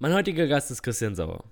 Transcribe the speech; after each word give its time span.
Mein 0.00 0.14
heutiger 0.14 0.46
Gast 0.46 0.70
ist 0.70 0.84
Christian 0.84 1.16
Sauer. 1.16 1.42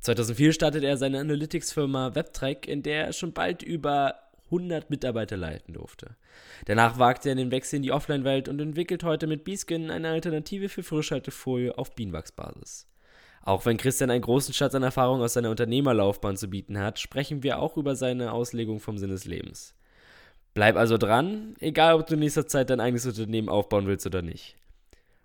2004 0.00 0.52
startet 0.52 0.82
er 0.82 0.96
seine 0.96 1.20
Analytics-Firma 1.20 2.16
WebTrack, 2.16 2.66
in 2.66 2.82
der 2.82 3.06
er 3.06 3.12
schon 3.12 3.32
bald 3.32 3.62
über 3.62 4.16
100 4.46 4.90
Mitarbeiter 4.90 5.36
leiten 5.36 5.74
durfte. 5.74 6.16
Danach 6.64 6.98
wagte 6.98 7.28
er 7.28 7.36
den 7.36 7.52
Wechsel 7.52 7.76
in 7.76 7.82
die 7.84 7.92
Offline-Welt 7.92 8.48
und 8.48 8.60
entwickelt 8.60 9.04
heute 9.04 9.28
mit 9.28 9.44
Beeskin 9.44 9.92
eine 9.92 10.08
Alternative 10.08 10.68
für 10.68 10.82
Frischhaltefolie 10.82 11.78
auf 11.78 11.94
Bienenwachsbasis. 11.94 12.88
Auch 13.42 13.64
wenn 13.66 13.76
Christian 13.76 14.10
einen 14.10 14.22
großen 14.22 14.52
Schatz 14.52 14.74
an 14.74 14.82
Erfahrung 14.82 15.20
aus 15.20 15.34
seiner 15.34 15.50
Unternehmerlaufbahn 15.50 16.36
zu 16.36 16.50
bieten 16.50 16.80
hat, 16.80 16.98
sprechen 16.98 17.44
wir 17.44 17.60
auch 17.60 17.76
über 17.76 17.94
seine 17.94 18.32
Auslegung 18.32 18.80
vom 18.80 18.98
Sinn 18.98 19.10
des 19.10 19.26
Lebens. 19.26 19.76
Bleib 20.54 20.74
also 20.74 20.98
dran, 20.98 21.54
egal 21.60 21.94
ob 21.94 22.08
du 22.08 22.14
in 22.14 22.20
nächster 22.20 22.48
Zeit 22.48 22.68
dein 22.68 22.80
eigenes 22.80 23.06
Unternehmen 23.06 23.48
aufbauen 23.48 23.86
willst 23.86 24.06
oder 24.06 24.22
nicht. 24.22 24.56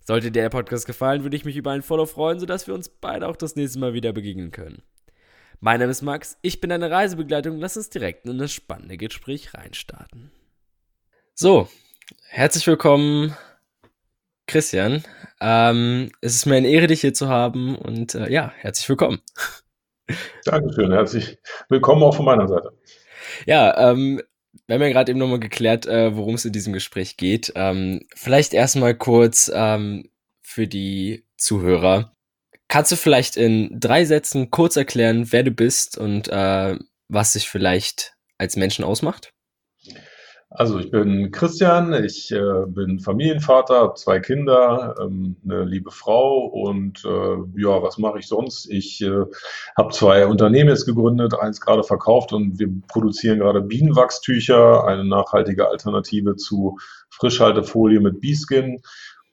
Sollte 0.03 0.31
dir 0.31 0.41
der 0.41 0.49
Podcast 0.49 0.87
gefallen, 0.87 1.23
würde 1.23 1.35
ich 1.35 1.45
mich 1.45 1.55
über 1.55 1.71
einen 1.71 1.83
Follow 1.83 2.07
freuen, 2.07 2.39
sodass 2.39 2.65
wir 2.67 2.73
uns 2.73 2.89
beide 2.89 3.27
auch 3.27 3.35
das 3.35 3.55
nächste 3.55 3.79
Mal 3.79 3.93
wieder 3.93 4.13
begegnen 4.13 4.51
können. 4.51 4.81
Mein 5.59 5.79
Name 5.79 5.91
ist 5.91 6.01
Max, 6.01 6.37
ich 6.41 6.59
bin 6.59 6.71
deine 6.71 6.89
Reisebegleitung. 6.89 7.59
Lass 7.59 7.77
uns 7.77 7.89
direkt 7.89 8.25
in 8.25 8.39
das 8.39 8.51
spannende 8.51 8.97
Gespräch 8.97 9.53
reinstarten. 9.53 10.31
So, 11.35 11.69
herzlich 12.29 12.65
willkommen, 12.65 13.37
Christian. 14.47 15.03
Ähm, 15.39 16.11
es 16.21 16.33
ist 16.33 16.47
mir 16.47 16.55
eine 16.55 16.67
Ehre, 16.67 16.87
dich 16.87 17.01
hier 17.01 17.13
zu 17.13 17.29
haben 17.29 17.75
und 17.75 18.15
äh, 18.15 18.31
ja, 18.31 18.51
herzlich 18.57 18.89
willkommen. 18.89 19.21
Dankeschön, 20.45 20.91
herzlich 20.91 21.37
willkommen 21.69 22.01
auch 22.01 22.15
von 22.15 22.25
meiner 22.25 22.47
Seite. 22.47 22.71
Ja, 23.45 23.91
ähm, 23.91 24.19
wir 24.67 24.75
haben 24.75 24.81
ja 24.81 24.89
gerade 24.89 25.11
eben 25.11 25.19
nochmal 25.19 25.39
geklärt, 25.39 25.85
äh, 25.85 26.15
worum 26.15 26.35
es 26.35 26.45
in 26.45 26.53
diesem 26.53 26.73
Gespräch 26.73 27.17
geht. 27.17 27.51
Ähm, 27.55 28.05
vielleicht 28.15 28.53
erstmal 28.53 28.95
kurz 28.95 29.51
ähm, 29.53 30.09
für 30.41 30.67
die 30.67 31.25
Zuhörer. 31.37 32.15
Kannst 32.67 32.91
du 32.91 32.95
vielleicht 32.95 33.37
in 33.37 33.79
drei 33.79 34.05
Sätzen 34.05 34.49
kurz 34.49 34.75
erklären, 34.75 35.31
wer 35.31 35.43
du 35.43 35.51
bist 35.51 35.97
und 35.97 36.29
äh, 36.29 36.77
was 37.09 37.33
dich 37.33 37.49
vielleicht 37.49 38.15
als 38.37 38.55
Menschen 38.55 38.85
ausmacht? 38.85 39.33
Also 40.53 40.79
ich 40.79 40.91
bin 40.91 41.31
Christian, 41.31 41.93
ich 42.03 42.29
äh, 42.29 42.65
bin 42.67 42.99
Familienvater, 42.99 43.75
habe 43.75 43.93
zwei 43.93 44.19
Kinder, 44.19 44.95
ähm, 44.99 45.37
eine 45.45 45.63
liebe 45.63 45.91
Frau 45.91 46.45
und 46.45 47.05
äh, 47.05 47.37
ja, 47.55 47.81
was 47.81 47.97
mache 47.97 48.19
ich 48.19 48.27
sonst? 48.27 48.69
Ich 48.69 49.01
äh, 49.01 49.23
habe 49.77 49.93
zwei 49.93 50.27
Unternehmen 50.27 50.69
jetzt 50.69 50.85
gegründet, 50.85 51.33
eins 51.39 51.61
gerade 51.61 51.83
verkauft 51.83 52.33
und 52.33 52.59
wir 52.59 52.67
produzieren 52.89 53.39
gerade 53.39 53.61
Bienenwachstücher, 53.61 54.85
eine 54.85 55.05
nachhaltige 55.05 55.69
Alternative 55.69 56.35
zu 56.35 56.77
Frischhaltefolie 57.09 58.01
mit 58.01 58.19
Beeskin. 58.19 58.81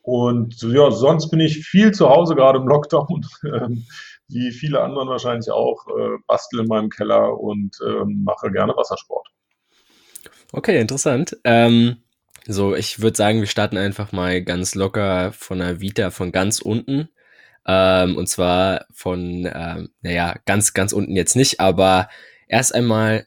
Und 0.03 0.63
ja, 0.63 0.93
sonst 0.93 1.31
bin 1.31 1.41
ich 1.41 1.67
viel 1.67 1.91
zu 1.91 2.11
Hause 2.11 2.37
gerade 2.37 2.61
im 2.61 2.69
Lockdown, 2.69 3.27
ähm, 3.45 3.85
wie 4.29 4.53
viele 4.53 4.83
anderen 4.83 5.09
wahrscheinlich 5.09 5.51
auch, 5.51 5.85
äh, 5.89 6.19
bastel 6.29 6.61
in 6.61 6.69
meinem 6.69 6.91
Keller 6.91 7.41
und 7.41 7.77
ähm, 7.85 8.23
mache 8.25 8.53
gerne 8.53 8.77
Wassersport. 8.77 9.27
Okay, 10.53 10.81
interessant. 10.81 11.37
Ähm, 11.45 11.99
so, 12.47 12.75
ich 12.75 13.01
würde 13.01 13.17
sagen, 13.17 13.41
wir 13.41 13.47
starten 13.47 13.77
einfach 13.77 14.13
mal 14.13 14.43
ganz 14.43 14.75
locker 14.75 15.33
von 15.33 15.59
der 15.59 15.81
Vita 15.81 16.11
von 16.11 16.33
ganz 16.33 16.61
unten. 16.61 17.11
Ähm, 17.67 18.17
und 18.17 18.29
zwar 18.29 18.87
von, 18.93 19.49
ähm, 19.53 19.91
naja, 20.01 20.37
ganz, 20.47 20.73
ganz 20.73 20.93
unten 20.95 21.15
jetzt 21.17 21.37
nicht, 21.37 21.61
aber 21.61 22.09
erst 22.49 22.75
einmal, 22.75 23.27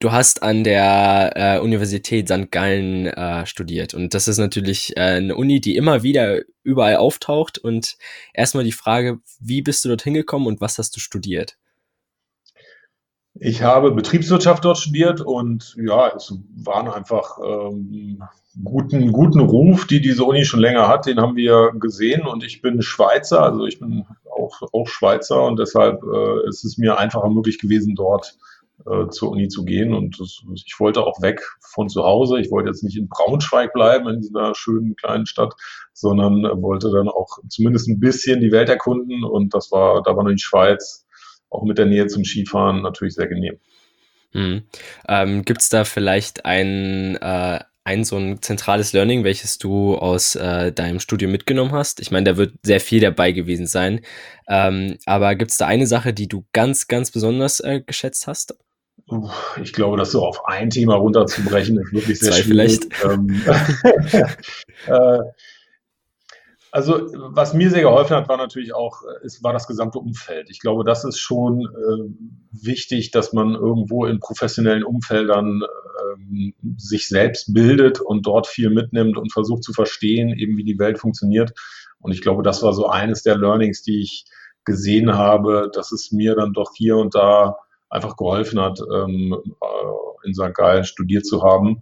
du 0.00 0.10
hast 0.10 0.42
an 0.42 0.64
der 0.64 1.32
äh, 1.36 1.60
Universität 1.60 2.28
St. 2.28 2.50
Gallen 2.50 3.06
äh, 3.06 3.46
studiert. 3.46 3.94
Und 3.94 4.14
das 4.14 4.26
ist 4.26 4.38
natürlich 4.38 4.96
äh, 4.96 5.00
eine 5.00 5.36
Uni, 5.36 5.60
die 5.60 5.76
immer 5.76 6.02
wieder 6.02 6.40
überall 6.64 6.96
auftaucht. 6.96 7.58
Und 7.58 7.96
erstmal 8.34 8.64
die 8.64 8.72
Frage, 8.72 9.20
wie 9.38 9.62
bist 9.62 9.84
du 9.84 9.88
dorthin 9.88 10.14
gekommen 10.14 10.46
und 10.48 10.60
was 10.60 10.78
hast 10.78 10.96
du 10.96 11.00
studiert? 11.00 11.56
Ich 13.38 13.62
habe 13.62 13.92
Betriebswirtschaft 13.92 14.64
dort 14.64 14.78
studiert 14.78 15.20
und 15.20 15.76
ja, 15.78 16.12
es 16.16 16.34
waren 16.56 16.88
einfach 16.88 17.38
ähm, 17.44 18.22
guten, 18.64 19.12
guten 19.12 19.40
Ruf, 19.40 19.86
die 19.86 20.00
diese 20.00 20.24
Uni 20.24 20.44
schon 20.44 20.60
länger 20.60 20.88
hat, 20.88 21.06
den 21.06 21.20
haben 21.20 21.36
wir 21.36 21.72
gesehen 21.78 22.26
und 22.26 22.44
ich 22.44 22.62
bin 22.62 22.80
Schweizer, 22.80 23.42
also 23.42 23.66
ich 23.66 23.78
bin 23.78 24.06
auch, 24.24 24.62
auch 24.72 24.88
Schweizer 24.88 25.44
und 25.44 25.58
deshalb 25.58 26.02
äh, 26.02 26.48
ist 26.48 26.64
es 26.64 26.78
mir 26.78 26.98
einfacher 26.98 27.28
möglich 27.28 27.58
gewesen, 27.58 27.94
dort 27.94 28.38
äh, 28.86 29.08
zur 29.08 29.30
Uni 29.30 29.48
zu 29.48 29.64
gehen 29.64 29.92
und 29.92 30.18
das, 30.18 30.42
ich 30.54 30.74
wollte 30.78 31.04
auch 31.04 31.20
weg 31.20 31.42
von 31.60 31.88
zu 31.88 32.04
Hause. 32.04 32.38
Ich 32.40 32.50
wollte 32.50 32.70
jetzt 32.70 32.84
nicht 32.84 32.96
in 32.96 33.08
Braunschweig 33.08 33.72
bleiben, 33.72 34.08
in 34.08 34.20
dieser 34.20 34.54
schönen 34.54 34.96
kleinen 34.96 35.26
Stadt, 35.26 35.54
sondern 35.92 36.42
wollte 36.62 36.90
dann 36.90 37.08
auch 37.08 37.38
zumindest 37.48 37.88
ein 37.88 38.00
bisschen 38.00 38.40
die 38.40 38.52
Welt 38.52 38.68
erkunden 38.68 39.24
und 39.24 39.54
das 39.54 39.70
war, 39.72 40.02
da 40.02 40.16
war 40.16 40.24
noch 40.24 40.30
die 40.30 40.38
Schweiz 40.38 41.05
auch 41.50 41.64
mit 41.64 41.78
der 41.78 41.86
Nähe 41.86 42.06
zum 42.06 42.24
Skifahren 42.24 42.82
natürlich 42.82 43.14
sehr 43.14 43.28
genehm. 43.28 43.58
Hm. 44.32 44.62
Ähm, 45.08 45.44
Gibt 45.44 45.62
es 45.62 45.68
da 45.68 45.84
vielleicht 45.84 46.44
ein, 46.44 47.16
äh, 47.16 47.60
ein 47.84 48.04
so 48.04 48.16
ein 48.16 48.42
zentrales 48.42 48.92
Learning, 48.92 49.24
welches 49.24 49.58
du 49.58 49.96
aus 49.96 50.34
äh, 50.34 50.72
deinem 50.72 51.00
Studium 51.00 51.32
mitgenommen 51.32 51.72
hast? 51.72 52.00
Ich 52.00 52.10
meine, 52.10 52.24
da 52.24 52.36
wird 52.36 52.54
sehr 52.62 52.80
viel 52.80 53.00
dabei 53.00 53.32
gewesen 53.32 53.66
sein. 53.66 54.00
Ähm, 54.48 54.98
aber 55.06 55.36
gibt 55.36 55.52
es 55.52 55.56
da 55.56 55.66
eine 55.66 55.86
Sache, 55.86 56.12
die 56.12 56.28
du 56.28 56.44
ganz, 56.52 56.88
ganz 56.88 57.10
besonders 57.10 57.60
äh, 57.60 57.80
geschätzt 57.80 58.26
hast? 58.26 58.56
Ich 59.62 59.72
glaube, 59.72 59.96
das 59.96 60.10
so 60.10 60.24
auf 60.24 60.44
ein 60.46 60.68
Thema 60.68 60.96
runterzubrechen, 60.96 61.78
ist 61.78 61.92
wirklich 61.92 62.18
sehr 62.18 62.32
Zwei 62.32 62.42
schwierig. 62.42 62.80
Vielleicht. 62.92 63.04
Ähm, 63.04 63.42
äh, 64.86 65.18
also 66.76 67.08
was 67.14 67.54
mir 67.54 67.70
sehr 67.70 67.80
geholfen 67.80 68.14
hat, 68.14 68.28
war 68.28 68.36
natürlich 68.36 68.74
auch, 68.74 69.00
es 69.24 69.42
war 69.42 69.54
das 69.54 69.66
gesamte 69.66 69.98
Umfeld. 69.98 70.50
Ich 70.50 70.60
glaube, 70.60 70.84
das 70.84 71.04
ist 71.04 71.18
schon 71.18 71.62
äh, 71.62 72.10
wichtig, 72.50 73.12
dass 73.12 73.32
man 73.32 73.54
irgendwo 73.54 74.04
in 74.04 74.20
professionellen 74.20 74.84
Umfeldern 74.84 75.62
äh, 75.62 76.52
sich 76.76 77.08
selbst 77.08 77.54
bildet 77.54 78.02
und 78.02 78.26
dort 78.26 78.46
viel 78.46 78.68
mitnimmt 78.68 79.16
und 79.16 79.32
versucht 79.32 79.64
zu 79.64 79.72
verstehen, 79.72 80.36
eben 80.36 80.58
wie 80.58 80.64
die 80.64 80.78
Welt 80.78 80.98
funktioniert. 80.98 81.52
Und 81.98 82.12
ich 82.12 82.20
glaube, 82.20 82.42
das 82.42 82.62
war 82.62 82.74
so 82.74 82.86
eines 82.86 83.22
der 83.22 83.38
Learnings, 83.38 83.80
die 83.80 84.02
ich 84.02 84.26
gesehen 84.66 85.14
habe, 85.14 85.70
dass 85.72 85.92
es 85.92 86.12
mir 86.12 86.34
dann 86.34 86.52
doch 86.52 86.72
hier 86.76 86.98
und 86.98 87.14
da 87.14 87.56
einfach 87.88 88.18
geholfen 88.18 88.60
hat, 88.60 88.80
ähm, 88.94 89.32
äh, 89.32 90.26
in 90.28 90.34
St. 90.34 90.52
Gallen 90.52 90.84
studiert 90.84 91.24
zu 91.24 91.42
haben. 91.42 91.80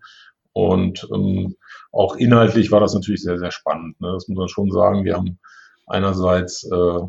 Und 0.54 1.06
ähm, 1.12 1.56
auch 1.92 2.16
inhaltlich 2.16 2.70
war 2.70 2.80
das 2.80 2.94
natürlich 2.94 3.22
sehr, 3.22 3.38
sehr 3.38 3.50
spannend. 3.50 4.00
Ne? 4.00 4.12
Das 4.14 4.28
muss 4.28 4.38
man 4.38 4.48
schon 4.48 4.70
sagen. 4.70 5.04
Wir 5.04 5.16
haben 5.16 5.38
einerseits 5.86 6.64
äh, 6.64 7.00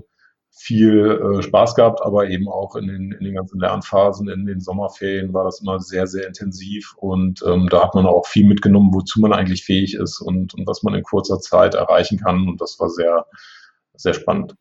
viel 0.57 1.21
äh, 1.21 1.43
Spaß 1.43 1.75
gehabt, 1.75 2.01
aber 2.01 2.29
eben 2.29 2.47
auch 2.47 2.75
in 2.75 2.87
den, 2.87 3.11
in 3.11 3.25
den 3.25 3.35
ganzen 3.35 3.59
Lernphasen, 3.59 4.29
in 4.29 4.45
den 4.45 4.61
Sommerferien 4.61 5.33
war 5.33 5.43
das 5.43 5.61
immer 5.61 5.79
sehr, 5.79 6.07
sehr 6.07 6.25
intensiv 6.27 6.93
und 6.97 7.43
ähm, 7.45 7.67
da 7.69 7.83
hat 7.83 7.93
man 7.93 8.05
auch 8.05 8.25
viel 8.25 8.47
mitgenommen, 8.47 8.93
wozu 8.93 9.19
man 9.19 9.33
eigentlich 9.33 9.65
fähig 9.65 9.95
ist 9.95 10.21
und, 10.21 10.53
und 10.53 10.65
was 10.65 10.81
man 10.81 10.95
in 10.95 11.03
kurzer 11.03 11.39
Zeit 11.39 11.75
erreichen 11.75 12.19
kann 12.19 12.47
und 12.47 12.61
das 12.61 12.79
war 12.79 12.89
sehr, 12.89 13.25
sehr 13.95 14.13
spannend. 14.13 14.55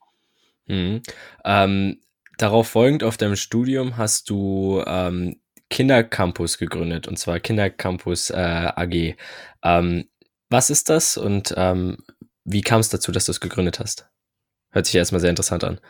Mhm. 0.67 1.03
Ähm, 1.44 2.00
darauf 2.39 2.67
folgend 2.67 3.05
auf 3.05 3.17
deinem 3.17 3.37
Studium 3.37 3.97
hast 3.97 4.31
du 4.31 4.83
ähm, 4.84 5.37
Kindercampus 5.70 6.58
gegründet 6.58 7.08
und 7.08 7.19
zwar 7.19 7.41
Kindercampus 7.41 8.30
äh, 8.30 8.36
AG. 8.75 9.16
Ähm, 9.62 10.04
was 10.50 10.70
ist 10.70 10.88
das 10.88 11.16
und 11.16 11.54
ähm, 11.56 11.98
wie 12.44 12.60
kam 12.60 12.80
es 12.80 12.91
dazu, 12.91 13.10
dass 13.10 13.25
du 13.26 13.32
es 13.32 13.41
gegründet 13.41 13.80
hast? 13.80 14.08
Hört 14.70 14.86
sich 14.86 14.94
erstmal 14.94 15.20
sehr 15.20 15.30
interessant 15.30 15.64
an. 15.64 15.80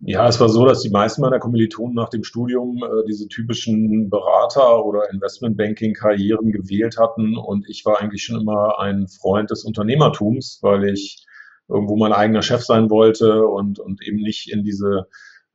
Ja, 0.00 0.26
es 0.28 0.40
war 0.40 0.48
so, 0.48 0.64
dass 0.64 0.82
die 0.82 0.90
meisten 0.90 1.20
meiner 1.20 1.38
Kommilitonen 1.38 1.94
nach 1.94 2.08
dem 2.08 2.24
Studium 2.24 2.82
äh, 2.82 3.06
diese 3.08 3.28
typischen 3.28 4.10
Berater- 4.10 4.84
oder 4.84 5.10
Investmentbanking-Karrieren 5.10 6.50
gewählt 6.52 6.96
hatten. 6.98 7.36
Und 7.36 7.68
ich 7.68 7.84
war 7.84 8.00
eigentlich 8.00 8.24
schon 8.24 8.40
immer 8.40 8.78
ein 8.78 9.06
Freund 9.08 9.50
des 9.50 9.64
Unternehmertums, 9.64 10.58
weil 10.62 10.88
ich 10.88 11.24
irgendwo 11.68 11.96
mein 11.96 12.12
eigener 12.12 12.42
Chef 12.42 12.62
sein 12.62 12.90
wollte 12.90 13.46
und, 13.46 13.78
und 13.78 14.02
eben 14.02 14.18
nicht 14.18 14.50
in 14.52 14.64
diese 14.64 15.08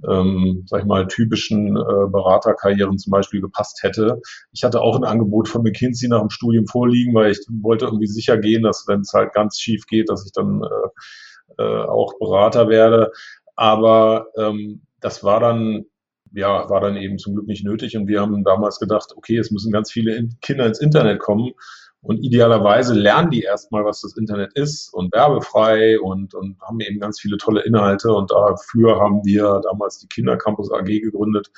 ähm, 0.07 0.63
sag 0.67 0.81
ich 0.81 0.85
mal, 0.85 1.07
typischen 1.07 1.75
äh, 1.75 2.09
Beraterkarrieren 2.11 2.97
zum 2.97 3.11
Beispiel 3.11 3.41
gepasst 3.41 3.81
hätte. 3.83 4.21
Ich 4.51 4.63
hatte 4.63 4.81
auch 4.81 4.95
ein 4.95 5.03
Angebot 5.03 5.47
von 5.47 5.63
McKinsey 5.63 6.09
nach 6.09 6.21
dem 6.21 6.29
Studium 6.29 6.67
vorliegen, 6.67 7.13
weil 7.13 7.31
ich 7.31 7.39
wollte 7.61 7.85
irgendwie 7.85 8.07
sicher 8.07 8.38
gehen, 8.38 8.63
dass 8.63 8.85
wenn 8.88 9.01
es 9.01 9.13
halt 9.13 9.33
ganz 9.33 9.59
schief 9.59 9.85
geht, 9.88 10.09
dass 10.09 10.25
ich 10.25 10.31
dann 10.33 10.61
äh, 10.63 11.63
äh, 11.63 11.85
auch 11.85 12.17
Berater 12.19 12.69
werde. 12.69 13.11
Aber 13.55 14.27
ähm, 14.38 14.81
das 14.99 15.23
war 15.23 15.39
dann 15.39 15.85
ja, 16.33 16.69
war 16.69 16.81
dann 16.81 16.97
eben 16.97 17.17
zum 17.17 17.33
Glück 17.33 17.47
nicht 17.47 17.63
nötig. 17.63 17.95
Und 17.97 18.07
wir 18.07 18.21
haben 18.21 18.44
damals 18.44 18.79
gedacht, 18.79 19.13
okay, 19.15 19.38
es 19.38 19.51
müssen 19.51 19.71
ganz 19.71 19.91
viele 19.91 20.29
Kinder 20.41 20.65
ins 20.65 20.79
Internet 20.79 21.19
kommen. 21.19 21.53
Und 22.01 22.23
idealerweise 22.23 22.94
lernen 22.94 23.31
die 23.31 23.41
erstmal, 23.41 23.83
was 23.83 24.01
das 24.01 24.15
Internet 24.15 24.53
ist 24.53 24.94
und 24.94 25.13
werbefrei 25.13 25.99
und, 25.99 26.33
und 26.33 26.59
haben 26.61 26.79
eben 26.79 26.99
ganz 26.99 27.19
viele 27.19 27.38
tolle 27.38 27.61
Inhalte. 27.61 28.13
Und 28.13 28.31
dafür 28.31 28.99
haben 28.99 29.25
wir 29.25 29.61
damals 29.63 29.99
die 29.99 30.07
Kindercampus 30.07 30.71
AG 30.71 30.85
gegründet. 30.85 31.49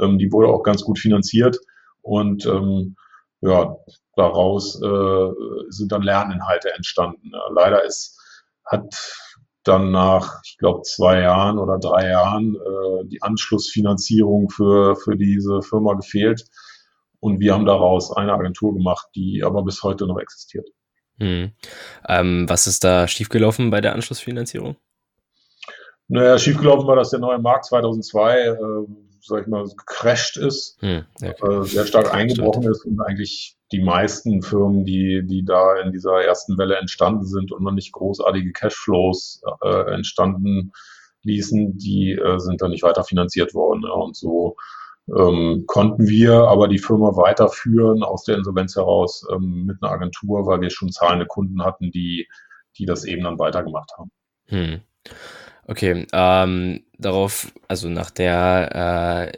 Ähm, 0.00 0.18
die 0.18 0.32
wurde 0.32 0.48
auch 0.48 0.62
ganz 0.62 0.82
gut 0.82 0.98
finanziert. 0.98 1.58
Und 2.02 2.46
ähm, 2.46 2.96
ja, 3.40 3.76
daraus 4.16 4.80
äh, 4.82 5.30
sind 5.68 5.92
dann 5.92 6.02
Lerninhalte 6.02 6.72
entstanden. 6.74 7.30
Ja, 7.32 7.42
leider 7.52 7.84
ist, 7.84 8.18
hat 8.64 8.94
dann 9.64 9.90
nach, 9.90 10.40
ich 10.44 10.58
glaube, 10.58 10.82
zwei 10.82 11.20
Jahren 11.20 11.58
oder 11.58 11.78
drei 11.78 12.08
Jahren 12.08 12.54
äh, 12.54 13.06
die 13.06 13.22
Anschlussfinanzierung 13.22 14.50
für, 14.50 14.96
für 14.96 15.16
diese 15.16 15.62
Firma 15.62 15.94
gefehlt. 15.94 16.44
Und 17.24 17.40
wir 17.40 17.54
haben 17.54 17.64
daraus 17.64 18.14
eine 18.14 18.34
Agentur 18.34 18.74
gemacht, 18.74 19.06
die 19.14 19.42
aber 19.42 19.64
bis 19.64 19.82
heute 19.82 20.06
noch 20.06 20.18
existiert. 20.18 20.68
Hm. 21.16 21.52
Ähm, 22.06 22.44
was 22.50 22.66
ist 22.66 22.84
da 22.84 23.08
schiefgelaufen 23.08 23.70
bei 23.70 23.80
der 23.80 23.94
Anschlussfinanzierung? 23.94 24.76
Naja, 26.06 26.36
schiefgelaufen 26.36 26.86
war, 26.86 26.96
dass 26.96 27.08
der 27.08 27.20
neue 27.20 27.38
Markt 27.38 27.64
2002, 27.64 28.40
äh, 28.40 28.56
sag 29.22 29.40
ich 29.40 29.46
mal, 29.46 29.64
gecrashed 29.64 30.36
ist, 30.36 30.76
hm, 30.80 31.06
okay. 31.22 31.32
äh, 31.42 31.64
sehr 31.64 31.86
stark 31.86 32.12
eingebrochen 32.12 32.64
ist 32.64 32.84
und 32.84 33.00
eigentlich 33.00 33.56
die 33.72 33.82
meisten 33.82 34.42
Firmen, 34.42 34.84
die, 34.84 35.22
die 35.24 35.46
da 35.46 35.78
in 35.78 35.92
dieser 35.92 36.22
ersten 36.22 36.58
Welle 36.58 36.76
entstanden 36.76 37.24
sind 37.24 37.52
und 37.52 37.62
noch 37.62 37.72
nicht 37.72 37.92
großartige 37.92 38.52
Cashflows 38.52 39.40
äh, 39.62 39.94
entstanden 39.94 40.72
ließen, 41.22 41.78
die 41.78 42.12
äh, 42.22 42.38
sind 42.38 42.60
dann 42.60 42.72
nicht 42.72 42.82
weiter 42.82 43.02
finanziert 43.02 43.54
worden. 43.54 43.84
Ja, 43.84 43.94
und 43.94 44.14
so 44.14 44.56
ähm, 45.08 45.64
konnten 45.66 46.06
wir 46.08 46.48
aber 46.48 46.68
die 46.68 46.78
Firma 46.78 47.16
weiterführen 47.16 48.02
aus 48.02 48.24
der 48.24 48.36
Insolvenz 48.36 48.76
heraus 48.76 49.26
ähm, 49.32 49.64
mit 49.66 49.82
einer 49.82 49.92
Agentur, 49.92 50.46
weil 50.46 50.60
wir 50.60 50.70
schon 50.70 50.92
zahlende 50.92 51.26
Kunden 51.26 51.62
hatten, 51.62 51.90
die, 51.90 52.28
die 52.78 52.86
das 52.86 53.04
eben 53.04 53.24
dann 53.24 53.38
weitergemacht 53.38 53.90
haben. 53.98 54.10
Hm. 54.46 54.80
Okay, 55.66 56.06
ähm, 56.12 56.84
darauf, 56.98 57.52
also 57.68 57.88
nach 57.88 58.10
der, 58.10 59.32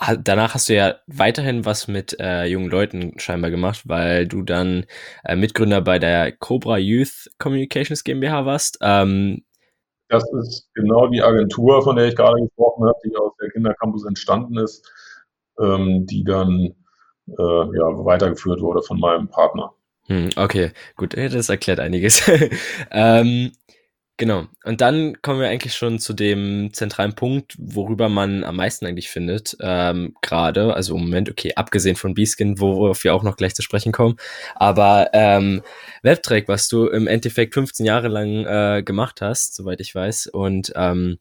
äh, 0.00 0.16
danach 0.22 0.54
hast 0.54 0.68
du 0.68 0.74
ja 0.74 0.96
weiterhin 1.06 1.64
was 1.64 1.88
mit 1.88 2.18
äh, 2.18 2.44
jungen 2.46 2.70
Leuten 2.70 3.18
scheinbar 3.18 3.50
gemacht, 3.50 3.82
weil 3.86 4.26
du 4.26 4.42
dann 4.42 4.86
äh, 5.24 5.36
Mitgründer 5.36 5.80
bei 5.82 5.98
der 5.98 6.32
Cobra 6.32 6.78
Youth 6.78 7.30
Communications 7.38 8.04
GmbH 8.04 8.46
warst. 8.46 8.78
Ähm, 8.80 9.44
das 10.10 10.24
ist 10.32 10.68
genau 10.74 11.06
die 11.06 11.22
Agentur, 11.22 11.82
von 11.82 11.96
der 11.96 12.08
ich 12.08 12.16
gerade 12.16 12.42
gesprochen 12.42 12.86
habe, 12.86 12.98
die 13.04 13.16
aus 13.16 13.32
der 13.40 13.50
Kindercampus 13.50 14.04
entstanden 14.04 14.58
ist, 14.58 14.86
ähm, 15.58 16.06
die 16.06 16.24
dann 16.24 16.74
äh, 17.28 17.32
ja, 17.38 18.04
weitergeführt 18.04 18.60
wurde 18.60 18.82
von 18.82 18.98
meinem 18.98 19.28
Partner. 19.28 19.72
Hm, 20.06 20.30
okay, 20.36 20.72
gut, 20.96 21.16
das 21.16 21.48
erklärt 21.48 21.78
einiges. 21.78 22.28
ähm, 22.90 23.52
Genau. 24.20 24.48
Und 24.64 24.82
dann 24.82 25.22
kommen 25.22 25.40
wir 25.40 25.48
eigentlich 25.48 25.72
schon 25.74 25.98
zu 25.98 26.12
dem 26.12 26.74
zentralen 26.74 27.14
Punkt, 27.14 27.54
worüber 27.58 28.10
man 28.10 28.44
am 28.44 28.56
meisten 28.56 28.84
eigentlich 28.84 29.08
findet. 29.08 29.56
Ähm, 29.60 30.14
Gerade, 30.20 30.74
also 30.74 30.94
im 30.94 31.04
Moment, 31.04 31.30
okay, 31.30 31.54
abgesehen 31.56 31.96
von 31.96 32.12
Beeskin, 32.12 32.60
worauf 32.60 33.02
wir 33.02 33.14
auch 33.14 33.22
noch 33.22 33.38
gleich 33.38 33.54
zu 33.54 33.62
sprechen 33.62 33.92
kommen. 33.92 34.16
Aber 34.56 35.08
ähm, 35.14 35.62
Webtrack, 36.02 36.48
was 36.48 36.68
du 36.68 36.86
im 36.88 37.06
Endeffekt 37.06 37.54
15 37.54 37.86
Jahre 37.86 38.08
lang 38.08 38.44
äh, 38.44 38.82
gemacht 38.82 39.22
hast, 39.22 39.54
soweit 39.54 39.80
ich 39.80 39.94
weiß. 39.94 40.26
Und 40.26 40.70
ähm, 40.76 41.18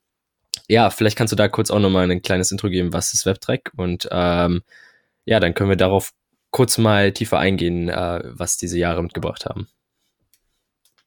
ja, 0.68 0.90
vielleicht 0.90 1.18
kannst 1.18 1.32
du 1.32 1.38
da 1.38 1.48
kurz 1.48 1.72
auch 1.72 1.80
nochmal 1.80 2.12
ein 2.12 2.22
kleines 2.22 2.52
Intro 2.52 2.68
geben, 2.68 2.92
was 2.92 3.14
ist 3.14 3.26
Webtrack? 3.26 3.72
Und 3.78 4.10
ähm, 4.12 4.62
ja, 5.24 5.40
dann 5.40 5.54
können 5.54 5.70
wir 5.70 5.78
darauf 5.78 6.12
kurz 6.52 6.78
mal 6.78 7.14
tiefer 7.14 7.40
eingehen, 7.40 7.88
äh, 7.88 8.24
was 8.26 8.58
diese 8.58 8.78
Jahre 8.78 9.02
mitgebracht 9.04 9.46
haben. 9.46 9.70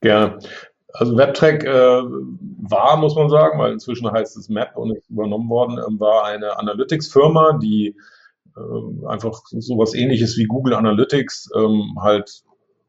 Gerne. 0.01 0.39
Also 0.95 1.17
WebTrack 1.17 1.65
äh, 1.65 2.03
war, 2.03 2.97
muss 2.97 3.15
man 3.15 3.31
sagen, 3.31 3.59
weil 3.59 3.73
inzwischen 3.73 4.11
heißt 4.11 4.37
es 4.37 4.49
Map 4.49 4.77
und 4.77 4.97
ist 4.97 5.09
übernommen 5.09 5.49
worden, 5.49 5.79
äh, 5.79 6.01
war 6.01 6.25
eine 6.25 6.59
Analytics-Firma, 6.59 7.59
die 7.63 7.97
äh, 8.57 9.07
einfach 9.07 9.43
sowas 9.51 9.95
ähnliches 9.95 10.37
wie 10.37 10.45
Google 10.45 10.75
Analytics 10.75 11.51
ähm, 11.57 11.99
halt 12.01 12.43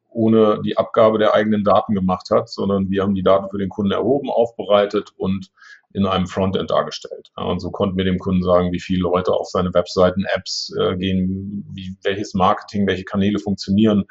ohne 0.10 0.62
die 0.64 0.78
Abgabe 0.78 1.18
der 1.18 1.34
eigenen 1.34 1.64
Daten 1.64 1.96
gemacht 1.96 2.30
hat, 2.30 2.50
sondern 2.50 2.90
wir 2.90 3.02
haben 3.02 3.16
die 3.16 3.24
Daten 3.24 3.50
für 3.50 3.58
den 3.58 3.70
Kunden 3.70 3.92
erhoben, 3.92 4.30
aufbereitet 4.30 5.10
und 5.18 5.50
in 5.92 6.06
einem 6.06 6.28
Frontend 6.28 6.70
dargestellt. 6.70 7.30
Und 7.36 7.60
so 7.60 7.72
konnten 7.72 7.98
wir 7.98 8.06
dem 8.06 8.20
Kunden 8.20 8.44
sagen, 8.44 8.72
wie 8.72 8.80
viele 8.80 9.02
Leute 9.02 9.34
auf 9.34 9.50
seine 9.50 9.74
Webseiten, 9.74 10.26
Apps 10.36 10.72
äh, 10.80 10.96
gehen, 10.98 11.66
wie, 11.74 11.96
welches 12.04 12.34
Marketing, 12.34 12.86
welche 12.86 13.06
Kanäle 13.06 13.40
funktionieren 13.40 14.06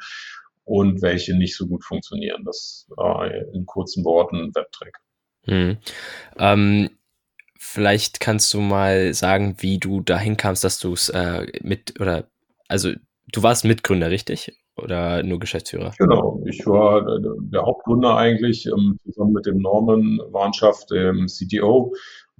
und 0.65 1.01
welche 1.01 1.35
nicht 1.35 1.55
so 1.55 1.67
gut 1.67 1.83
funktionieren. 1.83 2.43
Das 2.45 2.87
äh, 2.97 3.43
in 3.53 3.65
kurzen 3.65 4.03
Worten 4.05 4.53
Webtrack. 4.55 4.97
Hm. 5.45 5.77
Ähm, 6.37 6.89
vielleicht 7.57 8.19
kannst 8.19 8.53
du 8.53 8.61
mal 8.61 9.13
sagen, 9.13 9.55
wie 9.59 9.77
du 9.77 10.01
dahin 10.01 10.37
kamst, 10.37 10.63
dass 10.63 10.79
du 10.79 10.93
es 10.93 11.09
äh, 11.09 11.47
mit 11.61 11.99
oder 11.99 12.27
also 12.67 12.91
du 13.31 13.43
warst 13.43 13.65
Mitgründer, 13.65 14.09
richtig? 14.09 14.57
Oder 14.75 15.21
nur 15.21 15.39
Geschäftsführer? 15.39 15.93
Genau, 15.99 16.41
ich 16.47 16.65
war 16.65 17.05
der, 17.05 17.35
der 17.39 17.61
Hauptgründer 17.61 18.17
eigentlich, 18.17 18.65
ähm, 18.65 18.97
zusammen 19.03 19.33
mit 19.33 19.45
dem 19.45 19.59
Norman 19.59 20.19
Warnschaft, 20.31 20.89
dem 20.89 21.27
CTO. 21.27 21.93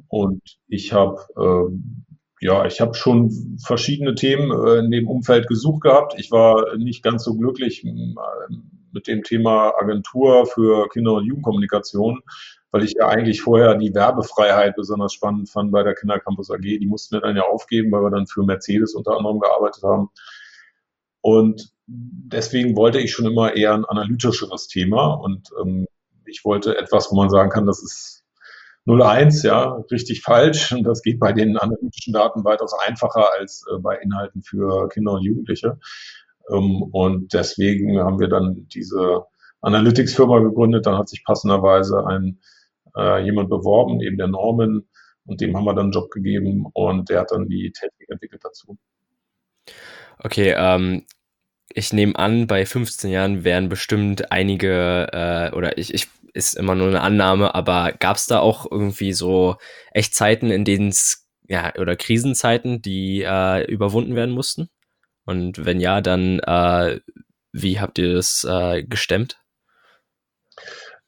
Und 0.08 0.42
ich 0.68 0.92
habe 0.92 1.20
ähm, 1.38 2.06
ja, 2.44 2.66
ich 2.66 2.82
habe 2.82 2.94
schon 2.94 3.58
verschiedene 3.66 4.16
Themen 4.16 4.52
äh, 4.52 4.80
in 4.80 4.92
dem 4.92 5.08
Umfeld 5.08 5.48
gesucht 5.48 5.84
gehabt. 5.84 6.16
Ich 6.18 6.30
war 6.30 6.76
nicht 6.76 7.02
ganz 7.02 7.24
so 7.24 7.36
glücklich 7.36 7.86
äh, 7.86 7.94
mit 8.92 9.08
dem 9.08 9.24
Thema 9.24 9.74
Agentur 9.80 10.46
für 10.46 10.90
Kinder- 10.90 11.14
und 11.14 11.26
Jugendkommunikation, 11.26 12.22
weil 12.72 12.84
ich 12.84 12.96
ja 12.98 13.08
eigentlich 13.08 13.42
vorher 13.42 13.76
die 13.76 13.96
Werbefreiheit 13.96 14.76
besonders 14.76 15.14
spannend 15.14 15.50
fand 15.50 15.72
bei 15.72 15.84
der 15.84 15.96
Kindercampus 15.96 16.52
AG. 16.52 16.62
Die 16.62 16.86
mussten 16.86 17.16
wir 17.16 17.22
dann 17.22 17.38
ja 17.38 17.44
aufgeben, 17.44 17.92
weil 17.94 18.04
wir 18.04 18.12
dann 18.12 18.28
für 18.28 18.44
Mercedes 18.44 18.94
unter 18.94 19.16
anderem 19.16 19.40
gearbeitet 19.40 19.84
haben. 19.84 20.10
Und 21.22 21.72
deswegen 21.88 22.76
wollte 22.76 23.00
ich 23.00 23.14
schon 23.14 23.26
immer 23.26 23.56
eher 23.56 23.74
ein 23.74 23.86
analytischeres 23.86 24.68
Thema 24.68 25.14
und 25.14 25.50
ähm, 25.62 25.88
ich 26.26 26.44
wollte 26.44 26.78
etwas, 26.78 27.10
wo 27.10 27.16
man 27.16 27.30
sagen 27.30 27.50
kann, 27.50 27.66
das 27.66 27.82
ist 27.82 28.23
0-1, 28.86 29.46
ja, 29.46 29.84
richtig 29.92 30.22
falsch. 30.22 30.72
Und 30.72 30.84
das 30.84 31.02
geht 31.02 31.20
bei 31.20 31.34
den 31.34 31.58
analytischen 31.58 32.14
Daten 32.14 32.44
weitaus 32.44 32.74
einfacher 32.86 33.30
als 33.38 33.66
äh, 33.72 33.80
bei 33.80 33.98
Inhalten 33.98 34.42
für 34.44 34.90
Kinder 34.90 35.14
und 35.14 35.24
Jugendliche. 35.24 35.80
Ähm, 36.52 36.84
und 36.84 37.34
deswegen 37.34 38.00
haben 38.00 38.20
wir 38.20 38.28
dann 38.28 38.68
diese 38.74 39.24
Analytics-Firma 39.62 40.40
gegründet. 40.40 40.86
Dann 40.86 40.98
hat 40.98 41.10
sich 41.10 41.24
passenderweise 41.24 42.06
ein 42.06 42.40
äh, 42.96 43.24
jemand 43.24 43.50
beworben, 43.50 44.02
eben 44.02 44.18
der 44.18 44.28
Norman, 44.28 44.84
und 45.26 45.42
dem 45.42 45.56
haben 45.56 45.66
wir 45.66 45.74
dann 45.74 45.86
einen 45.86 45.92
Job 45.94 46.12
gegeben 46.12 46.66
und 46.74 47.10
der 47.10 47.22
hat 47.22 47.32
dann 47.32 47.48
die 47.48 47.72
Technik 47.72 48.10
entwickelt 48.10 48.44
dazu. 48.44 48.78
Okay, 50.20 50.54
ähm, 50.58 51.06
ich 51.74 51.94
nehme 51.94 52.16
an, 52.18 52.48
bei 52.48 52.66
15 52.66 53.10
Jahren 53.10 53.44
werden 53.44 53.70
bestimmt 53.70 54.32
einige, 54.32 55.08
äh, 55.12 55.56
oder 55.56 55.78
ich, 55.78 55.94
ich 55.94 56.08
ist 56.34 56.56
immer 56.56 56.76
nur 56.76 56.88
eine 56.88 57.02
Annahme, 57.02 57.56
aber 57.56 57.94
gab 57.94 58.18
es 58.18 58.26
da 58.26 58.40
auch 58.40 58.70
irgendwie 58.70 59.14
so 59.14 59.58
echt 59.92 60.16
Zeiten, 60.16 60.50
in 60.52 60.66
denen 60.66 60.90
es, 60.90 61.30
ja, 61.48 61.74
oder 61.78 61.96
Krisenzeiten, 61.96 62.82
die 62.82 63.22
äh, 63.22 63.66
überwunden 63.72 64.16
werden 64.16 64.34
mussten? 64.34 64.70
Und 65.26 65.66
wenn 65.66 65.80
ja, 65.80 66.02
dann 66.02 66.40
äh, 66.40 67.00
wie 67.54 67.80
habt 67.80 68.00
ihr 68.00 68.16
das 68.16 68.46
äh, 68.50 68.84
gestemmt? 68.84 69.40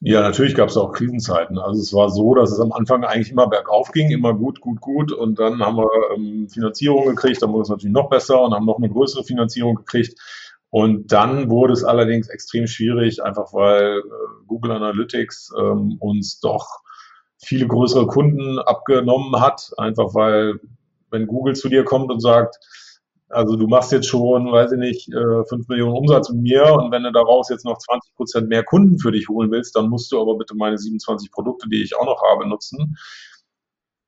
Ja, 0.00 0.20
natürlich 0.20 0.54
gab 0.54 0.68
es 0.68 0.76
auch 0.76 0.92
Krisenzeiten. 0.92 1.58
Also 1.58 1.80
es 1.80 1.92
war 1.92 2.10
so, 2.10 2.34
dass 2.34 2.52
es 2.52 2.60
am 2.60 2.72
Anfang 2.72 3.04
eigentlich 3.04 3.32
immer 3.32 3.48
bergauf 3.48 3.90
ging, 3.92 4.10
immer 4.10 4.34
gut, 4.34 4.60
gut, 4.60 4.80
gut. 4.80 5.10
Und 5.10 5.38
dann 5.38 5.58
haben 5.60 5.76
wir 5.76 5.88
ähm, 6.14 6.48
Finanzierung 6.48 7.06
gekriegt, 7.06 7.42
dann 7.42 7.52
wurde 7.52 7.62
es 7.62 7.68
natürlich 7.70 7.94
noch 7.94 8.08
besser 8.08 8.40
und 8.42 8.54
haben 8.54 8.66
noch 8.66 8.76
eine 8.76 8.90
größere 8.90 9.24
Finanzierung 9.24 9.74
gekriegt. 9.74 10.18
Und 10.70 11.12
dann 11.12 11.48
wurde 11.48 11.72
es 11.72 11.84
allerdings 11.84 12.28
extrem 12.28 12.66
schwierig, 12.66 13.22
einfach 13.22 13.52
weil 13.52 13.98
äh, 13.98 14.46
Google 14.46 14.72
Analytics 14.72 15.52
ähm, 15.58 15.96
uns 16.00 16.40
doch 16.40 16.66
viele 17.38 17.66
größere 17.66 18.06
Kunden 18.06 18.58
abgenommen 18.58 19.40
hat, 19.40 19.70
einfach 19.76 20.14
weil 20.14 20.60
wenn 21.10 21.26
Google 21.26 21.54
zu 21.54 21.68
dir 21.68 21.84
kommt 21.84 22.10
und 22.10 22.20
sagt, 22.20 22.58
also 23.28 23.56
du 23.56 23.66
machst 23.66 23.92
jetzt 23.92 24.08
schon, 24.08 24.50
weiß 24.52 24.72
ich 24.72 24.78
nicht, 24.78 25.12
äh, 25.12 25.44
5 25.48 25.68
Millionen 25.68 25.96
Umsatz 25.96 26.30
mit 26.30 26.42
mir 26.42 26.72
und 26.74 26.92
wenn 26.92 27.02
du 27.02 27.12
daraus 27.12 27.48
jetzt 27.48 27.64
noch 27.64 27.78
20 27.78 28.14
Prozent 28.14 28.48
mehr 28.48 28.64
Kunden 28.64 28.98
für 28.98 29.12
dich 29.12 29.28
holen 29.28 29.50
willst, 29.50 29.74
dann 29.76 29.88
musst 29.88 30.12
du 30.12 30.20
aber 30.20 30.36
bitte 30.36 30.54
meine 30.54 30.78
27 30.78 31.30
Produkte, 31.30 31.68
die 31.68 31.82
ich 31.82 31.96
auch 31.96 32.06
noch 32.06 32.22
habe, 32.22 32.48
nutzen. 32.48 32.96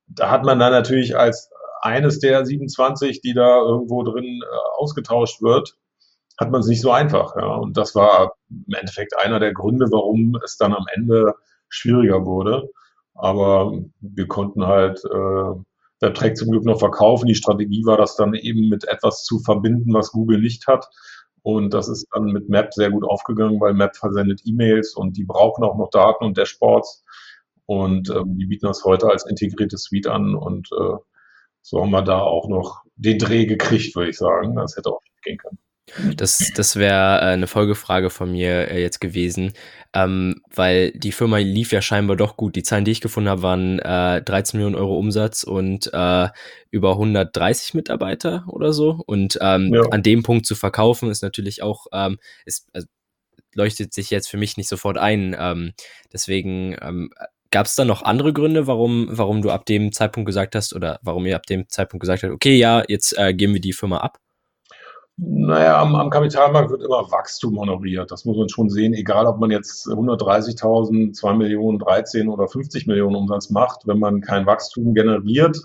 Da 0.06 0.30
hat 0.30 0.44
man 0.44 0.58
dann 0.58 0.72
natürlich 0.72 1.16
als 1.16 1.50
eines 1.80 2.18
der 2.18 2.44
27, 2.44 3.20
die 3.20 3.34
da 3.34 3.60
irgendwo 3.60 4.02
drin 4.02 4.40
äh, 4.42 4.80
ausgetauscht 4.80 5.42
wird, 5.42 5.76
hat 6.38 6.50
man 6.50 6.60
es 6.60 6.68
nicht 6.68 6.80
so 6.80 6.92
einfach. 6.92 7.36
Ja. 7.36 7.56
Und 7.56 7.76
das 7.76 7.94
war 7.94 8.34
im 8.48 8.74
Endeffekt 8.74 9.16
einer 9.18 9.40
der 9.40 9.52
Gründe, 9.52 9.86
warum 9.90 10.38
es 10.44 10.56
dann 10.56 10.72
am 10.72 10.86
Ende 10.94 11.34
schwieriger 11.68 12.24
wurde. 12.24 12.70
Aber 13.14 13.72
wir 14.00 14.28
konnten 14.28 14.64
halt 14.64 15.04
äh, 15.04 15.54
WebTrack 16.00 16.36
zum 16.36 16.52
Glück 16.52 16.64
noch 16.64 16.78
verkaufen. 16.78 17.26
Die 17.26 17.34
Strategie 17.34 17.84
war, 17.84 17.96
das 17.96 18.16
dann 18.16 18.34
eben 18.34 18.68
mit 18.68 18.86
etwas 18.86 19.24
zu 19.24 19.40
verbinden, 19.40 19.92
was 19.92 20.12
Google 20.12 20.40
nicht 20.40 20.66
hat. 20.68 20.88
Und 21.42 21.74
das 21.74 21.88
ist 21.88 22.06
dann 22.12 22.26
mit 22.26 22.48
Map 22.48 22.72
sehr 22.74 22.90
gut 22.90 23.04
aufgegangen, 23.04 23.60
weil 23.60 23.74
Map 23.74 23.96
versendet 23.96 24.42
E-Mails 24.44 24.94
und 24.94 25.16
die 25.16 25.24
brauchen 25.24 25.64
auch 25.64 25.76
noch 25.76 25.90
Daten 25.90 26.24
und 26.24 26.38
Dashboards. 26.38 27.04
Und 27.66 28.10
ähm, 28.10 28.38
die 28.38 28.46
bieten 28.46 28.66
das 28.66 28.84
heute 28.84 29.08
als 29.10 29.26
integrierte 29.26 29.76
Suite 29.76 30.06
an. 30.06 30.34
Und 30.34 30.68
äh, 30.72 30.96
so 31.62 31.82
haben 31.82 31.90
wir 31.90 32.02
da 32.02 32.20
auch 32.20 32.48
noch 32.48 32.82
den 32.96 33.18
Dreh 33.18 33.46
gekriegt, 33.46 33.94
würde 33.96 34.10
ich 34.10 34.18
sagen. 34.18 34.56
Das 34.56 34.76
hätte 34.76 34.90
auch 34.90 35.00
gehen 35.22 35.38
können. 35.38 35.58
Das, 36.16 36.50
das 36.54 36.76
wäre 36.76 37.18
äh, 37.18 37.32
eine 37.32 37.46
Folgefrage 37.46 38.10
von 38.10 38.32
mir 38.32 38.70
äh, 38.70 38.80
jetzt 38.80 39.00
gewesen. 39.00 39.52
ähm, 39.94 40.42
weil 40.54 40.92
die 40.92 41.12
Firma 41.12 41.38
lief 41.38 41.72
ja 41.72 41.80
scheinbar 41.80 42.16
doch 42.16 42.36
gut. 42.36 42.56
Die 42.56 42.62
Zahlen, 42.62 42.84
die 42.84 42.90
ich 42.90 43.00
gefunden 43.00 43.30
habe, 43.30 43.42
waren 43.42 43.78
äh, 43.78 44.22
13 44.22 44.58
Millionen 44.58 44.76
Euro 44.76 44.98
Umsatz 44.98 45.44
und 45.44 45.90
äh, 45.92 46.28
über 46.70 46.92
130 46.92 47.74
Mitarbeiter 47.74 48.44
oder 48.48 48.72
so. 48.72 49.02
Und 49.06 49.38
ähm, 49.40 49.72
ja. 49.74 49.82
an 49.90 50.02
dem 50.02 50.22
Punkt 50.22 50.46
zu 50.46 50.54
verkaufen 50.54 51.10
ist 51.10 51.22
natürlich 51.22 51.62
auch, 51.62 51.86
ähm, 51.92 52.18
ist, 52.44 52.68
also, 52.72 52.86
leuchtet 53.54 53.94
sich 53.94 54.10
jetzt 54.10 54.28
für 54.28 54.36
mich 54.36 54.56
nicht 54.56 54.68
sofort 54.68 54.98
ein. 54.98 55.34
Ähm, 55.38 55.72
deswegen 56.12 56.76
ähm, 56.80 57.10
gab 57.50 57.66
es 57.66 57.74
da 57.74 57.84
noch 57.84 58.02
andere 58.02 58.32
Gründe, 58.32 58.66
warum, 58.66 59.08
warum 59.10 59.42
du 59.42 59.50
ab 59.50 59.66
dem 59.66 59.92
Zeitpunkt 59.92 60.26
gesagt 60.26 60.54
hast 60.54 60.74
oder 60.74 60.98
warum 61.02 61.26
ihr 61.26 61.36
ab 61.36 61.46
dem 61.46 61.68
Zeitpunkt 61.68 62.02
gesagt 62.02 62.22
habt, 62.22 62.32
okay, 62.32 62.56
ja, 62.56 62.84
jetzt 62.88 63.16
äh, 63.18 63.32
geben 63.34 63.54
wir 63.54 63.60
die 63.60 63.72
Firma 63.72 63.98
ab? 63.98 64.18
Naja, 65.20 65.82
am, 65.82 65.96
am 65.96 66.10
Kapitalmarkt 66.10 66.70
wird 66.70 66.82
immer 66.82 67.10
Wachstum 67.10 67.58
honoriert. 67.58 68.12
Das 68.12 68.24
muss 68.24 68.36
man 68.36 68.48
schon 68.48 68.70
sehen, 68.70 68.94
egal 68.94 69.26
ob 69.26 69.40
man 69.40 69.50
jetzt 69.50 69.88
130.000, 69.88 71.12
2 71.12 71.34
Millionen, 71.34 71.80
13 71.80 72.28
oder 72.28 72.46
50 72.46 72.86
Millionen 72.86 73.16
Umsatz 73.16 73.50
macht. 73.50 73.86
Wenn 73.86 73.98
man 73.98 74.20
kein 74.20 74.46
Wachstum 74.46 74.94
generiert, 74.94 75.58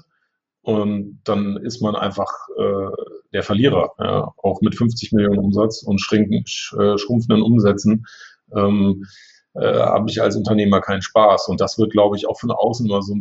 und 0.64 1.20
dann 1.26 1.58
ist 1.58 1.82
man 1.82 1.96
einfach 1.96 2.32
äh, 2.58 2.88
der 3.34 3.44
Verlierer, 3.44 3.92
ja, 4.00 4.34
auch 4.42 4.62
mit 4.62 4.76
50 4.76 5.12
Millionen 5.12 5.40
Umsatz 5.40 5.84
und 5.84 6.00
schrinken, 6.00 6.48
sch, 6.48 6.74
äh, 6.80 6.98
schrumpfenden 6.98 7.44
Umsätzen. 7.44 8.06
Ähm, 8.56 9.06
äh, 9.56 9.74
habe 9.74 10.10
ich 10.10 10.22
als 10.22 10.36
Unternehmer 10.36 10.80
keinen 10.80 11.02
Spaß. 11.02 11.50
Und 11.50 11.62
das 11.62 11.78
wird, 11.78 11.92
glaube 11.92 12.16
ich, 12.16 12.28
auch 12.28 12.40
von 12.40 12.50
außen 12.50 12.86
immer 12.88 13.02
so 13.02 13.16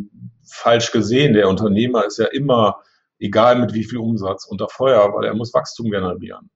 falsch 0.45 0.93
gesehen. 0.93 1.35
Der 1.35 1.49
Unternehmer 1.49 2.07
ist 2.07 2.19
ja 2.19 2.27
immer 2.27 2.77
egal 3.23 3.59
mit 3.59 3.75
wie 3.75 3.85
viel 3.85 3.99
Umsatz, 3.99 4.47
unter 4.47 4.69
Feuer, 4.69 5.13
weil 5.15 5.25
er 5.27 5.35
muss 5.35 5.55
Wachstum 5.55 5.91
generieren. 5.91 6.51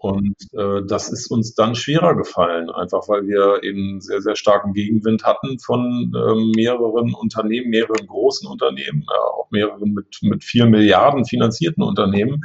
Und 0.00 0.36
äh, 0.52 0.82
das 0.86 1.10
ist 1.10 1.28
uns 1.28 1.54
dann 1.54 1.74
schwerer 1.74 2.14
gefallen, 2.14 2.70
einfach 2.70 3.08
weil 3.08 3.26
wir 3.26 3.64
eben 3.64 4.00
sehr, 4.00 4.22
sehr 4.22 4.36
starken 4.36 4.72
Gegenwind 4.72 5.24
hatten 5.24 5.58
von 5.58 6.12
äh, 6.14 6.34
mehreren 6.56 7.14
Unternehmen, 7.14 7.70
mehreren 7.70 8.06
großen 8.06 8.48
Unternehmen, 8.48 9.02
äh, 9.02 9.18
auch 9.34 9.50
mehreren 9.50 9.94
mit, 9.94 10.18
mit 10.22 10.44
vielen 10.44 10.70
Milliarden 10.70 11.24
finanzierten 11.24 11.82
Unternehmen. 11.82 12.42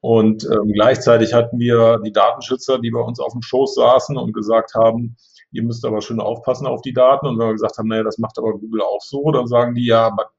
Und 0.00 0.44
ähm, 0.44 0.72
gleichzeitig 0.72 1.34
hatten 1.34 1.58
wir 1.58 2.00
die 2.04 2.12
Datenschützer, 2.12 2.78
die 2.78 2.90
bei 2.90 3.00
uns 3.00 3.20
auf 3.20 3.32
dem 3.32 3.42
Schoß 3.42 3.74
saßen 3.74 4.16
und 4.16 4.32
gesagt 4.32 4.74
haben, 4.74 5.16
ihr 5.52 5.64
müsst 5.64 5.84
aber 5.84 6.00
schön 6.00 6.20
aufpassen 6.20 6.66
auf 6.66 6.80
die 6.80 6.94
Daten. 6.94 7.26
Und 7.26 7.38
wenn 7.38 7.48
wir 7.48 7.52
gesagt 7.52 7.76
haben, 7.76 7.88
naja, 7.88 8.04
das 8.04 8.16
macht 8.16 8.38
aber 8.38 8.52
Google 8.52 8.80
auch 8.80 9.02
so, 9.02 9.30
dann 9.30 9.46
sagen 9.46 9.74
die, 9.74 9.84
ja, 9.84 10.06
aber 10.06 10.30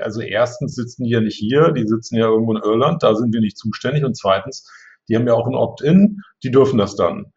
also 0.00 0.20
erstens 0.20 0.74
sitzen 0.74 1.04
die 1.04 1.10
ja 1.10 1.20
nicht 1.20 1.36
hier, 1.36 1.72
die 1.72 1.86
sitzen 1.86 2.16
ja 2.16 2.26
irgendwo 2.26 2.54
in 2.54 2.62
Irland, 2.62 3.02
da 3.02 3.14
sind 3.14 3.32
wir 3.32 3.40
nicht 3.40 3.56
zuständig. 3.56 4.04
Und 4.04 4.16
zweitens, 4.16 4.68
die 5.08 5.16
haben 5.16 5.26
ja 5.26 5.34
auch 5.34 5.46
ein 5.46 5.54
Opt-in, 5.54 6.20
die 6.42 6.50
dürfen 6.50 6.78
das 6.78 6.96
dann. 6.96 7.32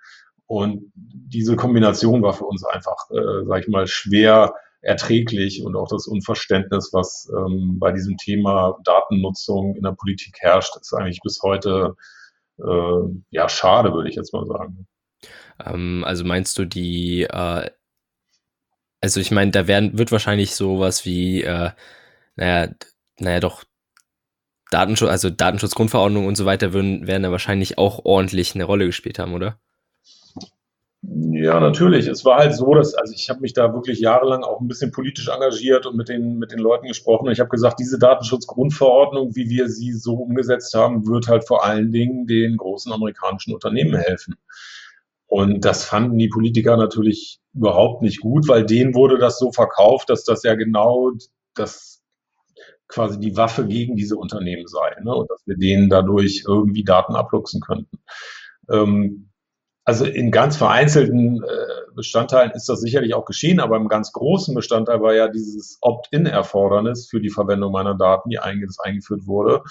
Und 0.47 0.91
diese 0.95 1.55
Kombination 1.55 2.21
war 2.21 2.33
für 2.33 2.45
uns 2.45 2.63
einfach, 2.63 3.09
äh, 3.11 3.45
sag 3.45 3.61
ich 3.61 3.67
mal, 3.67 3.87
schwer 3.87 4.53
erträglich 4.81 5.63
und 5.63 5.75
auch 5.75 5.87
das 5.89 6.05
Unverständnis, 6.05 6.91
was 6.93 7.27
ähm, 7.35 7.79
bei 7.79 7.91
diesem 7.91 8.17
Thema 8.17 8.77
Datennutzung 8.83 9.75
in 9.75 9.81
der 9.81 9.93
Politik 9.93 10.35
herrscht, 10.39 10.77
ist 10.79 10.93
eigentlich 10.93 11.21
bis 11.23 11.41
heute 11.41 11.95
äh, 12.59 13.01
ja 13.31 13.49
schade, 13.49 13.93
würde 13.93 14.09
ich 14.09 14.15
jetzt 14.15 14.31
mal 14.31 14.45
sagen. 14.45 14.87
Ähm, 15.65 16.03
also 16.05 16.23
meinst 16.23 16.59
du 16.59 16.65
die, 16.65 17.23
äh, 17.23 17.69
also 19.01 19.19
ich 19.19 19.31
meine, 19.31 19.49
da 19.49 19.67
werden, 19.67 19.97
wird 19.97 20.11
wahrscheinlich 20.11 20.53
sowas 20.53 21.03
wie 21.03 21.41
äh, 21.41 21.71
naja, 22.35 22.73
naja, 23.19 23.39
doch 23.39 23.63
Datenschutz, 24.71 25.09
also 25.09 25.29
Datenschutzgrundverordnung 25.29 26.25
und 26.25 26.35
so 26.35 26.45
weiter 26.45 26.73
würden, 26.73 27.07
werden 27.07 27.23
da 27.23 27.31
wahrscheinlich 27.31 27.77
auch 27.77 28.03
ordentlich 28.03 28.55
eine 28.55 28.63
Rolle 28.63 28.85
gespielt 28.85 29.19
haben, 29.19 29.33
oder? 29.33 29.59
Ja, 31.07 31.59
natürlich. 31.59 32.07
Es 32.07 32.25
war 32.25 32.39
halt 32.39 32.55
so, 32.55 32.73
dass, 32.73 32.95
also 32.95 33.13
ich 33.13 33.29
habe 33.29 33.41
mich 33.41 33.53
da 33.53 33.73
wirklich 33.73 33.99
jahrelang 33.99 34.43
auch 34.43 34.59
ein 34.59 34.67
bisschen 34.67 34.91
politisch 34.91 35.27
engagiert 35.27 35.85
und 35.85 35.95
mit 35.95 36.09
den, 36.09 36.37
mit 36.37 36.51
den 36.51 36.59
Leuten 36.59 36.87
gesprochen. 36.87 37.27
Und 37.27 37.33
ich 37.33 37.39
habe 37.39 37.49
gesagt, 37.49 37.79
diese 37.79 37.99
Datenschutzgrundverordnung, 37.99 39.35
wie 39.35 39.49
wir 39.49 39.69
sie 39.69 39.93
so 39.93 40.15
umgesetzt 40.15 40.73
haben, 40.73 41.05
wird 41.05 41.27
halt 41.27 41.45
vor 41.45 41.63
allen 41.63 41.91
Dingen 41.91 42.25
den 42.25 42.57
großen 42.57 42.91
amerikanischen 42.91 43.53
Unternehmen 43.53 43.95
helfen. 43.95 44.35
Und 45.27 45.63
das 45.65 45.83
fanden 45.83 46.17
die 46.17 46.29
Politiker 46.29 46.77
natürlich 46.77 47.39
überhaupt 47.53 48.01
nicht 48.01 48.21
gut, 48.21 48.47
weil 48.47 48.65
denen 48.65 48.95
wurde 48.95 49.17
das 49.17 49.37
so 49.37 49.51
verkauft, 49.51 50.09
dass 50.09 50.23
das 50.23 50.43
ja 50.43 50.55
genau 50.55 51.11
das 51.53 51.94
quasi 52.87 53.19
die 53.19 53.35
Waffe 53.35 53.65
gegen 53.67 53.95
diese 53.95 54.17
Unternehmen 54.17 54.67
sei 54.67 54.95
ne? 55.01 55.13
und 55.13 55.29
dass 55.29 55.41
wir 55.45 55.57
denen 55.57 55.89
dadurch 55.89 56.43
irgendwie 56.47 56.83
Daten 56.83 57.15
abluchsen 57.15 57.61
könnten. 57.61 57.99
Ähm, 58.69 59.31
also 59.85 60.05
in 60.05 60.31
ganz 60.31 60.57
vereinzelten 60.57 61.43
äh, 61.43 61.91
Bestandteilen 61.95 62.51
ist 62.51 62.67
das 62.67 62.81
sicherlich 62.81 63.13
auch 63.13 63.25
geschehen, 63.25 63.59
aber 63.59 63.77
im 63.77 63.87
ganz 63.87 64.11
großen 64.11 64.55
Bestandteil 64.55 64.99
war 65.01 65.13
ja 65.13 65.27
dieses 65.27 65.77
Opt-in-Erfordernis 65.81 67.07
für 67.07 67.21
die 67.21 67.29
Verwendung 67.29 67.71
meiner 67.71 67.95
Daten, 67.95 68.29
die 68.29 68.39
einge 68.39 68.65
das 68.65 68.79
eingeführt 68.79 69.27
wurde. 69.27 69.61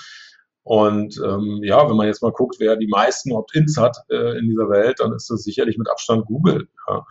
Und 0.62 1.20
ähm, 1.22 1.60
ja, 1.62 1.88
wenn 1.88 1.96
man 1.96 2.06
jetzt 2.06 2.22
mal 2.22 2.32
guckt, 2.32 2.56
wer 2.58 2.76
die 2.76 2.86
meisten 2.86 3.32
Opt-ins 3.32 3.76
hat 3.76 3.98
äh, 4.08 4.38
in 4.38 4.48
dieser 4.48 4.70
Welt, 4.70 5.00
dann 5.00 5.12
ist 5.12 5.28
das 5.28 5.42
sicherlich 5.42 5.76
mit 5.76 5.90
Abstand 5.90 6.24
Google. 6.26 6.68
Ja. 6.88 7.04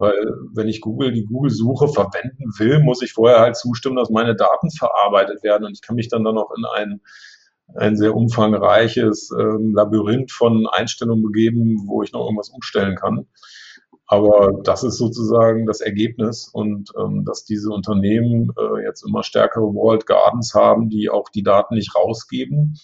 Weil 0.00 0.16
wenn 0.54 0.66
ich 0.66 0.80
Google 0.80 1.12
die 1.12 1.26
Google-Suche 1.26 1.88
verwenden 1.88 2.50
will, 2.58 2.80
muss 2.80 3.02
ich 3.02 3.12
vorher 3.12 3.40
halt 3.40 3.54
zustimmen, 3.54 3.96
dass 3.96 4.08
meine 4.08 4.34
Daten 4.34 4.70
verarbeitet 4.70 5.42
werden. 5.42 5.66
Und 5.66 5.72
ich 5.72 5.82
kann 5.82 5.94
mich 5.94 6.08
dann 6.08 6.24
dann 6.24 6.36
noch 6.36 6.50
in 6.56 6.64
ein, 6.64 7.00
ein 7.74 7.96
sehr 7.98 8.16
umfangreiches 8.16 9.30
ähm, 9.38 9.74
Labyrinth 9.74 10.32
von 10.32 10.66
Einstellungen 10.66 11.22
begeben, 11.22 11.84
wo 11.86 12.02
ich 12.02 12.12
noch 12.12 12.24
irgendwas 12.24 12.48
umstellen 12.48 12.96
kann. 12.96 13.26
Aber 14.06 14.62
das 14.64 14.84
ist 14.84 14.96
sozusagen 14.96 15.66
das 15.66 15.82
Ergebnis 15.82 16.48
und 16.48 16.90
ähm, 16.98 17.26
dass 17.26 17.44
diese 17.44 17.68
Unternehmen 17.68 18.52
äh, 18.58 18.82
jetzt 18.82 19.04
immer 19.06 19.22
stärkere 19.22 19.66
Walled 19.66 20.06
Gardens 20.06 20.54
haben, 20.54 20.88
die 20.88 21.10
auch 21.10 21.28
die 21.28 21.42
Daten 21.42 21.74
nicht 21.74 21.94
rausgeben. 21.94 22.80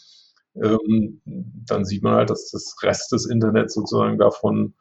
Ähm, 0.55 1.23
dann 1.25 1.87
sieht 1.87 2.03
man 2.03 2.15
halt, 2.15 2.29
dass 2.29 2.51
das 2.51 2.77
Rest 2.83 3.11
des 3.13 3.25
Internets 3.25 3.73
sozusagen 3.73 4.19
davon 4.19 4.75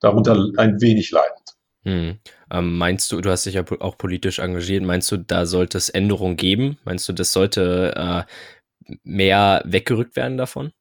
darunter 0.00 0.48
ein 0.56 0.80
wenig 0.80 1.10
leidet. 1.10 1.52
Hm. 1.84 2.18
Ähm, 2.50 2.78
meinst 2.78 3.10
du, 3.10 3.20
du 3.20 3.30
hast 3.30 3.46
dich 3.46 3.54
ja 3.54 3.64
auch 3.80 3.98
politisch 3.98 4.38
engagiert, 4.38 4.84
meinst 4.84 5.10
du, 5.10 5.16
da 5.16 5.46
sollte 5.46 5.78
es 5.78 5.88
Änderungen 5.88 6.36
geben? 6.36 6.78
Meinst 6.84 7.08
du, 7.08 7.12
das 7.12 7.32
sollte 7.32 7.94
äh, 7.96 8.96
mehr 9.02 9.62
weggerückt 9.64 10.16
werden 10.16 10.38
davon? 10.38 10.72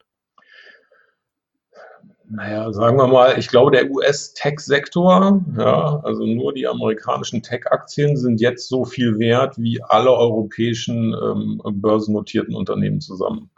Naja, 2.33 2.71
sagen 2.71 2.97
wir 2.97 3.07
mal, 3.07 3.37
ich 3.37 3.49
glaube, 3.49 3.71
der 3.71 3.91
US-Tech-Sektor, 3.91 5.43
ja, 5.57 5.99
also 6.01 6.25
nur 6.25 6.53
die 6.53 6.65
amerikanischen 6.65 7.43
Tech-Aktien 7.43 8.15
sind 8.15 8.39
jetzt 8.39 8.69
so 8.69 8.85
viel 8.85 9.19
wert 9.19 9.57
wie 9.57 9.83
alle 9.83 10.11
europäischen 10.13 11.13
ähm, 11.13 11.61
börsennotierten 11.81 12.55
Unternehmen 12.55 13.01
zusammen. 13.01 13.49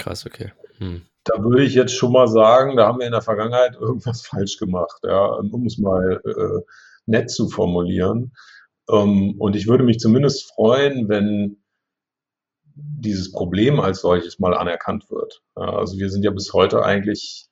Krass, 0.00 0.26
okay. 0.26 0.50
Hm. 0.78 1.02
Da 1.24 1.42
würde 1.42 1.64
ich 1.64 1.74
jetzt 1.74 1.94
schon 1.94 2.12
mal 2.12 2.28
sagen, 2.28 2.76
da 2.76 2.86
haben 2.86 2.98
wir 2.98 3.06
in 3.06 3.12
der 3.12 3.22
Vergangenheit 3.22 3.76
irgendwas 3.76 4.22
falsch 4.26 4.58
gemacht, 4.58 5.00
ja, 5.02 5.26
um 5.26 5.66
es 5.66 5.78
mal 5.78 6.20
äh, 6.24 6.62
nett 7.06 7.30
zu 7.30 7.48
formulieren. 7.48 8.32
Ähm, 8.90 9.34
und 9.38 9.56
ich 9.56 9.66
würde 9.68 9.84
mich 9.84 9.98
zumindest 9.98 10.52
freuen, 10.54 11.08
wenn 11.08 11.62
dieses 12.74 13.32
Problem 13.32 13.80
als 13.80 14.00
solches 14.00 14.38
mal 14.38 14.54
anerkannt 14.54 15.10
wird. 15.10 15.42
Ja, 15.56 15.76
also 15.76 15.98
wir 15.98 16.10
sind 16.10 16.22
ja 16.22 16.30
bis 16.30 16.52
heute 16.52 16.82
eigentlich 16.82 17.50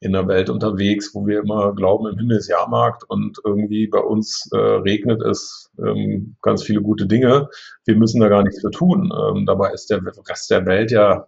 in 0.00 0.12
der 0.12 0.28
Welt 0.28 0.50
unterwegs, 0.50 1.14
wo 1.14 1.26
wir 1.26 1.40
immer 1.40 1.74
glauben, 1.74 2.06
im 2.06 2.18
Himmel 2.18 2.36
ist 2.36 2.48
Jahrmarkt 2.48 3.04
und 3.08 3.38
irgendwie 3.42 3.86
bei 3.86 4.00
uns 4.00 4.50
äh, 4.52 4.58
regnet 4.58 5.22
es 5.22 5.70
ähm, 5.78 6.36
ganz 6.42 6.62
viele 6.62 6.82
gute 6.82 7.06
Dinge. 7.06 7.48
Wir 7.86 7.96
müssen 7.96 8.20
da 8.20 8.28
gar 8.28 8.42
nichts 8.42 8.60
für 8.60 8.70
tun. 8.70 9.10
Ähm, 9.16 9.46
dabei 9.46 9.72
ist 9.72 9.88
der 9.88 10.02
Rest 10.28 10.50
der 10.50 10.66
Welt 10.66 10.90
ja 10.90 11.26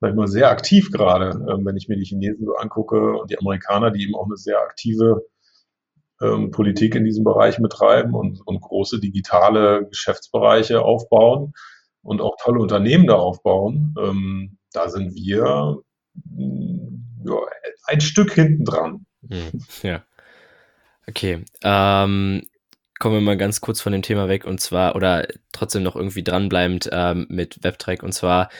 manchmal 0.00 0.28
sehr 0.28 0.50
aktiv 0.50 0.90
gerade, 0.92 1.30
ähm, 1.50 1.64
wenn 1.64 1.76
ich 1.76 1.88
mir 1.88 1.96
die 1.96 2.04
Chinesen 2.04 2.46
so 2.46 2.54
angucke 2.54 3.18
und 3.18 3.30
die 3.30 3.38
Amerikaner, 3.38 3.90
die 3.90 4.02
eben 4.02 4.14
auch 4.14 4.26
eine 4.26 4.36
sehr 4.36 4.60
aktive 4.60 5.26
ähm, 6.20 6.50
Politik 6.50 6.94
in 6.94 7.04
diesem 7.04 7.24
Bereich 7.24 7.58
betreiben 7.58 8.14
und, 8.14 8.40
und 8.46 8.60
große 8.60 9.00
digitale 9.00 9.86
Geschäftsbereiche 9.88 10.82
aufbauen 10.82 11.52
und 12.02 12.20
auch 12.20 12.36
tolle 12.42 12.60
Unternehmen 12.60 13.06
da 13.06 13.14
aufbauen. 13.14 13.94
Ähm, 14.00 14.58
da 14.72 14.88
sind 14.88 15.14
wir 15.14 15.78
mm, 16.14 17.24
ja, 17.24 17.36
ein 17.84 18.00
Stück 18.00 18.32
hinten 18.32 18.64
dran. 18.64 19.06
Hm, 19.28 19.62
ja. 19.82 20.04
Okay. 21.08 21.44
Ähm, 21.62 22.42
kommen 22.98 23.14
wir 23.14 23.20
mal 23.20 23.36
ganz 23.36 23.60
kurz 23.60 23.80
von 23.80 23.92
dem 23.92 24.02
Thema 24.02 24.28
weg 24.28 24.44
und 24.44 24.60
zwar, 24.60 24.96
oder 24.96 25.26
trotzdem 25.52 25.82
noch 25.82 25.96
irgendwie 25.96 26.24
dranbleibend 26.24 26.88
ähm, 26.92 27.26
mit 27.28 27.62
WebTrack 27.62 28.02
und 28.02 28.12
zwar, 28.12 28.50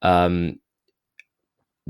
ähm, 0.00 0.60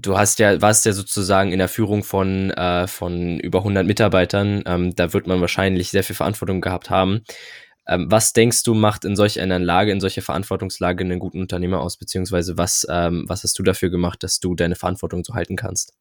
du 0.01 0.17
hast 0.17 0.39
ja, 0.39 0.61
warst 0.63 0.87
ja 0.87 0.93
sozusagen 0.93 1.53
in 1.53 1.59
der 1.59 1.69
Führung 1.69 2.05
von, 2.05 2.51
äh, 2.51 2.87
von 2.87 3.41
über 3.41 3.59
100 3.59 3.87
Mitarbeitern. 3.87 4.63
Ähm, 4.67 4.95
da 4.95 5.13
wird 5.13 5.27
man 5.27 5.41
wahrscheinlich 5.41 5.91
sehr 5.91 6.05
viel 6.05 6.17
Verantwortung 6.17 6.61
gehabt 6.61 6.91
haben. 6.91 7.23
Ähm, 7.87 8.07
was 8.11 8.33
denkst 8.33 8.63
du, 8.65 8.75
macht 8.75 9.05
in 9.05 9.17
solch 9.17 9.41
einer 9.41 9.59
Lage, 9.59 9.93
in 9.93 10.01
solcher 10.01 10.23
Verantwortungslage 10.23 11.05
einen 11.05 11.19
guten 11.19 11.41
Unternehmer 11.41 11.81
aus? 11.81 11.97
Beziehungsweise 11.97 12.57
was, 12.57 12.87
ähm, 12.89 13.25
was 13.29 13.43
hast 13.45 13.59
du 13.59 13.63
dafür 13.63 13.91
gemacht, 13.91 14.23
dass 14.23 14.41
du 14.41 14.55
deine 14.55 14.77
Verantwortung 14.77 15.25
so 15.25 15.35
halten 15.35 15.57
kannst? 15.57 15.95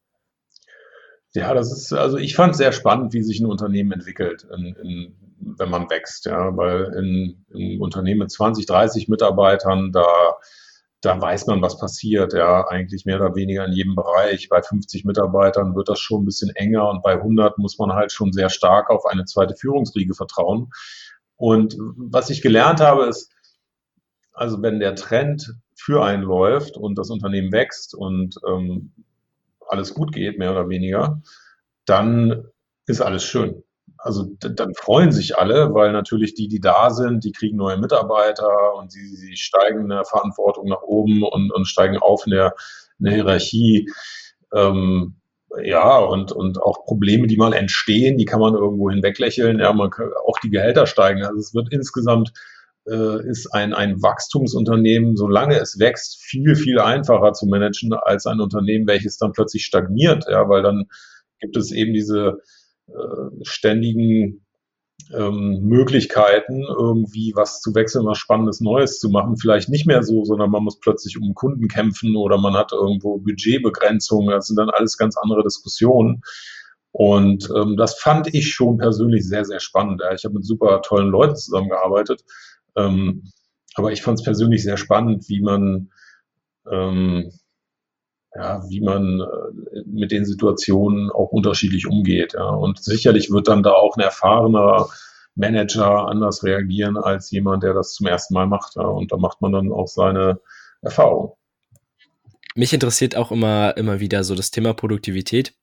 Ja, 1.34 1.54
das 1.54 1.72
ist, 1.72 1.94
also 1.94 2.18
ich 2.18 2.36
fand 2.36 2.52
es 2.52 2.58
sehr 2.58 2.72
spannend, 2.72 3.14
wie 3.14 3.22
sich 3.22 3.40
ein 3.40 3.46
Unternehmen 3.46 3.92
entwickelt, 3.92 4.48
in, 4.56 4.76
in, 4.76 5.16
wenn 5.40 5.70
man 5.70 5.90
wächst, 5.90 6.26
ja, 6.26 6.56
weil 6.56 6.86
in, 6.98 7.46
in 7.54 7.82
Unternehmen 7.82 8.20
mit 8.20 8.32
20, 8.32 8.66
30 8.66 9.08
Mitarbeitern, 9.08 9.92
da, 9.92 10.06
da 11.02 11.22
weiß 11.22 11.48
man, 11.48 11.62
was 11.62 11.80
passiert, 11.80 12.34
ja, 12.34 12.68
eigentlich 12.68 13.06
mehr 13.06 13.22
oder 13.22 13.36
weniger 13.36 13.66
in 13.66 13.74
jedem 13.74 13.96
Bereich. 13.96 14.50
Bei 14.50 14.62
50 14.62 15.06
Mitarbeitern 15.06 15.76
wird 15.76 15.90
das 15.90 16.00
schon 16.00 16.24
ein 16.24 16.26
bisschen 16.26 16.50
enger 16.56 16.90
und 16.90 17.04
bei 17.04 17.14
100 17.14 17.58
muss 17.60 17.78
man 17.78 17.94
halt 17.94 18.12
schon 18.12 18.34
sehr 18.34 18.50
stark 18.50 18.90
auf 18.90 19.06
eine 19.06 19.26
zweite 19.26 19.56
Führungsriege 19.56 20.16
vertrauen. 20.16 20.72
Und 21.36 21.78
was 21.96 22.32
ich 22.32 22.42
gelernt 22.42 22.82
habe, 22.82 23.06
ist, 23.06 23.32
also 24.34 24.62
wenn 24.62 24.80
der 24.80 24.96
Trend 24.96 25.56
für 25.76 26.04
einen 26.04 26.24
läuft 26.24 26.78
und 26.78 26.98
das 26.98 27.12
Unternehmen 27.12 27.52
wächst 27.52 27.94
und 27.94 28.36
ähm, 28.48 28.92
alles 29.68 29.94
gut 29.94 30.12
geht, 30.12 30.40
mehr 30.40 30.52
oder 30.52 30.68
weniger, 30.70 31.22
dann 31.86 32.48
ist 32.88 33.02
alles 33.02 33.24
schön. 33.24 33.64
Also 33.98 34.26
dann 34.40 34.74
freuen 34.76 35.12
sich 35.12 35.38
alle, 35.38 35.74
weil 35.74 35.92
natürlich 35.92 36.34
die, 36.34 36.48
die 36.48 36.60
da 36.60 36.92
sind, 36.92 37.24
die 37.24 37.32
kriegen 37.32 37.58
neue 37.58 37.78
Mitarbeiter 37.78 38.76
und 38.76 38.92
sie, 38.92 39.08
sie 39.08 39.36
steigen 39.36 39.82
in 39.82 39.90
der 39.90 40.06
Verantwortung 40.06 40.68
nach 40.68 40.82
oben 40.84 41.24
und, 41.24 41.52
und 41.52 41.66
steigen 41.66 41.98
auf 41.98 42.26
in 42.26 42.32
der, 42.32 42.54
in 43.00 43.06
der 43.06 43.14
Hierarchie. 43.16 43.90
Ähm, 44.54 45.16
ja, 45.64 45.98
und, 45.98 46.32
und 46.32 46.62
auch 46.62 46.86
Probleme, 46.86 47.28
die 47.28 47.38
mal 47.38 47.54
entstehen, 47.54 48.18
die 48.18 48.26
kann 48.26 48.40
man 48.40 48.54
irgendwo 48.54 48.90
hinweglächeln. 48.90 49.60
Ja, 49.60 49.74
man 49.74 49.90
kann, 49.90 50.10
auch 50.26 50.38
die 50.44 50.50
Gehälter 50.50 50.86
steigen. 50.86 51.24
Also 51.24 51.40
es 51.40 51.54
wird 51.54 51.72
insgesamt 51.72 52.32
äh, 52.88 53.28
ist 53.28 53.54
ein, 53.54 53.74
ein 53.74 54.02
Wachstumsunternehmen, 54.02 55.16
solange 55.18 55.58
es 55.58 55.80
wächst, 55.80 56.22
viel, 56.22 56.56
viel 56.56 56.80
einfacher 56.80 57.34
zu 57.34 57.46
managen 57.46 57.94
als 57.94 58.26
ein 58.26 58.40
Unternehmen, 58.40 58.88
welches 58.88 59.18
dann 59.18 59.32
plötzlich 59.32 59.66
stagniert, 59.66 60.26
ja, 60.30 60.48
weil 60.48 60.64
dann 60.64 60.86
gibt 61.40 61.58
es 61.58 61.72
eben 61.72 61.94
diese 61.94 62.42
ständigen 63.44 64.46
ähm, 65.14 65.62
Möglichkeiten, 65.62 66.64
irgendwie 66.64 67.34
was 67.36 67.62
zu 67.62 67.74
wechseln, 67.76 68.06
was 68.06 68.18
Spannendes 68.18 68.62
Neues 68.62 69.00
zu 69.00 69.10
machen. 69.10 69.38
Vielleicht 69.38 69.70
nicht 69.70 69.86
mehr 69.86 70.04
so, 70.04 70.26
sondern 70.26 70.50
man 70.50 70.64
muss 70.64 70.80
plötzlich 70.80 71.18
um 71.18 71.34
Kunden 71.34 71.68
kämpfen 71.68 72.16
oder 72.16 72.38
man 72.38 72.56
hat 72.56 72.72
irgendwo 72.72 73.18
Budgetbegrenzungen. 73.18 74.32
Das 74.32 74.48
sind 74.48 74.58
dann 74.58 74.70
alles 74.70 74.98
ganz 74.98 75.18
andere 75.18 75.44
Diskussionen. 75.44 76.22
Und 76.92 77.50
ähm, 77.56 77.78
das 77.78 78.00
fand 78.00 78.34
ich 78.34 78.52
schon 78.52 78.78
persönlich 78.78 79.28
sehr, 79.28 79.46
sehr 79.46 79.60
spannend. 79.60 80.02
Ich 80.16 80.26
habe 80.26 80.36
mit 80.36 80.46
super 80.46 80.82
tollen 80.82 81.10
Leuten 81.10 81.36
zusammengearbeitet. 81.36 82.24
Ähm, 82.76 83.32
aber 83.76 83.92
ich 83.92 84.02
fand 84.02 84.20
es 84.20 84.26
persönlich 84.26 84.64
sehr 84.64 84.78
spannend, 84.78 85.30
wie 85.30 85.42
man, 85.42 85.92
ähm, 86.70 87.32
ja, 88.38 88.62
wie 88.70 88.82
man 88.82 89.22
äh, 89.22 89.82
mit 89.86 90.12
den 90.12 90.26
Situationen 90.26 91.10
auch 91.10 91.32
unterschiedlich 91.32 91.88
umgeht. 91.88 92.34
Ja. 92.34 92.50
Und 92.50 92.84
sicherlich 92.84 93.32
wird 93.32 93.48
dann 93.48 93.64
da 93.64 93.72
auch 93.72 93.98
ein 93.98 94.04
erfahrener 94.04 94.88
Manager 95.36 96.08
anders 96.08 96.44
reagieren 96.44 96.98
als 96.98 97.32
jemand, 97.32 97.64
der 97.64 97.74
das 97.74 97.94
zum 97.94 98.06
ersten 98.06 98.36
Mal 98.36 98.48
macht. 98.48 98.76
Ja. 98.76 98.84
Und 98.84 99.12
da 99.12 99.18
macht 99.18 99.42
man 99.42 99.52
dann 99.52 99.72
auch 99.72 99.88
seine 99.88 100.40
Erfahrung. 100.82 101.34
Mich 102.56 102.74
interessiert 102.74 103.16
auch 103.16 103.32
immer, 103.32 103.76
immer 103.78 104.00
wieder 104.00 104.24
so 104.24 104.36
das 104.36 104.52
Thema 104.52 104.74
Produktivität. 104.74 105.54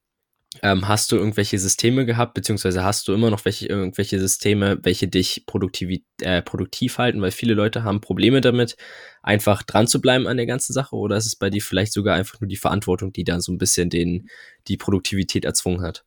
Ähm, 0.61 0.87
hast 0.87 1.11
du 1.11 1.17
irgendwelche 1.17 1.59
Systeme 1.59 2.05
gehabt, 2.05 2.33
beziehungsweise 2.33 2.83
hast 2.83 3.07
du 3.07 3.13
immer 3.13 3.29
noch 3.29 3.45
welche, 3.45 3.67
irgendwelche 3.67 4.19
Systeme, 4.19 4.79
welche 4.83 5.07
dich 5.07 5.45
produktiv, 5.45 6.01
äh, 6.21 6.41
produktiv 6.41 6.97
halten? 6.97 7.21
Weil 7.21 7.31
viele 7.31 7.53
Leute 7.53 7.83
haben 7.83 8.01
Probleme 8.01 8.41
damit, 8.41 8.77
einfach 9.21 9.63
dran 9.63 9.87
zu 9.87 10.01
bleiben 10.01 10.27
an 10.27 10.37
der 10.37 10.45
ganzen 10.45 10.73
Sache. 10.73 10.95
Oder 10.95 11.17
ist 11.17 11.25
es 11.25 11.35
bei 11.35 11.49
dir 11.49 11.61
vielleicht 11.61 11.93
sogar 11.93 12.15
einfach 12.15 12.39
nur 12.41 12.47
die 12.47 12.55
Verantwortung, 12.55 13.11
die 13.13 13.23
dann 13.23 13.41
so 13.41 13.51
ein 13.51 13.57
bisschen 13.57 13.89
den, 13.89 14.29
die 14.67 14.77
Produktivität 14.77 15.45
erzwungen 15.45 15.81
hat? 15.81 16.05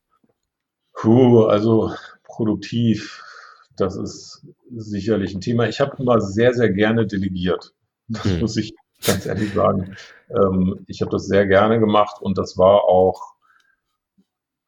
Puh, 0.94 1.44
also 1.44 1.92
produktiv, 2.24 3.22
das 3.76 3.96
ist 3.96 4.46
sicherlich 4.76 5.34
ein 5.34 5.40
Thema. 5.40 5.68
Ich 5.68 5.80
habe 5.80 5.96
immer 5.98 6.20
sehr, 6.20 6.54
sehr 6.54 6.70
gerne 6.70 7.06
delegiert. 7.06 7.72
Das 8.08 8.24
hm. 8.24 8.40
muss 8.40 8.56
ich 8.56 8.74
ganz 9.04 9.26
ehrlich 9.26 9.52
sagen. 9.52 9.96
Ähm, 10.30 10.84
ich 10.86 11.00
habe 11.00 11.10
das 11.10 11.26
sehr 11.26 11.46
gerne 11.46 11.78
gemacht 11.78 12.16
und 12.20 12.38
das 12.38 12.56
war 12.56 12.84
auch 12.84 13.34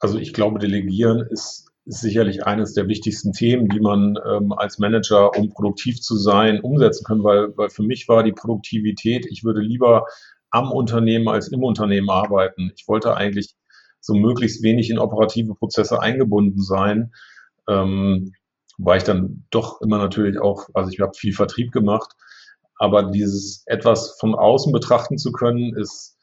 also 0.00 0.18
ich 0.18 0.32
glaube, 0.32 0.58
Delegieren 0.58 1.20
ist, 1.20 1.70
sicherlich 1.86 2.46
eines 2.46 2.74
der 2.74 2.88
wichtigsten 2.88 3.32
Themen, 3.32 3.68
die 3.68 3.80
man 3.80 4.16
ähm, 4.26 4.52
als 4.52 4.78
Manager, 4.78 5.36
um 5.36 5.50
produktiv 5.50 6.00
zu 6.00 6.16
sein, 6.16 6.60
umsetzen 6.60 7.04
kann, 7.04 7.24
weil, 7.24 7.56
weil 7.56 7.70
für 7.70 7.82
mich 7.82 8.08
war 8.08 8.22
die 8.22 8.32
Produktivität, 8.32 9.26
ich 9.26 9.44
würde 9.44 9.60
lieber 9.60 10.04
am 10.50 10.72
Unternehmen 10.72 11.28
als 11.28 11.48
im 11.48 11.62
Unternehmen 11.62 12.10
arbeiten. 12.10 12.72
Ich 12.76 12.86
wollte 12.86 13.16
eigentlich 13.16 13.54
so 14.00 14.14
möglichst 14.14 14.62
wenig 14.62 14.90
in 14.90 14.98
operative 14.98 15.54
Prozesse 15.54 16.00
eingebunden 16.00 16.62
sein, 16.62 17.12
ähm, 17.68 18.32
weil 18.78 18.98
ich 18.98 19.04
dann 19.04 19.46
doch 19.50 19.80
immer 19.80 19.98
natürlich 19.98 20.38
auch, 20.38 20.68
also 20.74 20.90
ich 20.90 21.00
habe 21.00 21.12
viel 21.16 21.32
Vertrieb 21.32 21.72
gemacht, 21.72 22.12
aber 22.76 23.10
dieses 23.10 23.62
etwas 23.66 24.16
von 24.18 24.34
außen 24.34 24.72
betrachten 24.72 25.18
zu 25.18 25.32
können, 25.32 25.74
ist 25.76 26.16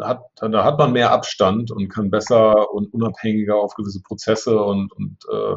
hat, 0.00 0.22
da 0.40 0.64
hat 0.64 0.78
man 0.78 0.92
mehr 0.92 1.12
Abstand 1.12 1.70
und 1.70 1.88
kann 1.88 2.10
besser 2.10 2.72
und 2.72 2.92
unabhängiger 2.92 3.56
auf 3.56 3.74
gewisse 3.74 4.02
Prozesse 4.02 4.60
und, 4.60 4.92
und 4.92 5.18
äh, 5.32 5.56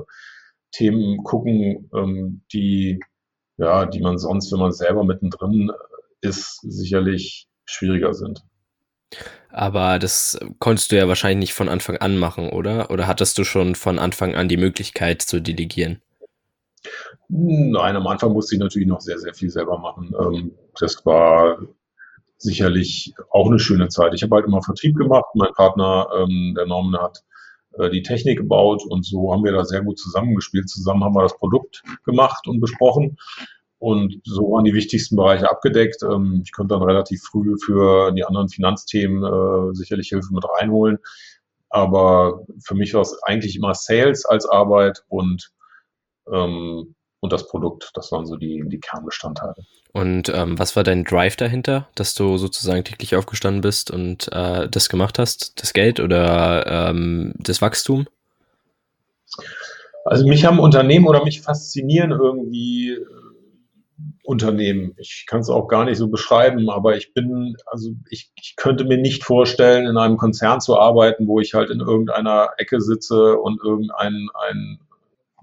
Themen 0.72 1.24
gucken, 1.24 1.90
ähm, 1.94 2.42
die, 2.52 3.00
ja, 3.58 3.86
die 3.86 4.02
man 4.02 4.18
sonst, 4.18 4.52
wenn 4.52 4.60
man 4.60 4.72
selber 4.72 5.04
mittendrin 5.04 5.72
ist, 6.22 6.60
sicherlich 6.62 7.48
schwieriger 7.66 8.14
sind. 8.14 8.44
Aber 9.50 10.00
das 10.00 10.38
konntest 10.60 10.92
du 10.92 10.98
ja 10.98 11.08
wahrscheinlich 11.08 11.50
nicht 11.50 11.54
von 11.54 11.70
Anfang 11.70 11.98
an 11.98 12.18
machen, 12.18 12.50
oder? 12.50 12.92
Oder 12.92 13.08
hattest 13.08 13.38
du 13.38 13.44
schon 13.44 13.76
von 13.76 14.00
Anfang 14.00 14.36
an 14.36 14.50
die 14.50 14.58
Möglichkeit 14.58 15.22
zu 15.22 15.40
delegieren? 15.40 16.02
Nein, 17.30 17.96
am 17.96 18.06
Anfang 18.08 18.34
musste 18.34 18.56
ich 18.56 18.62
natürlich 18.62 18.88
noch 18.88 19.02
sehr, 19.02 19.18
sehr 19.18 19.34
viel 19.34 19.50
selber 19.50 19.80
machen. 19.80 20.14
Ähm, 20.20 20.52
das 20.80 21.06
war 21.06 21.58
sicherlich 22.46 23.14
auch 23.30 23.48
eine 23.48 23.60
schöne 23.60 23.90
Zeit. 23.90 24.14
Ich 24.14 24.24
habe 24.24 24.36
halt 24.36 24.46
immer 24.46 24.62
Vertrieb 24.62 24.96
gemacht. 24.96 25.26
Mein 25.34 25.54
Partner, 25.54 26.08
ähm, 26.18 26.54
der 26.56 26.66
Norman, 26.66 27.02
hat 27.02 27.24
äh, 27.78 27.90
die 27.90 28.04
Technik 28.04 28.38
gebaut 28.38 28.84
und 28.88 29.06
so 29.06 29.34
haben 29.34 29.44
wir 29.44 29.52
da 29.52 29.66
sehr 29.66 29.82
gut 29.82 30.00
zusammengespielt. 30.00 30.70
Zusammen 30.70 31.04
haben 31.04 31.16
wir 31.16 31.24
das 31.24 31.38
Produkt 31.38 31.84
gemacht 32.06 32.48
und 32.48 32.62
besprochen. 32.62 33.18
Und 33.78 34.22
so 34.24 34.44
waren 34.52 34.64
die 34.64 34.74
wichtigsten 34.74 35.16
Bereiche 35.16 35.50
abgedeckt. 35.50 36.02
Ähm, 36.04 36.42
ich 36.46 36.52
konnte 36.54 36.76
dann 36.76 36.84
relativ 36.84 37.22
früh 37.24 37.56
für 37.64 38.12
die 38.14 38.24
anderen 38.24 38.50
Finanzthemen 38.50 39.24
äh, 39.24 39.76
sicherlich 39.76 40.10
Hilfe 40.10 40.34
mit 40.34 40.46
reinholen. 40.48 40.98
Aber 41.70 42.46
für 42.64 42.76
mich 42.76 42.94
war 42.94 43.02
es 43.02 43.22
eigentlich 43.24 43.56
immer 43.58 43.74
Sales 43.74 44.26
als 44.26 44.46
Arbeit 44.46 45.04
und 45.10 45.52
ähm, 46.32 46.96
und 47.26 47.34
das 47.34 47.48
Produkt. 47.48 47.92
Das 47.94 48.12
waren 48.12 48.26
so 48.26 48.38
die, 48.38 48.64
die 48.66 48.80
Kernbestandteile. 48.80 49.56
Und 49.92 50.30
ähm, 50.30 50.58
was 50.58 50.76
war 50.76 50.84
dein 50.84 51.04
Drive 51.04 51.36
dahinter, 51.36 51.88
dass 51.96 52.16
du 52.16 52.38
sozusagen 52.38 52.84
täglich 52.84 53.16
aufgestanden 53.16 53.62
bist 53.62 53.92
und 53.92 54.30
äh, 54.32 54.68
das 54.70 54.90
gemacht 54.90 55.20
hast? 55.20 55.62
Das 55.62 55.74
Geld 55.74 56.00
oder 56.00 56.90
ähm, 56.90 57.34
das 57.38 57.62
Wachstum? 57.62 58.08
Also 60.06 60.28
mich 60.28 60.46
haben 60.46 60.60
Unternehmen 60.60 61.08
oder 61.08 61.24
mich 61.24 61.42
faszinieren 61.42 62.12
irgendwie 62.12 62.92
äh, 62.92 63.06
Unternehmen. 64.24 64.94
Ich 64.98 65.26
kann 65.28 65.40
es 65.40 65.50
auch 65.50 65.68
gar 65.68 65.86
nicht 65.86 65.98
so 65.98 66.10
beschreiben, 66.10 66.70
aber 66.70 66.98
ich 66.98 67.14
bin, 67.14 67.56
also 67.66 67.92
ich, 68.10 68.32
ich 68.36 68.56
könnte 68.56 68.84
mir 68.86 68.98
nicht 68.98 69.24
vorstellen, 69.24 69.88
in 69.88 69.98
einem 69.98 70.18
Konzern 70.18 70.62
zu 70.62 70.78
arbeiten, 70.78 71.28
wo 71.28 71.40
ich 71.40 71.54
halt 71.54 71.70
in 71.70 71.80
irgendeiner 71.80 72.50
Ecke 72.58 72.82
sitze 72.82 73.38
und 73.38 73.62
irgendein 73.64 74.28
ein 74.34 74.80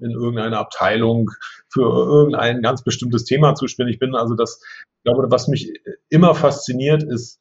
in 0.03 0.11
irgendeiner 0.13 0.59
Abteilung 0.59 1.31
für 1.69 1.83
irgendein 1.83 2.63
ganz 2.63 2.83
bestimmtes 2.83 3.25
Thema 3.25 3.55
zuständig 3.55 3.99
bin. 3.99 4.15
Also 4.15 4.35
das, 4.35 4.61
ich 4.63 5.03
glaube, 5.05 5.31
was 5.31 5.49
mich 5.49 5.73
immer 6.09 6.35
fasziniert, 6.35 7.03
ist 7.03 7.41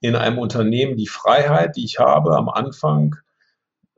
in 0.00 0.16
einem 0.16 0.38
Unternehmen 0.38 0.96
die 0.96 1.06
Freiheit, 1.06 1.76
die 1.76 1.84
ich 1.84 1.98
habe 1.98 2.36
am 2.36 2.48
Anfang, 2.48 3.16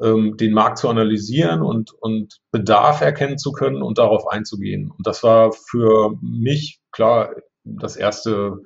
ähm, 0.00 0.37
den 0.37 0.52
Markt 0.52 0.78
zu 0.78 0.88
analysieren 0.88 1.62
und, 1.62 1.92
und 1.92 2.40
Bedarf 2.50 3.00
erkennen 3.00 3.38
zu 3.38 3.52
können 3.52 3.83
und 3.83 3.98
darauf 3.98 4.28
einzugehen. 4.28 4.90
Und 4.90 5.07
das 5.07 5.22
war 5.22 5.52
für 5.52 6.16
mich 6.20 6.80
klar 6.90 7.35
das 7.64 7.96
erste 7.96 8.59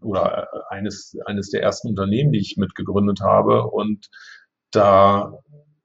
oder 0.00 0.48
eines, 0.70 1.16
eines 1.26 1.50
der 1.50 1.62
ersten 1.62 1.88
Unternehmen, 1.88 2.32
die 2.32 2.40
ich 2.40 2.56
mitgegründet 2.56 3.20
habe. 3.20 3.64
Und 3.64 4.08
da 4.70 5.38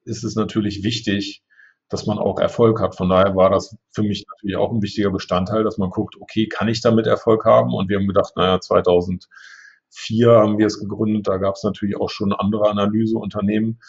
ist 0.06 0.24
es 0.24 0.36
natürlich 0.36 0.84
wichtig, 0.84 1.44
dass 1.90 2.06
man 2.06 2.20
auch 2.20 2.40
Erfolg 2.40 2.82
hat. 2.82 2.96
Von 2.96 3.10
daher 3.10 3.36
war 3.36 3.50
das 3.50 3.78
für 3.92 4.04
mich 4.04 4.26
natürlich 4.28 4.58
auch 4.58 4.72
ein 4.72 4.82
wichtiger 4.82 5.12
Bestandteil, 5.12 5.64
dass 5.64 5.78
man 5.78 5.90
guckt, 5.90 6.16
okay, 6.20 6.48
kann 6.48 6.68
ich 6.68 6.82
damit 6.82 7.08
Erfolg 7.08 7.46
haben? 7.46 7.74
Und 7.74 7.90
wir 7.90 7.98
haben 7.98 8.08
gedacht, 8.08 8.34
naja, 8.36 8.60
2004 8.60 10.32
haben 10.32 10.58
wir 10.58 10.68
es 10.68 10.80
gegründet, 10.80 11.28
da 11.28 11.38
gab 11.38 11.56
es 11.56 11.64
natürlich 11.64 11.98
auch 11.98 12.10
schon 12.10 12.34
andere 12.34 12.70
Analyseunternehmen. 12.70 13.80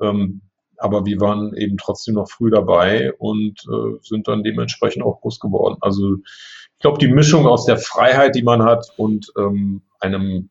Ähm, 0.00 0.42
aber 0.78 1.06
wir 1.06 1.20
waren 1.20 1.54
eben 1.54 1.78
trotzdem 1.78 2.14
noch 2.14 2.28
früh 2.28 2.50
dabei 2.50 3.12
und 3.14 3.60
äh, 3.64 3.98
sind 4.02 4.28
dann 4.28 4.42
dementsprechend 4.42 5.04
auch 5.04 5.20
groß 5.20 5.40
geworden. 5.40 5.76
Also 5.80 6.16
ich 6.24 6.80
glaube, 6.80 6.98
die 6.98 7.08
Mischung 7.08 7.46
aus 7.46 7.64
der 7.64 7.78
Freiheit, 7.78 8.34
die 8.34 8.42
man 8.42 8.62
hat 8.62 8.92
und 8.96 9.32
ähm, 9.38 9.82
einem 10.00 10.50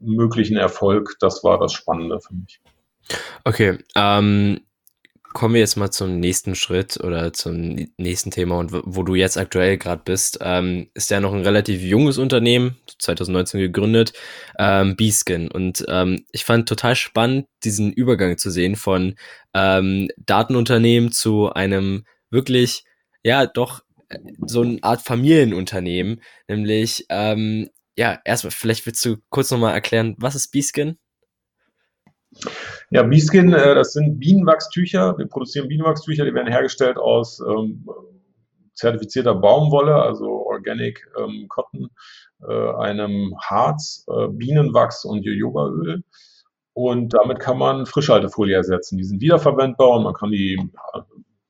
möglichen 0.00 0.56
Erfolg, 0.56 1.16
das 1.20 1.44
war 1.44 1.58
das 1.58 1.72
Spannende 1.72 2.20
für 2.20 2.34
mich. 2.34 2.60
Okay, 3.44 3.78
ähm, 3.94 4.60
kommen 5.32 5.54
wir 5.54 5.60
jetzt 5.60 5.76
mal 5.76 5.90
zum 5.90 6.20
nächsten 6.20 6.54
Schritt 6.54 6.98
oder 6.98 7.32
zum 7.32 7.76
nächsten 7.96 8.30
Thema 8.30 8.58
und 8.58 8.70
wo 8.72 9.02
du 9.02 9.14
jetzt 9.14 9.36
aktuell 9.36 9.78
gerade 9.78 10.02
bist, 10.04 10.38
ähm, 10.40 10.90
ist 10.94 11.10
ja 11.10 11.20
noch 11.20 11.32
ein 11.32 11.42
relativ 11.42 11.82
junges 11.82 12.18
Unternehmen, 12.18 12.76
2019 12.98 13.60
gegründet, 13.60 14.12
ähm, 14.58 14.96
B-Skin. 14.96 15.50
Und 15.50 15.84
ähm, 15.88 16.24
ich 16.32 16.44
fand 16.44 16.68
total 16.68 16.96
spannend, 16.96 17.46
diesen 17.64 17.92
Übergang 17.92 18.38
zu 18.38 18.50
sehen 18.50 18.76
von 18.76 19.16
ähm, 19.54 20.08
Datenunternehmen 20.16 21.12
zu 21.12 21.52
einem 21.52 22.04
wirklich, 22.30 22.84
ja, 23.22 23.46
doch 23.46 23.80
äh, 24.08 24.18
so 24.46 24.62
eine 24.62 24.78
Art 24.82 25.02
Familienunternehmen, 25.02 26.22
nämlich, 26.48 27.06
ähm, 27.10 27.68
ja, 27.96 28.20
erstmal, 28.24 28.52
vielleicht 28.52 28.86
willst 28.86 29.04
du 29.04 29.16
kurz 29.28 29.50
nochmal 29.50 29.74
erklären, 29.74 30.14
was 30.18 30.34
ist 30.34 30.48
B-Skin? 30.52 30.98
Ja, 32.90 33.02
Bieskin, 33.02 33.52
äh, 33.52 33.74
das 33.74 33.92
sind 33.92 34.18
Bienenwachstücher. 34.18 35.18
Wir 35.18 35.26
produzieren 35.26 35.68
Bienenwachstücher, 35.68 36.24
die 36.24 36.34
werden 36.34 36.48
hergestellt 36.48 36.96
aus 36.96 37.40
ähm, 37.40 37.86
zertifizierter 38.74 39.34
Baumwolle, 39.34 39.94
also 39.96 40.46
Organic 40.46 41.06
ähm, 41.18 41.46
Cotton, 41.48 41.90
äh, 42.48 42.72
einem 42.76 43.34
Harz, 43.40 44.06
äh, 44.08 44.28
Bienenwachs 44.28 45.04
und 45.04 45.24
Jojobaöl. 45.24 46.02
Und 46.72 47.12
damit 47.12 47.40
kann 47.40 47.58
man 47.58 47.86
Frischhaltefolie 47.86 48.54
ersetzen. 48.54 48.98
Die 48.98 49.04
sind 49.04 49.20
wiederverwendbar 49.20 49.96
und 49.96 50.04
man 50.04 50.14
kann 50.14 50.30
die 50.30 50.70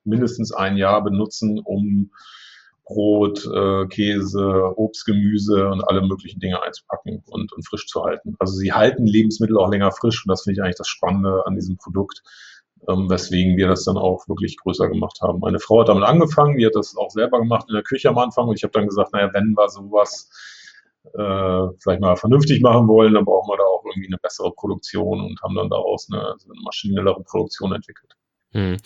mindestens 0.05 0.53
ein 0.53 0.79
Jahr 0.79 1.05
benutzen, 1.05 1.61
um 1.63 2.11
Brot, 2.89 3.47
äh, 3.47 3.87
Käse, 3.87 4.73
Obst, 4.77 5.05
Gemüse 5.05 5.69
und 5.69 5.83
alle 5.87 6.01
möglichen 6.01 6.41
Dinge 6.41 6.63
einzupacken 6.63 7.23
und, 7.27 7.53
und 7.53 7.63
frisch 7.67 7.87
zu 7.87 8.03
halten. 8.03 8.35
Also 8.39 8.55
sie 8.55 8.73
halten 8.73 9.07
Lebensmittel 9.07 9.59
auch 9.59 9.71
länger 9.71 9.93
frisch 9.93 10.25
und 10.25 10.31
das 10.31 10.43
finde 10.43 10.59
ich 10.59 10.65
eigentlich 10.65 10.79
das 10.79 10.89
Spannende 10.89 11.47
an 11.47 11.55
diesem 11.55 11.77
Produkt, 11.77 12.23
ähm, 12.89 13.11
weswegen 13.11 13.59
wir 13.59 13.69
das 13.69 13.85
dann 13.85 13.99
auch 13.99 14.27
wirklich 14.27 14.57
größer 14.57 14.89
gemacht 14.89 15.19
haben. 15.21 15.41
Meine 15.41 15.61
Frau 15.61 15.81
hat 15.81 15.91
damit 15.91 16.05
angefangen, 16.05 16.57
die 16.57 16.65
hat 16.65 16.77
das 16.77 16.97
auch 16.97 17.11
selber 17.11 17.39
gemacht 17.41 17.67
in 17.69 17.75
der 17.75 17.85
Küche 17.85 18.09
am 18.09 18.17
Anfang 18.17 18.49
und 18.49 18.57
ich 18.57 18.63
habe 18.63 18.73
dann 18.73 18.89
gesagt, 18.89 19.13
naja, 19.13 19.31
wenn 19.35 19.55
wir 19.55 19.69
sowas 19.69 20.31
äh, 21.13 21.69
vielleicht 21.79 22.01
mal 22.01 22.17
vernünftig 22.17 22.63
machen 22.63 22.89
wollen, 22.89 23.13
dann 23.13 23.27
brauchen 23.27 23.51
wir 23.51 23.59
da 23.59 23.65
auch 23.65 23.85
irgendwie 23.85 24.09
eine 24.09 24.19
bessere 24.19 24.53
Produktion 24.53 25.21
und 25.21 25.43
haben 25.43 25.55
dann 25.55 25.69
daraus 25.69 26.09
eine, 26.11 26.23
eine 26.23 26.63
maschinellere 26.65 27.23
Produktion 27.23 27.73
entwickelt. 27.75 28.15
Hm. 28.53 28.79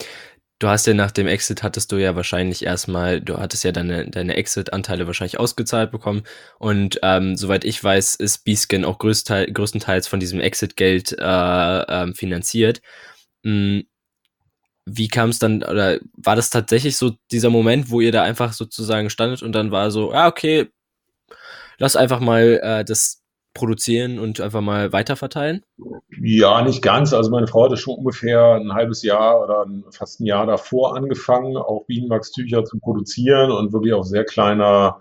Du 0.62 0.68
hast 0.68 0.87
ja 0.87 0.94
nach 0.94 1.11
dem 1.11 1.27
Exit 1.27 1.64
hattest 1.64 1.90
du 1.90 1.96
ja 1.96 2.14
wahrscheinlich 2.14 2.64
erstmal, 2.64 3.20
du 3.20 3.37
hattest 3.38 3.64
ja 3.64 3.72
deine, 3.72 4.09
deine 4.09 4.37
Exit-Anteile 4.37 5.09
wahrscheinlich 5.09 5.40
ausgezahlt 5.40 5.90
bekommen. 5.90 6.22
Und 6.61 7.01
ähm, 7.03 7.37
soweit 7.37 7.64
ich 7.64 7.83
weiß, 7.83 8.14
ist 8.14 8.44
B-Skin 8.44 8.85
auch 8.85 8.98
größtenteils, 8.98 9.53
größtenteils 9.53 10.07
von 10.07 10.20
diesem 10.20 10.38
Exit-Geld 10.38 11.16
äh, 11.18 11.83
ähm, 11.88 12.14
finanziert. 12.14 12.81
Mhm. 13.42 13.88
Wie 14.87 15.09
kam 15.09 15.31
es 15.31 15.40
dann, 15.40 15.64
oder 15.64 15.98
war 16.12 16.37
das 16.37 16.51
tatsächlich 16.51 16.96
so 16.96 17.16
dieser 17.33 17.51
Moment, 17.51 17.90
wo 17.90 18.01
ihr 18.01 18.12
da 18.12 18.22
einfach 18.22 18.53
sozusagen 18.53 19.11
standet 19.11 19.42
und 19.42 19.51
dann 19.51 19.72
war 19.72 19.90
so, 19.90 20.12
ja, 20.12 20.29
okay, 20.29 20.68
lass 21.79 21.96
einfach 21.96 22.20
mal 22.20 22.61
äh, 22.62 22.85
das 22.85 23.21
produzieren 23.54 24.18
und 24.18 24.40
einfach 24.40 24.60
mal 24.60 24.92
weiterverteilen? 24.92 25.62
Ja, 26.20 26.62
nicht 26.62 26.82
ganz. 26.82 27.12
Also 27.12 27.30
meine 27.30 27.46
Frau 27.46 27.64
hatte 27.64 27.76
schon 27.76 27.96
ungefähr 27.96 28.54
ein 28.54 28.72
halbes 28.72 29.02
Jahr 29.02 29.42
oder 29.42 29.66
fast 29.90 30.20
ein 30.20 30.26
Jahr 30.26 30.46
davor 30.46 30.96
angefangen, 30.96 31.56
auch 31.56 31.84
Bienenwachstücher 31.86 32.64
zu 32.64 32.78
produzieren 32.78 33.50
und 33.50 33.72
wirklich 33.72 33.92
auf 33.92 34.06
sehr 34.06 34.24
kleiner 34.24 35.00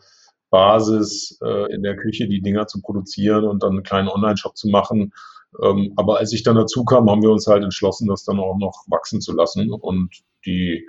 Basis 0.49 1.39
äh, 1.43 1.73
in 1.73 1.83
der 1.83 1.95
Küche 1.95 2.27
die 2.27 2.41
Dinger 2.41 2.67
zu 2.67 2.81
produzieren 2.81 3.45
und 3.45 3.63
dann 3.63 3.71
einen 3.71 3.83
kleinen 3.83 4.09
Online-Shop 4.09 4.57
zu 4.57 4.67
machen. 4.67 5.13
Ähm, 5.63 5.93
aber 5.95 6.17
als 6.19 6.33
ich 6.33 6.43
dann 6.43 6.55
dazu 6.55 6.85
kam, 6.85 7.09
haben 7.09 7.21
wir 7.21 7.31
uns 7.31 7.47
halt 7.47 7.63
entschlossen, 7.63 8.07
das 8.07 8.23
dann 8.23 8.39
auch 8.39 8.57
noch 8.57 8.85
wachsen 8.87 9.21
zu 9.21 9.33
lassen 9.33 9.71
und 9.71 10.09
die 10.45 10.87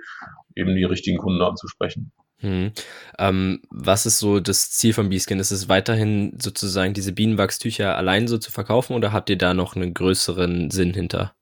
eben 0.55 0.75
die 0.75 0.83
richtigen 0.83 1.17
Kunden 1.17 1.41
anzusprechen. 1.41 2.11
Hm. 2.43 2.71
Ähm, 3.17 3.61
was 3.69 4.05
ist 4.05 4.19
so 4.19 4.41
das 4.41 4.69
Ziel 4.71 4.93
von 4.93 5.07
Beeskin? 5.07 5.39
Ist 5.39 5.51
es 5.51 5.69
weiterhin 5.69 6.37
sozusagen 6.41 6.93
diese 6.93 7.13
Bienenwachstücher 7.13 7.95
allein 7.95 8.27
so 8.27 8.37
zu 8.37 8.51
verkaufen 8.51 8.95
oder 8.95 9.13
habt 9.13 9.29
ihr 9.29 9.37
da 9.37 9.53
noch 9.53 9.77
einen 9.77 9.93
größeren 9.93 10.69
Sinn 10.69 10.93
hinter? 10.93 11.33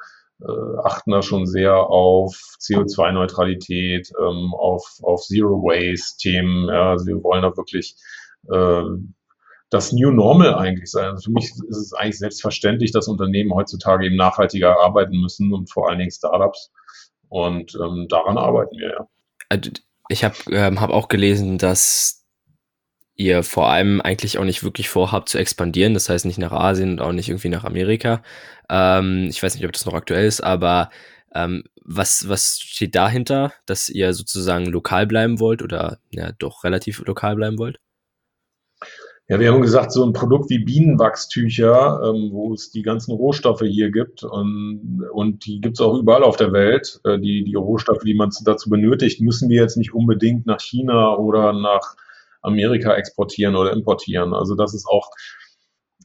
achten 0.84 1.12
da 1.12 1.22
schon 1.22 1.46
sehr 1.46 1.76
auf 1.76 2.36
CO2-Neutralität, 2.60 4.12
ähm, 4.20 4.54
auf, 4.54 4.86
auf 5.02 5.22
Zero-Waste-Themen. 5.22 6.68
Ja, 6.68 6.92
also 6.92 7.06
wir 7.06 7.24
wollen 7.24 7.44
da 7.44 7.56
wirklich 7.56 7.96
äh, 8.52 8.84
das 9.70 9.92
New 9.92 10.12
Normal 10.12 10.56
eigentlich 10.56 10.92
sein. 10.92 11.06
Also 11.06 11.26
für 11.26 11.32
mich 11.32 11.46
ist 11.46 11.78
es 11.78 11.94
eigentlich 11.94 12.20
selbstverständlich, 12.20 12.92
dass 12.92 13.08
Unternehmen 13.08 13.54
heutzutage 13.54 14.06
eben 14.06 14.16
nachhaltiger 14.16 14.80
arbeiten 14.80 15.20
müssen 15.20 15.54
und 15.54 15.72
vor 15.72 15.90
allen 15.90 16.00
Dingen 16.00 16.12
Startups. 16.12 16.72
Und 17.30 17.76
ähm, 17.76 18.08
daran 18.10 18.38
arbeiten 18.38 18.78
wir 18.78 18.90
ja. 18.90 19.08
Also, 19.50 19.72
ich 20.10 20.24
habe 20.24 20.36
ähm, 20.52 20.80
hab 20.80 20.92
auch 20.92 21.08
gelesen, 21.08 21.58
dass 21.58 22.23
ihr 23.16 23.44
vor 23.44 23.70
allem 23.70 24.02
eigentlich 24.02 24.38
auch 24.38 24.44
nicht 24.44 24.64
wirklich 24.64 24.90
vorhabt 24.90 25.30
zu 25.30 25.38
expandieren, 25.38 25.94
das 25.94 26.10
heißt 26.10 26.26
nicht 26.26 26.40
nach 26.40 26.52
Asien 26.52 26.94
und 26.94 27.02
auch 27.02 27.12
nicht 27.12 27.30
irgendwie 27.30 27.50
nach 27.50 27.64
Amerika. 27.64 28.24
Ähm, 28.70 29.28
ich 29.30 29.42
weiß 29.42 29.56
nicht, 29.56 29.66
ob 29.66 29.72
das 29.72 29.86
noch 29.86 29.94
aktuell 29.94 30.26
ist, 30.26 30.42
aber 30.42 30.90
ähm, 31.36 31.64
was, 31.84 32.28
was 32.28 32.60
steht 32.60 32.96
dahinter, 32.96 33.54
dass 33.66 33.90
ihr 33.90 34.14
sozusagen 34.14 34.66
lokal 34.66 35.06
bleiben 35.06 35.40
wollt 35.40 35.62
oder 35.62 36.00
ja 36.12 36.32
doch 36.38 36.64
relativ 36.64 37.04
lokal 37.06 37.36
bleiben 37.36 37.58
wollt? 37.58 37.80
Ja, 39.30 39.40
wir 39.40 39.54
haben 39.54 39.62
gesagt, 39.62 39.94
so 39.94 40.04
ein 40.06 40.12
Produkt 40.12 40.50
wie 40.50 40.60
Bienenwachstücher, 40.60 42.02
ähm, 42.04 42.32
wo 42.34 42.54
es 42.54 42.72
die 42.72 42.82
ganzen 42.82 43.14
Rohstoffe 43.14 43.62
hier 43.62 43.90
gibt 43.90 44.24
und, 44.24 45.02
und 45.14 45.46
die 45.46 45.62
gibt 45.62 45.78
es 45.78 45.82
auch 45.82 45.98
überall 45.98 46.24
auf 46.24 46.36
der 46.36 46.52
Welt, 46.52 47.00
äh, 47.06 47.18
die, 47.20 47.46
die 47.46 47.56
Rohstoffe, 47.56 48.04
die 48.04 48.16
man 48.16 48.32
dazu 48.44 48.70
benötigt, 48.70 49.22
müssen 49.22 49.50
wir 49.50 49.62
jetzt 49.62 49.78
nicht 49.78 49.94
unbedingt 49.94 50.46
nach 50.46 50.60
China 50.60 51.16
oder 51.16 51.54
nach 51.54 51.96
Amerika 52.44 52.94
exportieren 52.96 53.56
oder 53.56 53.74
importieren. 53.74 54.34
Also 54.34 54.56
das 54.56 54.74
ist 54.74 54.88
auch, 54.88 55.10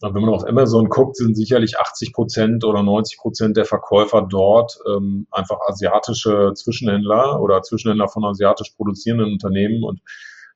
wenn 0.01 0.22
man 0.22 0.35
auf 0.35 0.46
Amazon 0.46 0.88
guckt, 0.88 1.16
sind 1.16 1.37
sicherlich 1.37 1.79
80 1.79 2.12
Prozent 2.12 2.64
oder 2.64 2.83
90 2.83 3.18
Prozent 3.18 3.57
der 3.57 3.64
Verkäufer 3.64 4.27
dort 4.29 4.79
ähm, 4.87 5.27
einfach 5.31 5.59
asiatische 5.66 6.53
Zwischenhändler 6.55 7.40
oder 7.40 7.62
Zwischenhändler 7.62 8.09
von 8.09 8.24
asiatisch 8.24 8.70
produzierenden 8.77 9.33
Unternehmen. 9.33 9.83
Und 9.83 10.01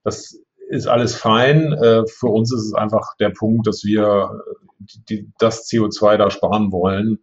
das 0.04 0.38
ist 0.68 0.86
alles 0.86 1.16
fein. 1.16 1.72
Äh, 1.72 2.06
für 2.06 2.28
uns 2.28 2.52
ist 2.52 2.66
es 2.66 2.74
einfach 2.74 3.16
der 3.18 3.30
Punkt, 3.30 3.66
dass 3.66 3.84
wir 3.84 4.30
die, 4.78 5.04
die, 5.08 5.32
das 5.38 5.68
CO2 5.68 6.16
da 6.16 6.30
sparen 6.30 6.72
wollen, 6.72 7.18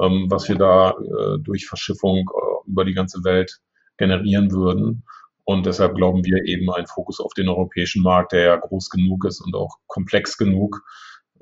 ähm, 0.00 0.26
was 0.30 0.48
wir 0.48 0.56
da 0.56 0.90
äh, 0.90 1.38
durch 1.38 1.66
Verschiffung 1.66 2.18
äh, 2.18 2.70
über 2.70 2.84
die 2.84 2.94
ganze 2.94 3.24
Welt 3.24 3.60
generieren 3.98 4.52
würden. 4.52 5.04
Und 5.48 5.64
deshalb 5.64 5.94
glauben 5.94 6.26
wir 6.26 6.44
eben 6.44 6.70
ein 6.70 6.86
Fokus 6.86 7.20
auf 7.20 7.32
den 7.32 7.48
europäischen 7.48 8.02
Markt, 8.02 8.32
der 8.32 8.42
ja 8.42 8.56
groß 8.56 8.90
genug 8.90 9.24
ist 9.24 9.40
und 9.40 9.56
auch 9.56 9.78
komplex 9.86 10.36
genug, 10.36 10.82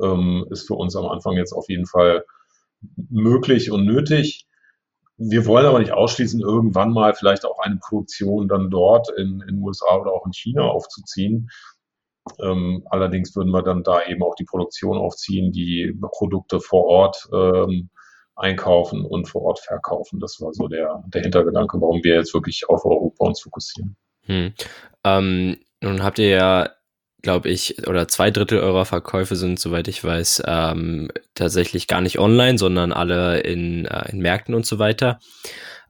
ähm, 0.01 0.47
ist 0.49 0.69
für 0.69 0.75
uns 0.75 0.95
am 0.95 1.07
Anfang 1.07 1.33
jetzt 1.33 1.53
auf 1.53 1.69
jeden 1.69 1.87
Fall 1.87 2.25
möglich 3.11 3.73
und 3.73 3.85
nötig. 3.85 4.47
Wir 5.17 5.45
wollen 5.47 5.67
aber 5.67 5.81
nicht 5.81 5.91
ausschließen, 5.91 6.41
irgendwann 6.41 6.93
mal 6.93 7.15
vielleicht 7.15 7.45
auch 7.45 7.59
eine 7.59 7.79
Produktion 7.79 8.47
dann 8.47 8.71
dort 8.71 9.11
in 9.11 9.41
den 9.41 9.61
USA 9.61 9.97
oder 9.97 10.13
auch 10.13 10.25
in 10.25 10.33
China 10.33 10.63
aufzuziehen. 10.63 11.49
Ähm, 12.41 12.87
allerdings 12.89 13.35
würden 13.35 13.51
wir 13.51 13.63
dann 13.63 13.83
da 13.83 14.07
eben 14.07 14.23
auch 14.23 14.37
die 14.37 14.45
Produktion 14.45 14.99
aufziehen, 14.99 15.51
die 15.51 15.93
Produkte 16.13 16.61
vor 16.61 16.85
Ort 16.85 17.29
ähm, 17.33 17.91
einkaufen 18.37 19.05
und 19.05 19.27
vor 19.27 19.43
Ort 19.43 19.61
verkaufen. 19.61 20.21
Das 20.21 20.41
war 20.41 20.53
so 20.53 20.69
der, 20.69 21.03
der 21.07 21.23
Hintergedanke, 21.23 21.81
warum 21.81 22.05
wir 22.05 22.17
jetzt 22.17 22.35
wirklich 22.35 22.69
auf 22.69 22.85
Europa 22.85 23.25
uns 23.25 23.41
fokussieren. 23.41 23.97
Hm. 24.27 24.53
Ähm, 25.05 25.57
nun 25.81 26.03
habt 26.03 26.19
ihr 26.19 26.29
ja, 26.29 26.71
glaube 27.23 27.49
ich, 27.49 27.87
oder 27.89 28.09
zwei 28.09 28.31
Drittel 28.31 28.61
eurer 28.61 28.85
Verkäufe 28.85 29.37
sind, 29.37 29.59
soweit 29.59 29.89
ich 29.89 30.05
weiß, 30.05 30.43
ähm, 30.47 31.11
tatsächlich 31.35 31.87
gar 31.87 32.01
nicht 32.01 32.19
online, 32.19 32.59
sondern 32.59 32.93
alle 32.93 33.41
in, 33.41 33.87
äh, 33.87 34.11
in 34.11 34.19
Märkten 34.19 34.55
und 34.55 34.67
so 34.67 34.79
weiter. 34.79 35.19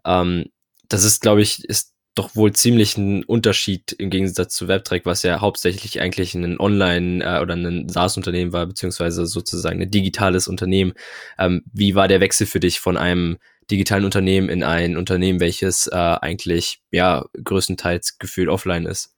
Ähm, 0.04 0.46
das 0.88 1.04
ist, 1.04 1.22
glaube 1.22 1.42
ich, 1.42 1.64
ist 1.64 1.95
doch 2.16 2.34
wohl 2.34 2.52
ziemlich 2.52 2.96
ein 2.96 3.22
Unterschied 3.24 3.92
im 3.92 4.10
Gegensatz 4.10 4.54
zu 4.54 4.68
WebTrack, 4.68 5.06
was 5.06 5.22
ja 5.22 5.40
hauptsächlich 5.40 6.00
eigentlich 6.00 6.34
ein 6.34 6.58
Online- 6.58 7.22
äh, 7.22 7.40
oder 7.40 7.54
ein 7.54 7.88
SaaS-Unternehmen 7.88 8.52
war, 8.52 8.66
beziehungsweise 8.66 9.26
sozusagen 9.26 9.80
ein 9.80 9.90
digitales 9.90 10.48
Unternehmen. 10.48 10.94
Ähm, 11.38 11.62
wie 11.72 11.94
war 11.94 12.08
der 12.08 12.20
Wechsel 12.20 12.46
für 12.46 12.60
dich 12.60 12.80
von 12.80 12.96
einem 12.96 13.36
digitalen 13.70 14.04
Unternehmen 14.04 14.48
in 14.48 14.62
ein 14.62 14.96
Unternehmen, 14.96 15.40
welches 15.40 15.88
äh, 15.88 15.94
eigentlich 15.94 16.80
ja 16.90 17.26
größtenteils 17.42 18.18
gefühlt 18.18 18.48
offline 18.48 18.86
ist? 18.86 19.12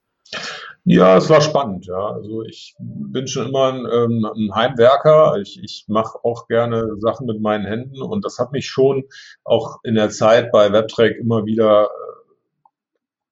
Ja, 0.84 1.18
es 1.18 1.28
war 1.28 1.40
spannend, 1.40 1.86
ja. 1.86 2.12
Also 2.14 2.42
ich 2.42 2.74
bin 2.78 3.26
schon 3.28 3.48
immer 3.48 3.72
ein, 3.72 3.86
ähm, 3.92 4.24
ein 4.24 4.54
Heimwerker. 4.54 5.36
Ich, 5.40 5.62
ich 5.62 5.84
mache 5.86 6.18
auch 6.24 6.48
gerne 6.48 6.96
Sachen 6.98 7.26
mit 7.26 7.40
meinen 7.40 7.66
Händen 7.66 8.00
und 8.02 8.24
das 8.24 8.38
hat 8.38 8.52
mich 8.52 8.66
schon 8.66 9.04
auch 9.44 9.78
in 9.84 9.94
der 9.94 10.10
Zeit 10.10 10.50
bei 10.50 10.72
WebTrack 10.72 11.16
immer 11.18 11.44
wieder 11.44 11.84
äh, 11.84 12.17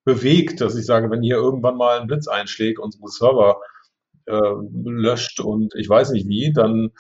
bewegt, 0.07 0.61
dass 0.61 0.77
ich 0.77 0.87
sage, 0.87 1.11
wenn 1.11 1.23
hier 1.23 1.37
irgendwann 1.37 1.77
mal 1.77 2.01
ein 2.01 2.07
Blitz 2.07 2.29
einschlägt, 2.29 2.79
unsere 2.79 3.09
Server 3.09 3.61
äh, 4.27 4.53
löscht 4.85 5.41
und 5.41 5.75
ich 5.75 5.89
weiß 5.89 6.13
nicht 6.13 6.29
wie, 6.29 6.53
dann 6.53 6.93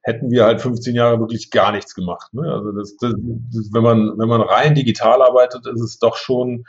hätten 0.00 0.30
wir 0.30 0.44
halt 0.44 0.60
15 0.60 0.94
Jahre 0.94 1.20
wirklich 1.20 1.50
gar 1.50 1.72
nichts 1.72 1.94
gemacht. 1.94 2.32
Ne? 2.32 2.50
Also 2.50 2.72
das, 2.72 2.96
das, 2.96 3.12
das, 3.52 3.70
wenn 3.72 3.82
man 3.82 4.18
wenn 4.18 4.28
man 4.28 4.40
rein 4.40 4.74
digital 4.74 5.20
arbeitet, 5.22 5.66
ist 5.66 5.82
es 5.82 5.98
doch 5.98 6.16
schon 6.16 6.64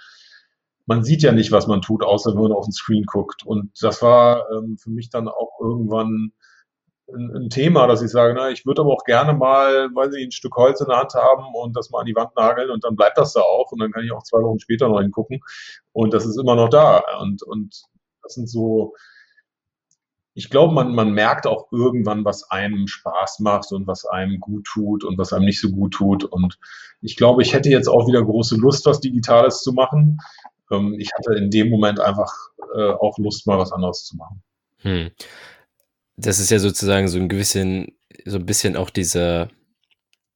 man 0.87 1.03
sieht 1.03 1.21
ja 1.21 1.33
nicht, 1.33 1.51
was 1.51 1.67
man 1.67 1.81
tut, 1.81 2.03
außer 2.03 2.33
wenn 2.33 2.43
man 2.43 2.53
auf 2.53 2.65
den 2.65 2.71
Screen 2.71 3.03
guckt. 3.03 3.45
Und 3.45 3.71
das 3.81 4.01
war 4.01 4.49
ähm, 4.51 4.77
für 4.77 4.89
mich 4.89 5.09
dann 5.09 5.27
auch 5.27 5.59
irgendwann 5.61 6.31
ein, 7.13 7.49
Thema, 7.49 7.87
dass 7.87 8.01
ich 8.01 8.11
sage, 8.11 8.33
na, 8.35 8.49
ich 8.49 8.65
würde 8.65 8.81
aber 8.81 8.93
auch 8.93 9.03
gerne 9.03 9.33
mal, 9.33 9.89
weiß 9.93 10.13
ich, 10.15 10.25
ein 10.25 10.31
Stück 10.31 10.55
Holz 10.55 10.81
in 10.81 10.87
der 10.87 10.97
Hand 10.97 11.13
haben 11.13 11.53
und 11.55 11.75
das 11.75 11.89
mal 11.89 12.01
an 12.01 12.05
die 12.05 12.15
Wand 12.15 12.35
nageln 12.35 12.69
und 12.69 12.83
dann 12.83 12.95
bleibt 12.95 13.17
das 13.17 13.33
da 13.33 13.41
auch 13.41 13.71
und 13.71 13.79
dann 13.79 13.91
kann 13.91 14.03
ich 14.03 14.11
auch 14.11 14.23
zwei 14.23 14.41
Wochen 14.41 14.59
später 14.59 14.89
noch 14.89 15.01
hingucken 15.01 15.39
und 15.93 16.13
das 16.13 16.25
ist 16.25 16.37
immer 16.37 16.55
noch 16.55 16.69
da. 16.69 17.03
Und, 17.21 17.43
und 17.43 17.83
das 18.23 18.33
sind 18.33 18.49
so, 18.49 18.93
ich 20.33 20.49
glaube, 20.49 20.73
man, 20.73 20.93
man 20.93 21.11
merkt 21.11 21.47
auch 21.47 21.71
irgendwann, 21.71 22.25
was 22.25 22.49
einem 22.51 22.87
Spaß 22.87 23.39
macht 23.39 23.71
und 23.71 23.87
was 23.87 24.05
einem 24.05 24.39
gut 24.39 24.65
tut 24.65 25.03
und 25.03 25.17
was 25.17 25.33
einem 25.33 25.45
nicht 25.45 25.61
so 25.61 25.69
gut 25.71 25.93
tut. 25.93 26.25
Und 26.25 26.59
ich 27.01 27.15
glaube, 27.15 27.41
ich 27.41 27.53
hätte 27.53 27.69
jetzt 27.69 27.87
auch 27.87 28.07
wieder 28.07 28.23
große 28.23 28.57
Lust, 28.57 28.85
was 28.85 28.99
Digitales 28.99 29.61
zu 29.61 29.71
machen 29.71 30.19
ähm, 30.71 30.95
ich 30.99 31.09
hatte 31.13 31.37
in 31.37 31.49
dem 31.49 31.69
Moment 31.69 31.99
einfach 31.99 32.31
äh, 32.75 32.91
auch 32.91 33.17
Lust, 33.17 33.47
mal 33.47 33.57
was 33.57 33.71
anderes 33.71 34.05
zu 34.05 34.17
machen. 34.17 34.43
Hm. 34.79 35.11
Das 36.17 36.39
ist 36.39 36.49
ja 36.49 36.59
sozusagen 36.59 37.07
so 37.07 37.19
ein 37.19 37.27
bisschen, 37.27 37.95
so 38.25 38.37
ein 38.37 38.45
bisschen 38.45 38.75
auch 38.75 38.89
diese, 38.89 39.49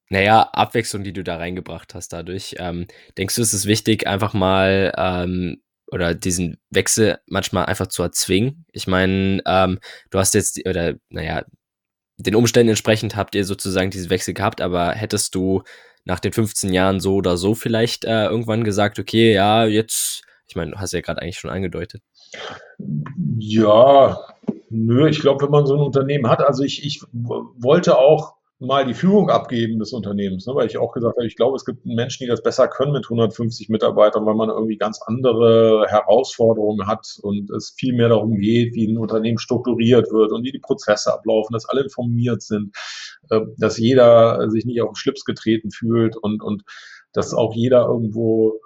naja, 0.10 0.42
Abwechslung, 0.54 1.04
die 1.04 1.14
du 1.14 1.24
da 1.24 1.38
reingebracht 1.38 1.96
hast 1.96 2.14
dadurch. 2.14 2.56
Ähm, 2.60 2.88
denkst 3.18 3.36
du, 3.36 3.42
es 3.42 3.54
ist 3.54 3.66
wichtig, 3.66 4.08
einfach 4.08 4.34
mal 4.34 4.94
ähm, 4.98 5.62
oder 5.92 6.14
diesen 6.16 6.58
Wechsel 6.70 7.20
manchmal 7.28 7.66
einfach 7.66 7.88
zu 7.88 8.04
erzwingen? 8.04 8.66
Ich 8.72 8.88
meine, 8.88 9.42
ähm, 9.46 9.80
du 10.10 10.20
hast 10.20 10.34
jetzt, 10.34 10.66
oder 10.68 10.96
naja, 11.10 11.44
den 12.18 12.36
Umständen 12.36 12.70
entsprechend 12.70 13.16
habt 13.16 13.36
ihr 13.36 13.46
sozusagen 13.46 13.90
diesen 13.90 14.10
Wechsel 14.10 14.34
gehabt, 14.34 14.62
aber 14.62 14.92
hättest 14.92 15.34
du 15.36 15.64
nach 16.06 16.20
den 16.20 16.34
15 16.34 16.74
Jahren 16.74 17.00
so 17.00 17.16
oder 17.16 17.38
so 17.38 17.56
vielleicht 17.56 18.06
äh, 18.06 18.26
irgendwann 18.26 18.64
gesagt, 18.64 19.00
okay, 19.00 19.34
ja, 19.34 19.66
jetzt, 19.66 20.24
ich 20.48 20.56
meine, 20.56 20.72
du 20.72 20.78
hast 20.78 20.94
ja 20.94 21.02
gerade 21.02 21.22
eigentlich 21.22 21.40
schon 21.40 21.52
angedeutet. 21.52 22.02
Ja, 23.38 24.18
nö, 24.72 25.08
ich 25.08 25.20
glaube, 25.20 25.44
wenn 25.44 25.52
man 25.52 25.66
so 25.66 25.76
ein 25.76 25.82
Unternehmen 25.82 26.30
hat, 26.30 26.42
also 26.42 26.64
ich, 26.64 26.86
ich 26.86 27.04
wollte 27.12 27.98
auch 27.98 28.36
mal 28.60 28.86
die 28.86 28.94
Führung 28.94 29.32
abgeben 29.32 29.80
des 29.80 29.92
Unternehmens, 29.92 30.46
ne, 30.46 30.54
weil 30.54 30.68
ich 30.68 30.78
auch 30.78 30.94
gesagt 30.94 31.18
habe, 31.18 31.26
ich 31.26 31.36
glaube, 31.36 31.56
es 31.56 31.66
gibt 31.66 31.84
Menschen, 31.84 32.24
die 32.24 32.30
das 32.30 32.44
besser 32.44 32.68
können 32.68 32.92
mit 32.92 33.06
150 33.06 33.70
Mitarbeitern, 33.70 34.26
weil 34.26 34.36
man 34.36 34.50
irgendwie 34.50 34.78
ganz 34.78 35.02
andere 35.04 35.88
Herausforderungen 35.90 36.86
hat 36.86 37.18
und 37.24 37.50
es 37.50 37.74
viel 37.76 37.96
mehr 37.96 38.10
darum 38.10 38.38
geht, 38.38 38.76
wie 38.76 38.88
ein 38.88 39.00
Unternehmen 39.00 39.40
strukturiert 39.40 40.12
wird 40.12 40.32
und 40.32 40.44
wie 40.44 40.52
die 40.52 40.60
Prozesse 40.60 41.12
ablaufen, 41.12 41.54
dass 41.54 41.68
alle 41.68 41.82
informiert 41.82 42.44
sind, 42.44 42.76
äh, 43.32 43.42
dass 43.58 43.80
jeder 43.80 44.48
sich 44.52 44.66
nicht 44.66 44.82
auf 44.82 44.92
den 44.92 44.96
Schlips 44.96 45.26
getreten 45.26 45.72
fühlt 45.72 46.16
und, 46.16 46.44
und 46.44 46.64
dass 47.14 47.34
auch 47.34 47.56
jeder 47.56 47.88
irgendwo 47.88 48.60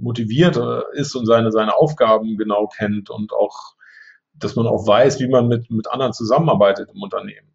motiviert 0.00 0.58
äh, 0.58 0.82
ist 0.92 1.14
und 1.14 1.24
seine, 1.24 1.50
seine 1.50 1.74
Aufgaben 1.74 2.36
genau 2.36 2.66
kennt 2.66 3.08
und 3.08 3.32
auch, 3.32 3.75
dass 4.38 4.56
man 4.56 4.66
auch 4.66 4.86
weiß, 4.86 5.20
wie 5.20 5.28
man 5.28 5.48
mit, 5.48 5.70
mit 5.70 5.88
anderen 5.90 6.12
zusammenarbeitet 6.12 6.90
im 6.94 7.02
Unternehmen. 7.02 7.52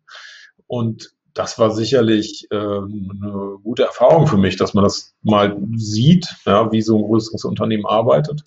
Und 0.67 1.13
das 1.33 1.57
war 1.59 1.71
sicherlich 1.71 2.47
äh, 2.51 2.55
eine 2.55 3.57
gute 3.63 3.83
Erfahrung 3.83 4.27
für 4.27 4.37
mich, 4.37 4.57
dass 4.57 4.73
man 4.73 4.83
das 4.83 5.15
mal 5.21 5.57
sieht, 5.75 6.27
ja, 6.45 6.71
wie 6.71 6.81
so 6.81 6.97
ein 6.97 7.03
größeres 7.03 7.45
Unternehmen 7.45 7.85
arbeitet. 7.85 8.43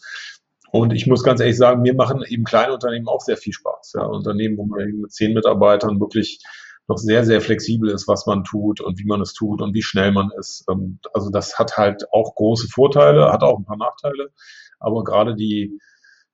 Und 0.70 0.92
ich 0.92 1.06
muss 1.06 1.22
ganz 1.22 1.40
ehrlich 1.40 1.56
sagen, 1.56 1.82
mir 1.82 1.94
machen 1.94 2.24
eben 2.26 2.44
kleine 2.44 2.74
Unternehmen 2.74 3.08
auch 3.08 3.20
sehr 3.20 3.36
viel 3.36 3.52
Spaß. 3.52 3.92
Ja. 3.94 4.06
Unternehmen, 4.06 4.58
wo 4.58 4.66
man 4.66 4.84
mit 4.88 5.12
zehn 5.12 5.32
Mitarbeitern 5.32 6.00
wirklich 6.00 6.40
noch 6.88 6.98
sehr, 6.98 7.24
sehr 7.24 7.40
flexibel 7.40 7.90
ist, 7.90 8.08
was 8.08 8.26
man 8.26 8.44
tut 8.44 8.80
und 8.80 8.98
wie 8.98 9.06
man 9.06 9.20
es 9.20 9.32
tut 9.32 9.62
und 9.62 9.72
wie 9.72 9.82
schnell 9.82 10.12
man 10.12 10.30
ist. 10.38 10.66
Also 11.14 11.30
das 11.30 11.58
hat 11.58 11.76
halt 11.76 12.12
auch 12.12 12.34
große 12.34 12.68
Vorteile, 12.68 13.32
hat 13.32 13.42
auch 13.42 13.58
ein 13.58 13.64
paar 13.64 13.78
Nachteile. 13.78 14.32
Aber 14.80 15.04
gerade 15.04 15.34
die 15.34 15.78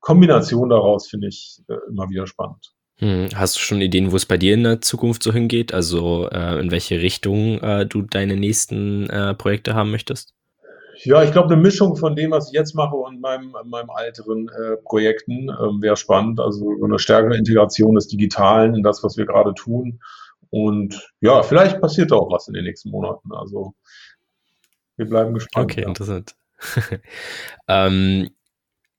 Kombination 0.01 0.69
daraus 0.69 1.09
finde 1.09 1.29
ich 1.29 1.63
äh, 1.69 1.75
immer 1.89 2.09
wieder 2.09 2.27
spannend. 2.27 2.73
Hm, 2.99 3.29
hast 3.35 3.57
du 3.57 3.61
schon 3.61 3.81
Ideen, 3.81 4.13
wo 4.13 4.17
es 4.17 4.27
bei 4.27 4.37
dir 4.37 4.55
in 4.55 4.65
der 4.65 4.81
Zukunft 4.81 5.23
so 5.23 5.33
hingeht? 5.33 5.73
Also 5.73 6.29
äh, 6.31 6.61
in 6.61 6.71
welche 6.71 7.01
Richtung 7.01 7.59
äh, 7.61 7.87
du 7.87 8.03
deine 8.03 8.37
nächsten 8.37 9.09
äh, 9.09 9.35
Projekte 9.35 9.75
haben 9.75 9.91
möchtest? 9.91 10.35
Ja, 11.03 11.23
ich 11.23 11.33
glaube, 11.33 11.53
eine 11.53 11.63
Mischung 11.63 11.97
von 11.97 12.15
dem, 12.15 12.31
was 12.31 12.49
ich 12.49 12.53
jetzt 12.53 12.75
mache 12.75 12.95
und 12.95 13.23
meinem, 13.23 13.57
meinem 13.65 13.89
älteren 13.99 14.49
äh, 14.49 14.77
Projekten 14.85 15.49
ähm, 15.49 15.81
wäre 15.81 15.97
spannend. 15.97 16.41
Also 16.41 16.77
eine 16.85 16.99
stärkere 16.99 17.39
Integration 17.39 17.95
des 17.95 18.09
Digitalen 18.09 18.75
in 18.75 18.83
das, 18.83 19.03
was 19.03 19.17
wir 19.17 19.25
gerade 19.25 19.55
tun. 19.55 20.01
Und 20.51 21.11
ja, 21.21 21.43
vielleicht 21.43 21.81
passiert 21.81 22.11
da 22.11 22.17
auch 22.17 22.31
was 22.31 22.49
in 22.49 22.55
den 22.55 22.65
nächsten 22.65 22.91
Monaten. 22.91 23.33
Also 23.33 23.73
wir 24.97 25.09
bleiben 25.09 25.33
gespannt. 25.33 25.73
Okay, 25.73 25.83
ja. 25.83 25.89
interessant. 25.89 26.35
ähm, 27.69 28.29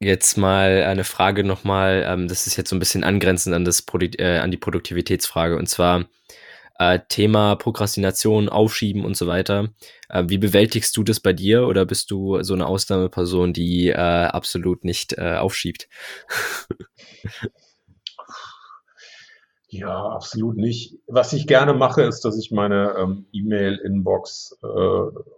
Jetzt 0.03 0.35
mal 0.35 0.81
eine 0.81 1.03
Frage 1.03 1.43
nochmal, 1.43 2.03
ähm, 2.07 2.27
das 2.27 2.47
ist 2.47 2.57
jetzt 2.57 2.71
so 2.71 2.75
ein 2.75 2.79
bisschen 2.79 3.03
angrenzend 3.03 3.53
an, 3.53 3.65
das 3.65 3.83
Produ 3.83 4.07
äh, 4.17 4.39
an 4.39 4.49
die 4.49 4.57
Produktivitätsfrage 4.57 5.55
und 5.55 5.69
zwar 5.69 6.05
äh, 6.79 7.01
Thema 7.07 7.55
Prokrastination, 7.55 8.49
Aufschieben 8.49 9.05
und 9.05 9.15
so 9.15 9.27
weiter. 9.27 9.69
Äh, 10.09 10.23
wie 10.25 10.39
bewältigst 10.39 10.97
du 10.97 11.03
das 11.03 11.19
bei 11.19 11.33
dir 11.33 11.67
oder 11.67 11.85
bist 11.85 12.09
du 12.09 12.41
so 12.41 12.55
eine 12.55 12.65
Ausnahmeperson, 12.65 13.53
die 13.53 13.89
äh, 13.89 13.93
absolut 13.93 14.83
nicht 14.83 15.13
äh, 15.19 15.35
aufschiebt? 15.35 15.87
Ja, 19.73 20.05
absolut 20.09 20.57
nicht. 20.57 20.97
Was 21.07 21.31
ich 21.31 21.47
gerne 21.47 21.73
mache, 21.73 22.01
ist, 22.01 22.25
dass 22.25 22.37
ich 22.37 22.51
meine 22.51 22.93
ähm, 22.97 23.25
E-Mail-Inbox 23.31 24.59
äh, 24.61 24.67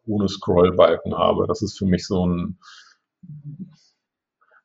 ohne 0.07 0.27
Scrollbalken 0.27 1.15
habe. 1.15 1.45
Das 1.45 1.61
ist 1.61 1.77
für 1.77 1.85
mich 1.85 2.07
so 2.07 2.25
ein 2.25 2.57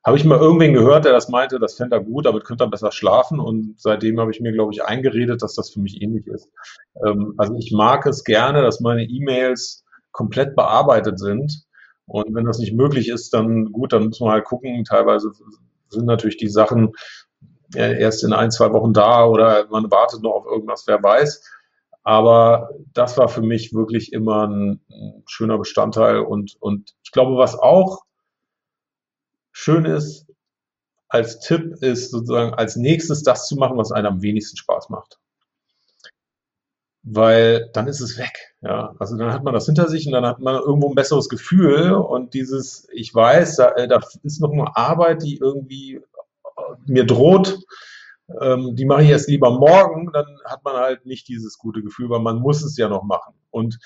habe 0.05 0.17
ich 0.17 0.23
mal 0.23 0.39
irgendwen 0.39 0.73
gehört, 0.73 1.05
der 1.05 1.11
das 1.11 1.29
meinte, 1.29 1.59
das 1.59 1.75
fände 1.75 1.97
er 1.97 2.03
gut, 2.03 2.25
damit 2.25 2.45
könnte 2.45 2.63
er 2.63 2.69
besser 2.69 2.91
schlafen. 2.91 3.39
Und 3.39 3.79
seitdem 3.79 4.19
habe 4.19 4.31
ich 4.31 4.39
mir, 4.39 4.53
glaube 4.53 4.73
ich, 4.73 4.83
eingeredet, 4.83 5.41
dass 5.41 5.55
das 5.55 5.71
für 5.71 5.81
mich 5.81 6.01
ähnlich 6.01 6.25
ist. 6.27 6.49
Ähm, 7.05 7.33
also 7.37 7.55
ich 7.57 7.71
mag 7.71 8.05
es 8.05 8.23
gerne, 8.23 8.61
dass 8.61 8.79
meine 8.79 9.03
E-Mails 9.03 9.83
komplett 10.11 10.55
bearbeitet 10.55 11.19
sind. 11.19 11.65
Und 12.05 12.33
wenn 12.33 12.45
das 12.45 12.59
nicht 12.59 12.73
möglich 12.73 13.09
ist, 13.09 13.33
dann 13.33 13.71
gut, 13.71 13.93
dann 13.93 14.07
muss 14.07 14.19
man 14.19 14.31
halt 14.31 14.45
gucken. 14.45 14.83
Teilweise 14.85 15.31
sind 15.89 16.05
natürlich 16.05 16.37
die 16.37 16.49
Sachen 16.49 16.93
erst 17.75 18.23
in 18.23 18.33
ein, 18.33 18.49
zwei 18.49 18.71
Wochen 18.73 18.93
da 18.93 19.25
oder 19.25 19.67
man 19.69 19.91
wartet 19.91 20.23
noch 20.23 20.31
auf 20.31 20.45
irgendwas, 20.45 20.85
wer 20.87 21.03
weiß. 21.03 21.43
Aber 22.03 22.69
das 22.93 23.17
war 23.17 23.27
für 23.27 23.41
mich 23.41 23.73
wirklich 23.73 24.13
immer 24.13 24.47
ein, 24.47 24.81
ein 24.89 25.23
schöner 25.27 25.59
Bestandteil. 25.59 26.19
Und, 26.19 26.55
und 26.59 26.95
ich 27.03 27.11
glaube, 27.11 27.37
was 27.37 27.59
auch 27.59 28.03
schön 29.51 29.85
ist, 29.85 30.27
als 31.07 31.39
Tipp 31.39 31.75
ist 31.81 32.11
sozusagen 32.11 32.53
als 32.53 32.75
nächstes 32.75 33.23
das 33.23 33.47
zu 33.47 33.55
machen, 33.55 33.77
was 33.77 33.91
einem 33.91 34.13
am 34.13 34.21
wenigsten 34.21 34.57
Spaß 34.57 34.89
macht. 34.89 35.19
Weil 37.01 37.69
dann 37.73 37.87
ist 37.87 38.01
es 38.01 38.17
weg. 38.17 38.55
Ja, 38.61 38.93
also 38.99 39.17
dann 39.17 39.33
hat 39.33 39.43
man 39.43 39.53
das 39.53 39.65
hinter 39.65 39.87
sich 39.87 40.05
und 40.05 40.13
dann 40.13 40.25
hat 40.25 40.39
man 40.39 40.55
irgendwo 40.55 40.89
ein 40.89 40.95
besseres 40.95 41.29
Gefühl 41.29 41.93
und 41.93 42.33
dieses, 42.33 42.87
ich 42.91 43.15
weiß, 43.15 43.55
da, 43.55 43.71
äh, 43.71 43.87
da 43.87 43.99
ist 44.23 44.41
noch 44.41 44.51
eine 44.51 44.75
Arbeit, 44.75 45.23
die 45.23 45.37
irgendwie 45.37 45.95
äh, 45.95 46.01
mir 46.85 47.05
droht, 47.05 47.57
ähm, 48.41 48.75
die 48.75 48.85
mache 48.85 49.03
ich 49.03 49.09
erst 49.09 49.29
lieber 49.29 49.51
morgen, 49.51 50.11
dann 50.13 50.27
hat 50.45 50.63
man 50.63 50.75
halt 50.75 51.05
nicht 51.05 51.27
dieses 51.27 51.57
gute 51.57 51.81
Gefühl, 51.81 52.09
weil 52.09 52.19
man 52.19 52.37
muss 52.39 52.63
es 52.63 52.77
ja 52.77 52.87
noch 52.89 53.03
machen. 53.03 53.33
Und 53.49 53.79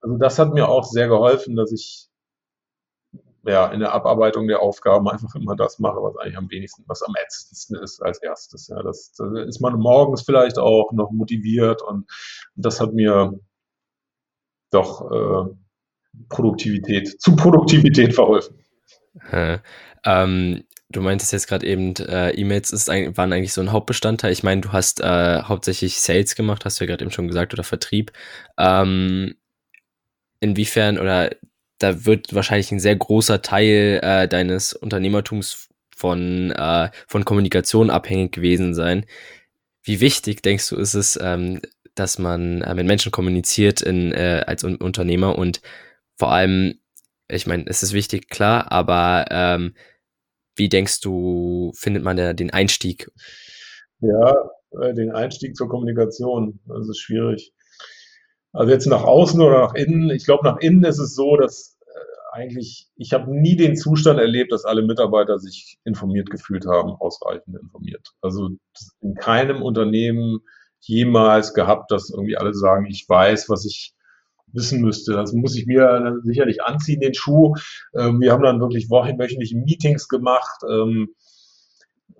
also 0.00 0.18
das 0.18 0.38
hat 0.38 0.52
mir 0.52 0.68
auch 0.68 0.84
sehr 0.84 1.08
geholfen, 1.08 1.56
dass 1.56 1.72
ich 1.72 2.08
ja, 3.46 3.68
in 3.68 3.80
der 3.80 3.92
Abarbeitung 3.92 4.48
der 4.48 4.60
Aufgaben 4.60 5.08
einfach 5.08 5.34
immer 5.34 5.56
das 5.56 5.78
mache, 5.78 6.02
was 6.02 6.16
eigentlich 6.16 6.36
am 6.36 6.50
wenigsten, 6.50 6.84
was 6.86 7.02
am 7.02 7.14
ätzendsten 7.22 7.80
ist 7.82 8.02
als 8.02 8.20
erstes. 8.22 8.68
Ja, 8.68 8.82
das, 8.82 9.12
das 9.12 9.28
ist 9.46 9.60
man 9.60 9.74
morgens 9.78 10.22
vielleicht 10.22 10.58
auch 10.58 10.92
noch 10.92 11.10
motiviert 11.12 11.82
und 11.82 12.06
das 12.56 12.80
hat 12.80 12.92
mir 12.92 13.38
doch 14.70 15.10
äh, 15.10 15.54
Produktivität, 16.28 17.20
zu 17.20 17.36
Produktivität 17.36 18.14
verholfen. 18.14 18.58
Äh, 19.30 19.58
ähm, 20.04 20.64
du 20.88 21.00
meintest 21.00 21.32
jetzt 21.32 21.46
gerade 21.46 21.66
eben, 21.66 21.94
äh, 21.96 22.30
E-Mails 22.30 22.72
ist, 22.72 22.88
waren 22.88 23.32
eigentlich 23.32 23.52
so 23.52 23.60
ein 23.60 23.72
Hauptbestandteil. 23.72 24.32
Ich 24.32 24.42
meine, 24.42 24.60
du 24.60 24.72
hast 24.72 25.00
äh, 25.00 25.42
hauptsächlich 25.42 26.00
Sales 26.00 26.34
gemacht, 26.34 26.64
hast 26.64 26.80
du 26.80 26.84
ja 26.84 26.88
gerade 26.88 27.04
eben 27.04 27.12
schon 27.12 27.28
gesagt, 27.28 27.52
oder 27.54 27.64
Vertrieb. 27.64 28.12
Ähm, 28.58 29.34
inwiefern 30.40 30.98
oder 30.98 31.30
da 31.78 32.04
wird 32.04 32.34
wahrscheinlich 32.34 32.72
ein 32.72 32.80
sehr 32.80 32.96
großer 32.96 33.42
Teil 33.42 34.00
äh, 34.02 34.28
deines 34.28 34.72
Unternehmertums 34.72 35.68
von, 35.94 36.50
äh, 36.52 36.90
von 37.06 37.24
Kommunikation 37.24 37.90
abhängig 37.90 38.32
gewesen 38.32 38.74
sein. 38.74 39.06
Wie 39.82 40.00
wichtig, 40.00 40.42
denkst 40.42 40.68
du, 40.70 40.76
ist 40.76 40.94
es, 40.94 41.18
ähm, 41.22 41.60
dass 41.94 42.18
man 42.18 42.62
äh, 42.62 42.74
mit 42.74 42.86
Menschen 42.86 43.12
kommuniziert 43.12 43.80
in, 43.80 44.12
äh, 44.12 44.44
als 44.46 44.64
Un 44.64 44.76
Unternehmer 44.76 45.38
und 45.38 45.60
vor 46.16 46.32
allem, 46.32 46.78
ich 47.28 47.46
meine, 47.46 47.64
es 47.66 47.82
ist 47.82 47.92
wichtig, 47.92 48.28
klar, 48.28 48.70
aber 48.72 49.26
ähm, 49.30 49.74
wie 50.54 50.68
denkst 50.68 51.00
du, 51.00 51.72
findet 51.74 52.02
man 52.02 52.16
da 52.16 52.32
den 52.32 52.52
Einstieg? 52.52 53.10
Ja, 54.00 54.34
äh, 54.82 54.94
den 54.94 55.12
Einstieg 55.12 55.56
zur 55.56 55.68
Kommunikation, 55.68 56.60
das 56.66 56.88
ist 56.88 57.00
schwierig. 57.00 57.52
Also 58.56 58.72
jetzt 58.72 58.86
nach 58.86 59.04
außen 59.04 59.40
oder 59.40 59.60
nach 59.60 59.74
innen. 59.74 60.10
Ich 60.10 60.24
glaube, 60.24 60.44
nach 60.44 60.58
innen 60.58 60.82
ist 60.84 60.98
es 60.98 61.14
so, 61.14 61.36
dass 61.36 61.76
äh, 61.86 62.38
eigentlich, 62.38 62.88
ich 62.96 63.12
habe 63.12 63.30
nie 63.30 63.54
den 63.54 63.76
Zustand 63.76 64.18
erlebt, 64.18 64.50
dass 64.50 64.64
alle 64.64 64.82
Mitarbeiter 64.82 65.38
sich 65.38 65.78
informiert 65.84 66.30
gefühlt 66.30 66.66
haben, 66.66 66.90
ausreichend 66.92 67.54
informiert. 67.54 68.12
Also 68.22 68.50
in 69.02 69.14
keinem 69.14 69.62
Unternehmen 69.62 70.40
jemals 70.80 71.52
gehabt, 71.52 71.90
dass 71.90 72.08
irgendwie 72.08 72.38
alle 72.38 72.54
sagen, 72.54 72.86
ich 72.86 73.06
weiß, 73.06 73.50
was 73.50 73.66
ich 73.66 73.94
wissen 74.46 74.80
müsste. 74.80 75.12
Das 75.12 75.34
muss 75.34 75.54
ich 75.54 75.66
mir 75.66 76.18
sicherlich 76.22 76.62
anziehen, 76.62 77.00
den 77.00 77.12
Schuh. 77.12 77.54
Ähm, 77.94 78.20
wir 78.20 78.32
haben 78.32 78.42
dann 78.42 78.60
wirklich 78.60 78.88
wöchentliche 78.88 79.58
Meetings 79.58 80.08
gemacht. 80.08 80.62
Ähm, 80.66 81.10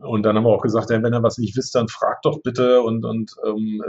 und 0.01 0.25
dann 0.25 0.37
haben 0.37 0.45
wir 0.45 0.51
auch 0.51 0.63
gesagt, 0.63 0.91
wenn 0.91 1.15
ihr 1.15 1.23
was 1.23 1.39
nicht 1.39 1.57
wisst, 1.57 1.75
dann 1.75 1.89
fragt 1.89 2.27
doch 2.27 2.43
bitte. 2.43 2.83
Und, 2.83 3.05
und 3.05 3.33
ähm, 3.47 3.83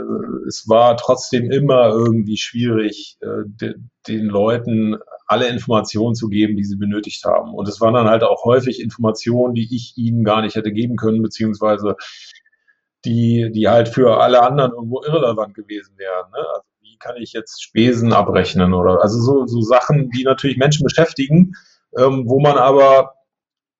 es 0.46 0.66
war 0.66 0.96
trotzdem 0.96 1.50
immer 1.50 1.88
irgendwie 1.88 2.38
schwierig, 2.38 3.18
äh, 3.20 3.44
de, 3.46 3.74
den 4.06 4.26
Leuten 4.26 4.96
alle 5.26 5.48
Informationen 5.48 6.14
zu 6.14 6.28
geben, 6.28 6.56
die 6.56 6.64
sie 6.64 6.76
benötigt 6.76 7.24
haben. 7.24 7.52
Und 7.54 7.68
es 7.68 7.80
waren 7.82 7.92
dann 7.92 8.08
halt 8.08 8.22
auch 8.22 8.44
häufig 8.44 8.80
Informationen, 8.80 9.54
die 9.54 9.74
ich 9.74 9.98
ihnen 9.98 10.24
gar 10.24 10.40
nicht 10.40 10.56
hätte 10.56 10.72
geben 10.72 10.96
können, 10.96 11.22
beziehungsweise 11.22 11.96
die, 13.04 13.50
die 13.52 13.68
halt 13.68 13.88
für 13.88 14.20
alle 14.20 14.42
anderen 14.42 14.72
irgendwo 14.72 15.02
irrelevant 15.02 15.54
gewesen 15.54 15.98
wären. 15.98 16.30
Ne? 16.30 16.38
Also 16.38 16.68
wie 16.80 16.96
kann 16.96 17.16
ich 17.18 17.34
jetzt 17.34 17.62
Spesen 17.62 18.14
abrechnen 18.14 18.72
oder 18.72 19.02
also 19.02 19.20
so, 19.20 19.46
so 19.46 19.60
Sachen, 19.60 20.08
die 20.10 20.24
natürlich 20.24 20.56
Menschen 20.56 20.84
beschäftigen, 20.84 21.52
ähm, 21.96 22.24
wo 22.26 22.40
man 22.40 22.56
aber 22.56 23.12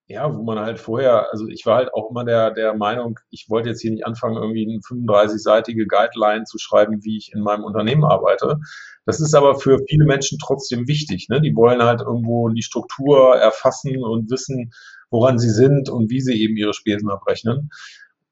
ja, 0.09 0.35
wo 0.35 0.43
man 0.43 0.59
halt 0.59 0.79
vorher, 0.81 1.31
also 1.31 1.47
ich 1.49 1.67
war 1.67 1.77
halt 1.77 1.93
auch 1.93 2.11
immer 2.11 2.25
der, 2.25 2.51
der 2.51 2.75
Meinung, 2.75 3.19
ich 3.31 3.51
wollte 3.51 3.69
jetzt 3.69 3.83
hier 3.83 3.91
nicht 3.91 4.07
anfangen, 4.07 4.37
irgendwie 4.37 4.67
eine 4.67 4.79
35-seitige 4.79 5.87
Guideline 5.87 6.45
zu 6.45 6.57
schreiben, 6.59 7.05
wie 7.05 7.19
ich 7.19 7.33
in 7.35 7.43
meinem 7.43 7.63
Unternehmen 7.63 8.05
arbeite. 8.05 8.57
Das 9.05 9.21
ist 9.21 9.35
aber 9.35 9.61
für 9.61 9.79
viele 9.87 10.07
Menschen 10.07 10.39
trotzdem 10.39 10.89
wichtig. 10.89 11.29
Ne? 11.29 11.43
Die 11.43 11.55
wollen 11.55 11.83
halt 11.83 12.01
irgendwo 12.01 12.49
die 12.49 12.63
Struktur 12.63 13.37
erfassen 13.37 14.03
und 14.03 14.31
wissen, 14.31 14.73
woran 15.11 15.39
sie 15.39 15.51
sind 15.51 15.91
und 15.91 16.11
wie 16.11 16.23
sie 16.23 16.41
eben 16.43 16.57
ihre 16.57 16.73
Spesen 16.73 17.11
abrechnen. 17.11 17.69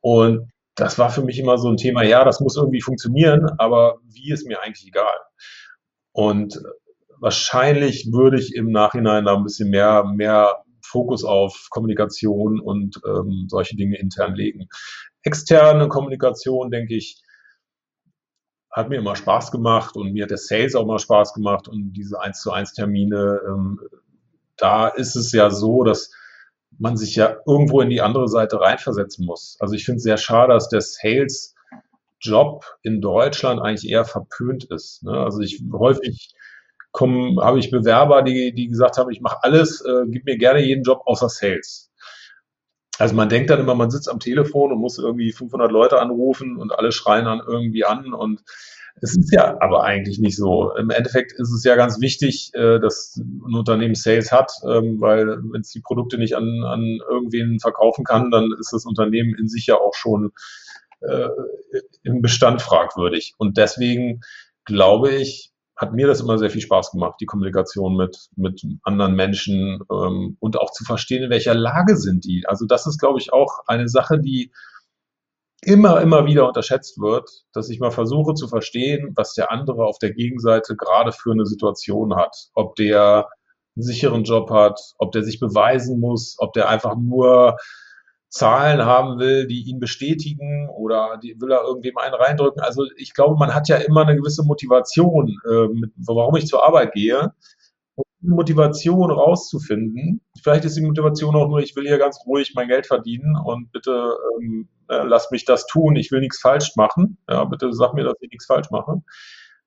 Und 0.01 0.51
das 0.77 0.99
war 0.99 1.11
für 1.11 1.23
mich 1.23 1.39
immer 1.39 1.59
so 1.59 1.69
ein 1.69 1.77
Thema, 1.77 2.03
ja, 2.05 2.25
das 2.25 2.41
muss 2.41 2.57
irgendwie 2.57 2.81
funktionieren, 2.81 3.51
aber 3.59 3.99
wie 4.05 4.33
ist 4.33 4.47
mir 4.47 4.63
eigentlich 4.63 4.87
egal. 4.87 5.15
Und 6.13 6.59
wahrscheinlich 7.21 8.09
würde 8.13 8.39
ich 8.39 8.55
im 8.55 8.71
Nachhinein 8.71 9.27
da 9.27 9.37
ein 9.37 9.45
bisschen 9.45 9.69
mehr, 9.69 10.05
mehr 10.05 10.63
Fokus 10.97 11.25
auf 11.25 11.67
Kommunikation 11.69 12.59
und 12.59 12.99
ähm, 13.07 13.49
solche 13.51 13.77
Dinge 13.77 13.99
intern 13.99 14.35
legen. 14.35 14.67
Externe 15.23 15.89
Kommunikation, 15.89 16.71
denke 16.71 16.95
ich, 16.95 17.21
hat 18.71 18.89
mir 18.89 18.97
immer 18.97 19.15
Spaß 19.15 19.53
gemacht 19.53 19.95
und 19.95 20.15
mir 20.15 20.23
hat 20.23 20.31
der 20.31 20.39
Sales 20.39 20.75
auch 20.75 20.85
immer 20.85 20.99
Spaß 20.99 21.35
gemacht 21.35 21.69
und 21.69 21.93
diese 21.93 22.19
1 22.19 22.41
zu 22.41 22.51
1 22.51 22.73
Termine, 22.73 23.41
ähm, 23.47 23.79
da 24.57 24.89
ist 24.89 25.17
es 25.17 25.33
ja 25.33 25.51
so, 25.51 25.85
dass 25.85 26.13
man 26.79 26.97
sich 26.97 27.15
ja 27.15 27.37
irgendwo 27.47 27.83
in 27.83 27.91
die 27.91 28.01
andere 28.01 28.29
Seite 28.29 28.59
reinversetzen 28.59 29.27
muss. 29.27 29.59
Also 29.61 29.75
ich 29.75 29.85
finde 29.85 29.99
es 29.99 30.03
sehr 30.03 30.17
schade, 30.17 30.55
dass 30.55 30.71
der 30.71 30.81
Sales 30.81 31.55
Job 32.21 32.65
in 32.83 33.03
Deutschland 33.03 33.61
eigentlich 33.61 33.91
eher 33.91 34.07
verpönt 34.07 34.65
ist. 34.65 35.03
Ne? 35.03 35.13
Also 35.13 35.41
ich 35.41 35.63
häufig 35.73 36.35
kommen, 36.97 37.39
habe 37.41 37.59
ich 37.59 37.71
Bewerber, 37.71 38.23
die, 38.23 38.55
die 38.55 38.69
gesagt 38.69 38.97
haben, 38.97 39.11
ich 39.11 39.21
mache 39.21 39.43
alles, 39.43 39.83
äh, 39.83 40.07
gib 40.07 40.25
mir 40.25 40.39
gerne 40.39 40.61
jeden 40.61 40.83
Job 40.83 41.03
außer 41.05 41.29
Sales. 41.29 41.93
Also 42.99 43.15
man 43.15 43.29
denkt 43.29 43.51
dann 43.51 43.61
immer, 43.61 43.75
man 43.75 43.91
sitzt 43.91 44.09
am 44.09 44.19
Telefon 44.19 44.73
und 44.73 44.81
muss 44.81 44.99
irgendwie 44.99 45.31
500 45.31 45.71
Leute 45.71 46.01
anrufen 46.01 46.57
und 46.57 46.73
alle 46.73 46.93
schreien 46.93 47.27
dann 47.27 47.43
irgendwie 47.47 47.85
an 47.85 48.15
und 48.15 48.41
es 49.03 49.15
ist 49.15 49.31
ja 49.31 49.59
aber 49.61 49.85
eigentlich 49.85 50.19
nicht 50.21 50.37
so. 50.37 50.75
Im 50.75 50.89
Endeffekt 50.89 51.33
ist 51.33 51.53
es 51.53 51.65
ja 51.65 51.77
ganz 51.77 52.01
wichtig, 52.01 52.53
äh, 52.55 52.81
dass 52.81 53.17
ein 53.17 53.55
Unternehmen 53.55 53.95
Sales 53.95 54.33
hat, 54.33 54.51
ähm, 54.67 54.99
weil 54.99 55.27
wenn 55.53 55.61
es 55.61 55.71
die 55.71 55.83
Produkte 55.83 56.17
nicht 56.17 56.35
an, 56.35 56.65
an 56.65 57.01
irgendwen 57.11 57.61
verkaufen 57.61 58.05
kann, 58.05 58.31
dann 58.31 58.55
ist 58.59 58.73
das 58.73 58.87
Unternehmen 58.87 59.35
in 59.39 59.49
sich 59.49 59.67
ja 59.67 59.75
auch 59.75 59.93
schon 59.93 60.33
äh, 61.01 61.29
im 62.05 62.23
Bestand 62.23 62.63
fragwürdig. 62.63 63.35
Und 63.37 63.59
deswegen 63.59 64.23
glaube 64.65 65.15
ich, 65.15 65.53
hat 65.77 65.93
mir 65.93 66.07
das 66.07 66.21
immer 66.21 66.39
sehr 66.39 66.51
viel 66.51 66.63
Spaß 66.63 66.93
gemacht, 66.93 67.17
die 67.21 67.27
Kommunikation 67.27 67.97
mit, 67.97 68.29
mit 68.37 68.63
anderen 68.83 69.15
Menschen 69.15 69.81
ähm, 69.93 70.37
und 70.41 70.59
auch 70.59 70.73
zu 70.73 70.85
verstehen, 70.85 71.25
in 71.25 71.31
welcher 71.31 71.55
Lage 71.55 71.97
sind 71.97 72.25
die. 72.25 72.45
Also 72.47 72.65
das 72.67 72.87
ist, 72.87 72.99
glaube 72.99 73.19
ich, 73.21 73.33
auch 73.33 73.61
eine 73.67 73.89
Sache, 73.89 74.19
die 74.19 74.53
immer, 75.63 76.01
immer 76.01 76.27
wieder 76.27 76.47
unterschätzt 76.49 76.99
wird, 76.99 77.29
dass 77.53 77.69
ich 77.69 77.81
mal 77.81 77.91
versuche 77.91 78.35
zu 78.35 78.49
verstehen, 78.49 79.13
was 79.17 79.35
der 79.35 79.51
andere 79.51 79.85
auf 79.85 79.99
der 79.99 80.13
Gegenseite 80.13 80.77
gerade 80.77 81.13
für 81.13 81.33
eine 81.33 81.45
Situation 81.45 82.17
hat. 82.17 82.49
Ob 82.55 82.75
der 82.77 83.29
einen 83.77 83.83
sicheren 83.83 84.25
Job 84.25 84.51
hat, 84.51 84.81
ob 84.99 85.13
der 85.13 85.25
sich 85.25 85.41
beweisen 85.41 86.01
muss, 86.01 86.37
ob 86.39 86.55
der 86.55 86.69
einfach 86.69 86.97
nur 86.97 87.57
Zahlen 88.37 88.85
haben 88.85 89.19
will, 89.19 89.47
die 89.47 89.63
ihn 89.69 89.81
bestätigen 89.81 90.69
oder 90.69 91.19
die 91.23 91.41
will 91.41 91.53
er 91.53 91.63
irgendwem 91.63 91.99
einen 91.99 92.15
reindrücken. 92.15 92.63
Also 92.63 92.85
ich 92.97 93.15
glaube, 93.15 93.37
man 93.39 93.55
hat 93.55 93.69
ja 93.69 93.77
immer 93.77 94.03
eine 94.03 94.17
gewisse 94.17 94.45
Motivation, 94.45 95.37
äh, 95.49 95.69
mit, 95.69 95.93
warum 95.97 96.37
ich 96.37 96.47
zur 96.47 96.65
Arbeit 96.65 96.93
gehe. 96.93 97.33
Motivation 98.21 99.11
rauszufinden. 99.11 100.21
Vielleicht 100.43 100.65
ist 100.65 100.77
die 100.77 100.83
Motivation 100.83 101.37
auch 101.37 101.49
nur, 101.49 101.61
ich 101.61 101.77
will 101.77 101.87
hier 101.87 101.99
ganz 101.99 102.19
ruhig 102.27 102.53
mein 102.55 102.69
Geld 102.69 102.87
verdienen 102.87 103.37
und 103.37 103.73
bitte 103.73 104.17
ähm, 104.39 104.69
äh, 104.89 105.03
lass 105.05 105.31
mich 105.31 105.45
das 105.45 105.67
tun, 105.67 105.97
ich 105.97 106.11
will 106.11 106.21
nichts 106.21 106.41
falsch 106.41 106.77
machen. 106.77 107.19
Ja, 107.29 107.45
bitte 107.45 107.73
sag 107.73 107.95
mir, 107.95 108.05
dass 108.05 108.17
ich 108.21 108.31
nichts 108.31 108.47
falsch 108.47 108.71
mache. 108.71 109.03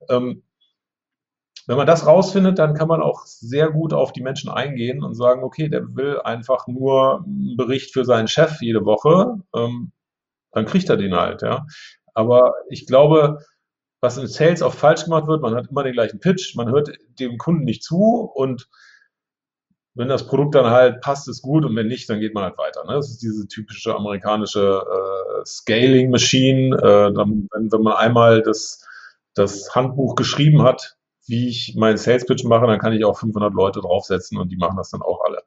Ähm, 0.10 0.44
wenn 1.70 1.78
man 1.78 1.86
das 1.86 2.08
rausfindet, 2.08 2.58
dann 2.58 2.74
kann 2.74 2.88
man 2.88 3.04
auch 3.04 3.28
sehr 3.28 3.70
gut 3.70 3.94
auf 3.94 4.12
die 4.12 4.24
Menschen 4.24 4.50
eingehen 4.50 5.04
und 5.04 5.14
sagen, 5.14 5.44
okay, 5.44 5.70
der 5.70 5.96
will 5.96 6.20
einfach 6.20 6.66
nur 6.66 7.24
einen 7.24 7.58
Bericht 7.58 7.94
für 7.94 8.06
seinen 8.06 8.28
Chef 8.28 8.60
jede 8.60 8.86
Woche, 8.86 9.36
ähm, 9.56 9.92
dann 10.52 10.66
kriegt 10.66 10.90
er 10.90 10.98
den 10.98 11.14
halt, 11.14 11.44
ja. 11.44 11.68
Aber 12.16 12.56
ich 12.70 12.88
glaube, 12.88 13.38
was 14.02 14.18
in 14.18 14.26
Sales 14.26 14.64
auch 14.64 14.74
falsch 14.74 15.04
gemacht 15.04 15.28
wird, 15.28 15.44
man 15.44 15.54
hat 15.54 15.68
immer 15.70 15.84
den 15.84 15.94
gleichen 15.94 16.20
Pitch, 16.20 16.56
man 16.56 16.72
hört 16.72 16.90
dem 17.20 17.38
Kunden 17.38 17.66
nicht 17.66 17.84
zu 17.84 18.32
und 18.34 18.68
wenn 19.94 20.08
das 20.08 20.26
Produkt 20.26 20.56
dann 20.56 20.72
halt 20.72 21.02
passt, 21.02 21.28
ist 21.28 21.44
gut 21.44 21.66
und 21.66 21.76
wenn 21.76 21.88
nicht, 21.88 22.10
dann 22.10 22.20
geht 22.20 22.34
man 22.34 22.46
halt 22.46 22.58
weiter. 22.58 22.84
Ne? 22.86 22.94
Das 22.94 23.12
ist 23.12 23.22
diese 23.22 23.48
typische 23.48 23.94
amerikanische 23.96 24.82
äh, 24.82 25.46
Scaling 25.46 26.10
Machine. 26.10 26.76
Äh, 26.78 27.16
wenn, 27.16 27.48
wenn 27.52 27.82
man 27.82 27.94
einmal 27.94 28.42
das, 28.42 28.84
das 29.36 29.76
Handbuch 29.76 30.16
geschrieben 30.16 30.64
hat, 30.64 30.96
wie 31.30 31.48
ich 31.48 31.76
meinen 31.76 31.98
Sales 31.98 32.26
Pitch 32.26 32.44
mache, 32.44 32.68
dann 32.68 32.80
kann 32.80 32.94
ich 32.94 33.06
auch 33.06 33.18
500 33.18 33.54
Leute 33.54 33.82
draufsetzen 33.82 34.38
und 34.38 34.50
die 34.50 34.58
machen 34.58 34.78
das 34.78 34.90
dann 34.90 35.02
auch 35.02 35.24
alle. 35.24 35.44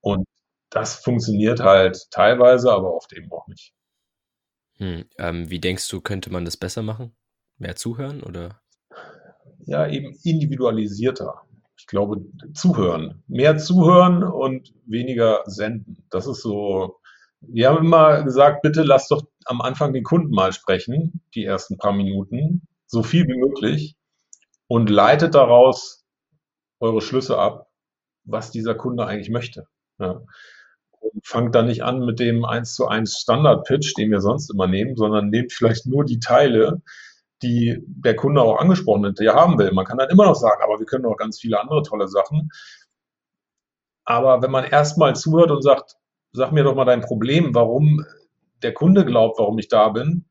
Und 0.00 0.26
das 0.68 0.96
funktioniert 0.96 1.60
halt 1.60 2.10
teilweise, 2.10 2.72
aber 2.72 2.92
oft 2.94 3.12
eben 3.12 3.30
auch 3.30 3.46
nicht. 3.46 3.72
Hm, 4.78 5.04
ähm, 5.18 5.48
wie 5.48 5.60
denkst 5.60 5.88
du, 5.88 6.00
könnte 6.00 6.30
man 6.30 6.44
das 6.44 6.56
besser 6.56 6.82
machen? 6.82 7.16
Mehr 7.58 7.76
zuhören 7.76 8.22
oder? 8.22 8.60
Ja, 9.64 9.86
eben 9.86 10.16
individualisierter. 10.22 11.42
Ich 11.78 11.86
glaube, 11.86 12.20
zuhören. 12.52 13.22
Mehr 13.26 13.58
zuhören 13.58 14.22
und 14.22 14.74
weniger 14.86 15.42
senden. 15.46 16.04
Das 16.10 16.26
ist 16.26 16.42
so. 16.42 16.98
Wir 17.40 17.68
haben 17.68 17.84
immer 17.84 18.22
gesagt, 18.22 18.62
bitte 18.62 18.82
lass 18.82 19.08
doch 19.08 19.22
am 19.44 19.60
Anfang 19.60 19.92
den 19.92 20.02
Kunden 20.02 20.34
mal 20.34 20.52
sprechen, 20.52 21.22
die 21.34 21.44
ersten 21.44 21.78
paar 21.78 21.92
Minuten, 21.92 22.66
so 22.86 23.02
viel 23.02 23.26
wie 23.28 23.38
möglich 23.38 23.96
und 24.68 24.90
leitet 24.90 25.34
daraus 25.34 26.04
eure 26.80 27.00
Schlüsse 27.00 27.38
ab, 27.38 27.68
was 28.24 28.50
dieser 28.50 28.74
Kunde 28.74 29.06
eigentlich 29.06 29.30
möchte. 29.30 29.66
Ja. 29.98 30.22
Und 31.00 31.26
fangt 31.26 31.54
dann 31.54 31.66
nicht 31.66 31.84
an 31.84 32.04
mit 32.04 32.18
dem 32.18 32.44
1 32.44 32.74
zu 32.74 32.88
1 32.88 33.18
Standard-Pitch, 33.18 33.96
den 33.96 34.10
wir 34.10 34.20
sonst 34.20 34.50
immer 34.50 34.66
nehmen, 34.66 34.96
sondern 34.96 35.30
nehmt 35.30 35.52
vielleicht 35.52 35.86
nur 35.86 36.04
die 36.04 36.18
Teile, 36.18 36.82
die 37.42 37.82
der 37.86 38.16
Kunde 38.16 38.42
auch 38.42 38.58
angesprochen 38.58 39.06
hat, 39.06 39.18
der 39.18 39.34
haben 39.34 39.58
will. 39.58 39.72
Man 39.72 39.84
kann 39.84 39.98
dann 39.98 40.10
immer 40.10 40.24
noch 40.24 40.34
sagen, 40.34 40.62
aber 40.62 40.78
wir 40.78 40.86
können 40.86 41.04
noch 41.04 41.16
ganz 41.16 41.38
viele 41.38 41.60
andere 41.60 41.82
tolle 41.82 42.08
Sachen. 42.08 42.50
Aber 44.04 44.42
wenn 44.42 44.50
man 44.50 44.64
erstmal 44.64 45.14
zuhört 45.14 45.50
und 45.50 45.62
sagt, 45.62 45.96
sag 46.32 46.52
mir 46.52 46.64
doch 46.64 46.74
mal 46.74 46.84
dein 46.84 47.02
Problem, 47.02 47.54
warum 47.54 48.04
der 48.62 48.72
Kunde 48.72 49.04
glaubt, 49.04 49.38
warum 49.38 49.58
ich 49.58 49.68
da 49.68 49.90
bin, 49.90 50.26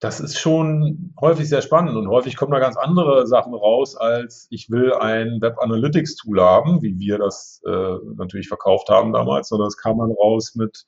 das 0.00 0.20
ist 0.20 0.38
schon 0.38 1.12
häufig 1.20 1.48
sehr 1.48 1.62
spannend 1.62 1.96
und 1.96 2.08
häufig 2.08 2.36
kommen 2.36 2.52
da 2.52 2.60
ganz 2.60 2.76
andere 2.76 3.26
Sachen 3.26 3.52
raus, 3.52 3.96
als 3.96 4.46
ich 4.50 4.70
will 4.70 4.92
ein 4.92 5.40
Web 5.40 5.58
Analytics 5.58 6.16
Tool 6.16 6.40
haben, 6.40 6.82
wie 6.82 6.98
wir 6.98 7.18
das 7.18 7.60
äh, 7.66 7.96
natürlich 8.14 8.46
verkauft 8.46 8.90
haben 8.90 9.12
damals, 9.12 9.48
sondern 9.48 9.66
es 9.66 9.76
kam 9.76 9.98
dann 9.98 10.12
raus 10.12 10.54
mit, 10.54 10.84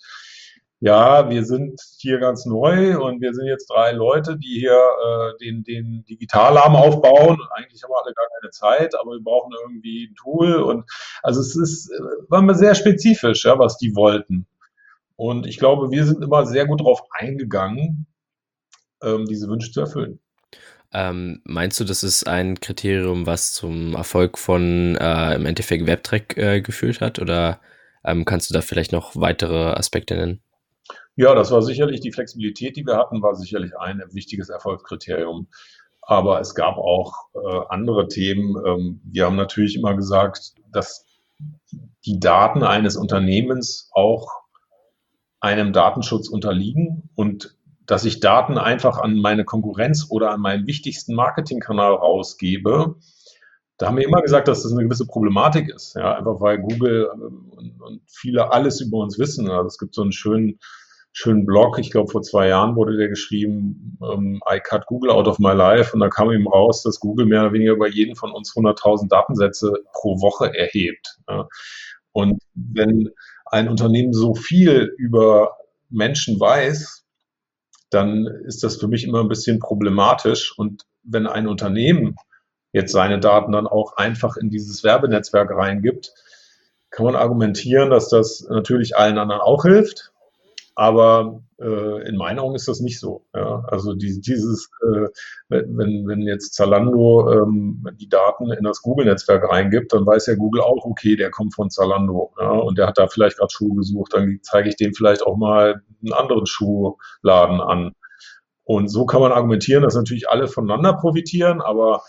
ja, 0.78 1.28
wir 1.28 1.44
sind 1.44 1.80
hier 1.98 2.20
ganz 2.20 2.46
neu 2.46 3.02
und 3.02 3.20
wir 3.20 3.34
sind 3.34 3.46
jetzt 3.46 3.68
drei 3.68 3.90
Leute, 3.92 4.38
die 4.38 4.60
hier 4.60 4.78
äh, 4.78 5.44
den, 5.44 5.64
den 5.64 6.04
Digitalarm 6.08 6.76
aufbauen 6.76 7.40
und 7.40 7.48
eigentlich 7.56 7.82
haben 7.82 7.90
wir 7.90 8.02
alle 8.04 8.14
gar 8.14 8.28
keine 8.40 8.50
Zeit, 8.50 8.94
aber 8.98 9.10
wir 9.12 9.24
brauchen 9.24 9.52
irgendwie 9.64 10.06
ein 10.06 10.14
Tool 10.14 10.54
und 10.62 10.84
also 11.24 11.40
es 11.40 11.56
ist, 11.56 11.90
äh, 11.90 12.00
war 12.28 12.42
mir 12.42 12.54
sehr 12.54 12.76
spezifisch, 12.76 13.44
ja, 13.44 13.58
was 13.58 13.76
die 13.76 13.96
wollten. 13.96 14.46
Und 15.16 15.46
ich 15.46 15.58
glaube, 15.58 15.90
wir 15.90 16.06
sind 16.06 16.22
immer 16.22 16.46
sehr 16.46 16.66
gut 16.66 16.80
darauf 16.80 17.02
eingegangen, 17.10 18.06
ähm, 19.02 19.26
diese 19.26 19.48
Wünsche 19.48 19.70
zu 19.70 19.80
erfüllen. 19.80 20.20
Ähm, 20.92 21.40
meinst 21.44 21.78
du, 21.78 21.84
das 21.84 22.02
ist 22.02 22.26
ein 22.26 22.58
Kriterium, 22.58 23.26
was 23.26 23.52
zum 23.52 23.94
Erfolg 23.94 24.38
von 24.38 24.96
äh, 24.96 25.34
im 25.34 25.46
Endeffekt 25.46 25.86
WebTrack 25.86 26.36
äh, 26.36 26.60
geführt 26.60 27.00
hat? 27.00 27.20
Oder 27.20 27.60
ähm, 28.04 28.24
kannst 28.24 28.50
du 28.50 28.54
da 28.54 28.60
vielleicht 28.60 28.92
noch 28.92 29.14
weitere 29.14 29.72
Aspekte 29.72 30.16
nennen? 30.16 30.40
Ja, 31.14 31.34
das 31.34 31.50
war 31.50 31.62
sicherlich 31.62 32.00
die 32.00 32.12
Flexibilität, 32.12 32.76
die 32.76 32.86
wir 32.86 32.96
hatten, 32.96 33.22
war 33.22 33.36
sicherlich 33.36 33.76
ein 33.78 34.02
wichtiges 34.12 34.48
Erfolgskriterium. 34.48 35.48
Aber 36.02 36.40
es 36.40 36.54
gab 36.54 36.76
auch 36.76 37.12
äh, 37.34 37.60
andere 37.68 38.08
Themen. 38.08 38.56
Ähm, 38.66 39.00
wir 39.04 39.26
haben 39.26 39.36
natürlich 39.36 39.76
immer 39.76 39.94
gesagt, 39.94 40.54
dass 40.72 41.04
die 42.04 42.18
Daten 42.18 42.64
eines 42.64 42.96
Unternehmens 42.96 43.90
auch 43.92 44.28
einem 45.40 45.72
Datenschutz 45.72 46.28
unterliegen 46.28 47.10
und 47.14 47.56
dass 47.90 48.04
ich 48.04 48.20
Daten 48.20 48.56
einfach 48.56 48.98
an 48.98 49.16
meine 49.16 49.44
Konkurrenz 49.44 50.06
oder 50.10 50.30
an 50.30 50.40
meinen 50.40 50.68
wichtigsten 50.68 51.12
Marketingkanal 51.12 51.92
rausgebe, 51.92 52.94
da 53.78 53.86
haben 53.86 53.96
wir 53.96 54.04
immer 54.04 54.22
gesagt, 54.22 54.46
dass 54.46 54.62
das 54.62 54.70
eine 54.70 54.84
gewisse 54.84 55.06
Problematik 55.06 55.68
ist. 55.68 55.96
Ja, 55.96 56.16
einfach 56.16 56.40
weil 56.40 56.58
Google 56.58 57.10
ähm, 57.12 57.50
und, 57.80 58.02
viele 58.06 58.52
alles 58.52 58.80
über 58.80 58.98
uns 58.98 59.18
wissen. 59.18 59.50
Also 59.50 59.66
es 59.66 59.78
gibt 59.78 59.96
so 59.96 60.02
einen 60.02 60.12
schönen, 60.12 60.60
schönen 61.10 61.46
Blog, 61.46 61.80
ich 61.80 61.90
glaube 61.90 62.12
vor 62.12 62.22
zwei 62.22 62.46
Jahren 62.46 62.76
wurde 62.76 62.96
der 62.96 63.08
geschrieben, 63.08 63.98
ähm, 64.08 64.40
I 64.48 64.60
cut 64.60 64.86
Google 64.86 65.10
out 65.10 65.26
of 65.26 65.40
my 65.40 65.52
life. 65.52 65.92
Und 65.92 65.98
da 65.98 66.08
kam 66.08 66.30
ihm 66.30 66.46
raus, 66.46 66.84
dass 66.84 67.00
Google 67.00 67.26
mehr 67.26 67.40
oder 67.40 67.52
weniger 67.54 67.72
über 67.72 67.88
jeden 67.88 68.14
von 68.14 68.30
uns 68.30 68.52
100.000 68.52 69.08
Datensätze 69.08 69.72
pro 69.94 70.20
Woche 70.20 70.54
erhebt. 70.56 71.18
Ja. 71.28 71.48
Und 72.12 72.40
wenn 72.54 73.10
ein 73.46 73.68
Unternehmen 73.68 74.12
so 74.12 74.36
viel 74.36 74.94
über 74.96 75.56
Menschen 75.88 76.38
weiß, 76.38 77.00
dann 77.90 78.26
ist 78.26 78.62
das 78.62 78.76
für 78.76 78.88
mich 78.88 79.04
immer 79.04 79.20
ein 79.20 79.28
bisschen 79.28 79.58
problematisch. 79.58 80.56
Und 80.56 80.84
wenn 81.02 81.26
ein 81.26 81.48
Unternehmen 81.48 82.16
jetzt 82.72 82.92
seine 82.92 83.18
Daten 83.18 83.52
dann 83.52 83.66
auch 83.66 83.96
einfach 83.96 84.36
in 84.36 84.48
dieses 84.48 84.84
Werbenetzwerk 84.84 85.50
reingibt, 85.50 86.12
kann 86.90 87.06
man 87.06 87.16
argumentieren, 87.16 87.90
dass 87.90 88.08
das 88.08 88.46
natürlich 88.48 88.96
allen 88.96 89.18
anderen 89.18 89.40
auch 89.40 89.62
hilft. 89.64 90.12
Aber 90.80 91.42
äh, 91.60 92.08
in 92.08 92.16
meinen 92.16 92.38
Augen 92.38 92.54
ist 92.54 92.66
das 92.66 92.80
nicht 92.80 92.98
so. 92.98 93.26
Ja? 93.34 93.66
Also 93.68 93.92
die, 93.92 94.18
dieses, 94.18 94.70
äh, 94.80 95.08
wenn, 95.50 96.08
wenn 96.08 96.22
jetzt 96.22 96.54
Zalando 96.54 97.30
ähm, 97.30 97.86
die 98.00 98.08
Daten 98.08 98.50
in 98.50 98.64
das 98.64 98.80
Google-Netzwerk 98.80 99.46
reingibt, 99.46 99.92
dann 99.92 100.06
weiß 100.06 100.28
ja 100.28 100.36
Google 100.36 100.62
auch, 100.62 100.86
okay, 100.86 101.16
der 101.16 101.30
kommt 101.30 101.54
von 101.54 101.68
Zalando 101.68 102.32
ja? 102.40 102.52
und 102.52 102.78
der 102.78 102.86
hat 102.86 102.96
da 102.96 103.08
vielleicht 103.08 103.36
gerade 103.36 103.52
Schuhe 103.52 103.76
gesucht, 103.76 104.14
dann 104.14 104.38
zeige 104.40 104.70
ich 104.70 104.76
dem 104.76 104.94
vielleicht 104.94 105.22
auch 105.22 105.36
mal 105.36 105.82
einen 106.02 106.14
anderen 106.14 106.46
Schuhladen 106.46 107.60
an. 107.60 107.92
Und 108.64 108.88
so 108.88 109.04
kann 109.04 109.20
man 109.20 109.32
argumentieren, 109.32 109.82
dass 109.82 109.94
natürlich 109.94 110.30
alle 110.30 110.48
voneinander 110.48 110.94
profitieren, 110.94 111.60
aber 111.60 112.04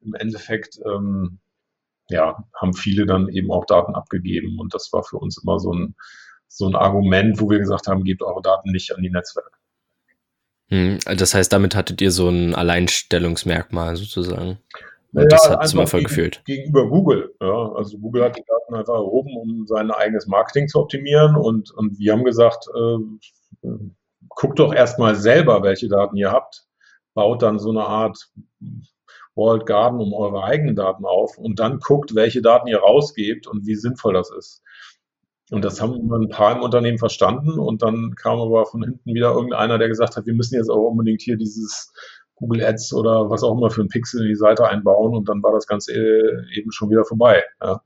im 0.00 0.14
Endeffekt 0.14 0.80
ähm, 0.86 1.40
ja, 2.08 2.42
haben 2.58 2.72
viele 2.72 3.04
dann 3.04 3.28
eben 3.28 3.52
auch 3.52 3.66
Daten 3.66 3.94
abgegeben. 3.94 4.58
Und 4.58 4.72
das 4.72 4.94
war 4.94 5.04
für 5.04 5.18
uns 5.18 5.42
immer 5.42 5.58
so 5.58 5.74
ein, 5.74 5.94
so 6.48 6.66
ein 6.66 6.74
Argument, 6.74 7.40
wo 7.40 7.50
wir 7.50 7.58
gesagt 7.58 7.86
haben, 7.86 8.04
gebt 8.04 8.22
eure 8.22 8.42
Daten 8.42 8.72
nicht 8.72 8.94
an 8.94 9.02
die 9.02 9.10
Netzwerke. 9.10 9.50
Hm, 10.70 10.98
das 11.16 11.34
heißt, 11.34 11.52
damit 11.52 11.74
hattet 11.74 12.00
ihr 12.00 12.10
so 12.10 12.28
ein 12.28 12.54
Alleinstellungsmerkmal 12.54 13.96
sozusagen. 13.96 14.58
Und 15.12 15.22
ja, 15.22 15.28
das 15.28 15.48
hat 15.48 15.66
zum 15.68 15.80
Erfolg 15.80 16.04
geführt. 16.04 16.42
Gegenüber 16.44 16.88
Google. 16.88 17.34
Ja. 17.40 17.72
Also 17.72 17.98
Google 17.98 18.24
hat 18.24 18.36
die 18.36 18.44
Daten 18.46 18.74
einfach 18.74 18.94
erhoben, 18.94 19.36
um 19.36 19.66
sein 19.66 19.90
eigenes 19.90 20.26
Marketing 20.26 20.68
zu 20.68 20.80
optimieren. 20.80 21.36
Und, 21.36 21.70
und 21.70 21.98
wir 21.98 22.12
haben 22.12 22.24
gesagt, 22.24 22.66
äh, 22.74 23.68
guckt 24.28 24.58
doch 24.58 24.74
erstmal 24.74 25.16
selber, 25.16 25.62
welche 25.62 25.88
Daten 25.88 26.16
ihr 26.16 26.30
habt. 26.30 26.66
Baut 27.14 27.42
dann 27.42 27.58
so 27.58 27.70
eine 27.70 27.84
Art 27.84 28.30
Walled 29.34 29.66
Garden 29.66 30.00
um 30.00 30.12
eure 30.12 30.44
eigenen 30.44 30.76
Daten 30.76 31.06
auf 31.06 31.38
und 31.38 31.58
dann 31.58 31.78
guckt, 31.78 32.14
welche 32.14 32.42
Daten 32.42 32.68
ihr 32.68 32.80
rausgebt 32.80 33.46
und 33.46 33.66
wie 33.66 33.76
sinnvoll 33.76 34.12
das 34.12 34.30
ist. 34.30 34.62
Und 35.50 35.64
das 35.64 35.80
haben 35.80 36.12
ein 36.12 36.28
paar 36.28 36.56
im 36.56 36.62
Unternehmen 36.62 36.98
verstanden 36.98 37.58
und 37.58 37.82
dann 37.82 38.14
kam 38.16 38.38
aber 38.38 38.66
von 38.66 38.82
hinten 38.82 39.14
wieder 39.14 39.32
irgendeiner, 39.32 39.78
der 39.78 39.88
gesagt 39.88 40.16
hat, 40.16 40.26
wir 40.26 40.34
müssen 40.34 40.56
jetzt 40.56 40.68
auch 40.70 40.90
unbedingt 40.90 41.22
hier 41.22 41.36
dieses 41.36 41.92
Google 42.34 42.64
Ads 42.64 42.92
oder 42.92 43.30
was 43.30 43.42
auch 43.42 43.56
immer 43.56 43.70
für 43.70 43.80
ein 43.80 43.88
Pixel 43.88 44.22
in 44.22 44.28
die 44.28 44.36
Seite 44.36 44.68
einbauen 44.68 45.14
und 45.14 45.28
dann 45.28 45.42
war 45.42 45.52
das 45.52 45.66
Ganze 45.66 45.92
eben 46.52 46.70
schon 46.70 46.90
wieder 46.90 47.04
vorbei. 47.04 47.42
Ja. 47.62 47.82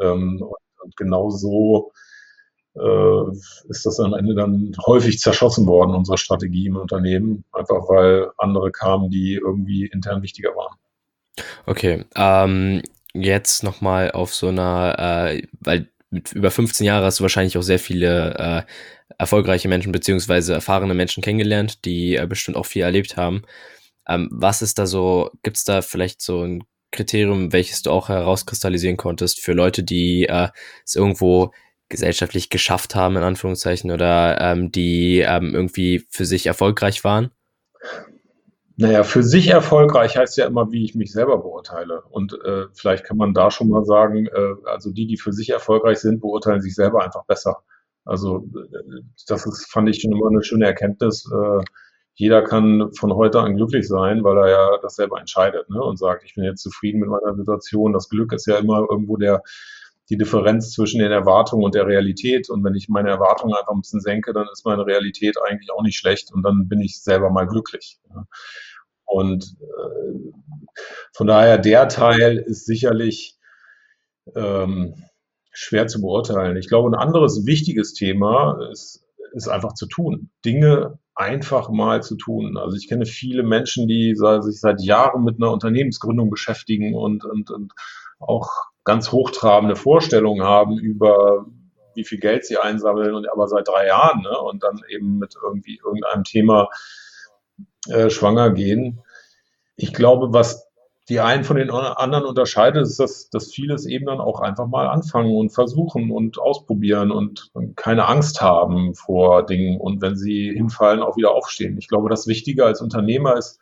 Ähm, 0.00 0.44
und 0.82 0.96
genau 0.96 1.30
so 1.30 1.92
äh, 2.74 3.30
ist 3.68 3.86
das 3.86 4.00
am 4.00 4.14
Ende 4.14 4.34
dann 4.34 4.72
häufig 4.86 5.18
zerschossen 5.18 5.66
worden, 5.66 5.94
unsere 5.94 6.18
Strategie 6.18 6.66
im 6.66 6.76
Unternehmen, 6.76 7.44
einfach 7.52 7.88
weil 7.88 8.30
andere 8.36 8.70
kamen, 8.70 9.10
die 9.10 9.34
irgendwie 9.34 9.86
intern 9.86 10.22
wichtiger 10.22 10.50
waren. 10.50 10.76
Okay, 11.66 12.04
ähm, 12.14 12.82
jetzt 13.14 13.62
nochmal 13.62 14.10
auf 14.10 14.34
so 14.34 14.48
einer, 14.48 15.30
äh, 15.30 15.42
weil 15.60 15.88
mit 16.10 16.32
über 16.32 16.50
15 16.50 16.86
Jahren 16.86 17.04
hast 17.04 17.18
du 17.18 17.22
wahrscheinlich 17.22 17.58
auch 17.58 17.62
sehr 17.62 17.78
viele 17.78 18.34
äh, 18.66 18.72
erfolgreiche 19.18 19.68
Menschen 19.68 19.92
beziehungsweise 19.92 20.54
erfahrene 20.54 20.94
Menschen 20.94 21.22
kennengelernt, 21.22 21.84
die 21.84 22.16
äh, 22.16 22.26
bestimmt 22.26 22.56
auch 22.56 22.66
viel 22.66 22.82
erlebt 22.82 23.16
haben. 23.16 23.42
Ähm, 24.08 24.28
was 24.32 24.62
ist 24.62 24.78
da 24.78 24.86
so, 24.86 25.30
gibt 25.42 25.56
es 25.56 25.64
da 25.64 25.82
vielleicht 25.82 26.22
so 26.22 26.42
ein 26.42 26.64
Kriterium, 26.92 27.52
welches 27.52 27.82
du 27.82 27.90
auch 27.90 28.08
herauskristallisieren 28.08 28.96
konntest 28.96 29.40
für 29.40 29.52
Leute, 29.52 29.82
die 29.82 30.26
äh, 30.26 30.48
es 30.84 30.94
irgendwo 30.94 31.52
gesellschaftlich 31.88 32.50
geschafft 32.50 32.94
haben, 32.94 33.16
in 33.16 33.22
Anführungszeichen, 33.22 33.90
oder 33.90 34.40
ähm, 34.40 34.72
die 34.72 35.20
ähm, 35.20 35.54
irgendwie 35.54 36.06
für 36.10 36.24
sich 36.24 36.46
erfolgreich 36.46 37.04
waren? 37.04 37.30
Naja, 38.78 39.04
für 39.04 39.22
sich 39.22 39.48
erfolgreich 39.48 40.18
heißt 40.18 40.36
ja 40.36 40.46
immer, 40.46 40.70
wie 40.70 40.84
ich 40.84 40.94
mich 40.94 41.10
selber 41.10 41.38
beurteile. 41.38 42.02
Und 42.10 42.34
äh, 42.44 42.66
vielleicht 42.74 43.04
kann 43.04 43.16
man 43.16 43.32
da 43.32 43.50
schon 43.50 43.70
mal 43.70 43.84
sagen, 43.84 44.26
äh, 44.26 44.54
also 44.66 44.92
die, 44.92 45.06
die 45.06 45.16
für 45.16 45.32
sich 45.32 45.48
erfolgreich 45.50 45.98
sind, 45.98 46.20
beurteilen 46.20 46.60
sich 46.60 46.74
selber 46.74 47.02
einfach 47.02 47.24
besser. 47.24 47.62
Also 48.04 48.46
äh, 48.54 49.02
das 49.28 49.46
ist, 49.46 49.70
fand 49.72 49.88
ich 49.88 50.02
schon 50.02 50.12
immer 50.12 50.28
eine 50.28 50.42
schöne 50.42 50.66
Erkenntnis. 50.66 51.26
Äh, 51.32 51.64
jeder 52.14 52.42
kann 52.42 52.92
von 52.92 53.14
heute 53.14 53.40
an 53.40 53.56
glücklich 53.56 53.88
sein, 53.88 54.22
weil 54.24 54.36
er 54.38 54.48
ja 54.48 54.78
das 54.82 54.96
selber 54.96 55.20
entscheidet 55.20 55.70
ne? 55.70 55.82
und 55.82 55.98
sagt, 55.98 56.24
ich 56.24 56.34
bin 56.34 56.44
jetzt 56.44 56.62
zufrieden 56.62 57.00
mit 57.00 57.08
meiner 57.08 57.34
Situation. 57.34 57.94
Das 57.94 58.10
Glück 58.10 58.32
ist 58.34 58.46
ja 58.46 58.58
immer 58.58 58.86
irgendwo 58.90 59.16
der, 59.16 59.42
die 60.08 60.16
Differenz 60.16 60.72
zwischen 60.72 61.00
den 61.00 61.10
Erwartungen 61.10 61.64
und 61.64 61.74
der 61.74 61.86
Realität. 61.86 62.48
Und 62.48 62.62
wenn 62.64 62.74
ich 62.74 62.88
meine 62.88 63.10
Erwartungen 63.10 63.54
einfach 63.54 63.72
ein 63.72 63.80
bisschen 63.80 64.00
senke, 64.00 64.32
dann 64.32 64.46
ist 64.52 64.64
meine 64.64 64.86
Realität 64.86 65.36
eigentlich 65.42 65.70
auch 65.72 65.82
nicht 65.82 65.98
schlecht 65.98 66.32
und 66.32 66.42
dann 66.42 66.68
bin 66.68 66.80
ich 66.80 67.02
selber 67.02 67.30
mal 67.30 67.46
glücklich. 67.46 67.98
Und 69.04 69.56
äh, 69.60 70.32
von 71.12 71.26
daher, 71.26 71.58
der 71.58 71.88
Teil 71.88 72.38
ist 72.38 72.66
sicherlich 72.66 73.36
ähm, 74.34 74.94
schwer 75.52 75.86
zu 75.86 76.00
beurteilen. 76.00 76.56
Ich 76.56 76.68
glaube, 76.68 76.90
ein 76.90 77.00
anderes 77.00 77.46
wichtiges 77.46 77.94
Thema 77.94 78.60
ist, 78.70 79.04
ist 79.32 79.48
einfach 79.48 79.74
zu 79.74 79.86
tun. 79.86 80.30
Dinge 80.44 80.98
einfach 81.14 81.70
mal 81.70 82.02
zu 82.02 82.16
tun. 82.16 82.58
Also 82.58 82.76
ich 82.76 82.88
kenne 82.88 83.06
viele 83.06 83.42
Menschen, 83.42 83.88
die 83.88 84.14
sich 84.14 84.60
seit 84.60 84.82
Jahren 84.82 85.24
mit 85.24 85.36
einer 85.36 85.50
Unternehmensgründung 85.50 86.28
beschäftigen 86.28 86.94
und, 86.94 87.24
und, 87.24 87.50
und 87.50 87.72
auch 88.18 88.50
ganz 88.86 89.12
hochtrabende 89.12 89.76
Vorstellungen 89.76 90.44
haben 90.44 90.78
über 90.78 91.44
wie 91.94 92.04
viel 92.04 92.18
Geld 92.18 92.46
sie 92.46 92.56
einsammeln 92.56 93.14
und 93.14 93.30
aber 93.30 93.48
seit 93.48 93.68
drei 93.68 93.86
Jahren 93.86 94.22
ne, 94.22 94.38
und 94.38 94.62
dann 94.62 94.80
eben 94.88 95.18
mit 95.18 95.34
irgendwie 95.42 95.80
irgendeinem 95.84 96.24
Thema 96.24 96.68
äh, 97.88 98.10
schwanger 98.10 98.50
gehen. 98.50 99.02
Ich 99.76 99.92
glaube, 99.92 100.32
was 100.32 100.66
die 101.08 101.20
einen 101.20 101.44
von 101.44 101.56
den 101.56 101.70
anderen 101.70 102.24
unterscheidet, 102.24 102.82
ist, 102.82 102.98
dass, 102.98 103.30
dass 103.30 103.52
vieles 103.52 103.86
eben 103.86 104.06
dann 104.06 104.20
auch 104.20 104.40
einfach 104.40 104.66
mal 104.66 104.88
anfangen 104.88 105.34
und 105.34 105.50
versuchen 105.50 106.10
und 106.10 106.38
ausprobieren 106.38 107.12
und 107.12 107.50
keine 107.76 108.06
Angst 108.06 108.40
haben 108.40 108.94
vor 108.94 109.46
Dingen 109.46 109.80
und 109.80 110.02
wenn 110.02 110.16
sie 110.16 110.52
hinfallen, 110.52 111.02
auch 111.02 111.16
wieder 111.16 111.32
aufstehen. 111.32 111.78
Ich 111.78 111.88
glaube, 111.88 112.08
das 112.08 112.26
Wichtige 112.26 112.64
als 112.64 112.80
Unternehmer 112.80 113.36
ist, 113.36 113.60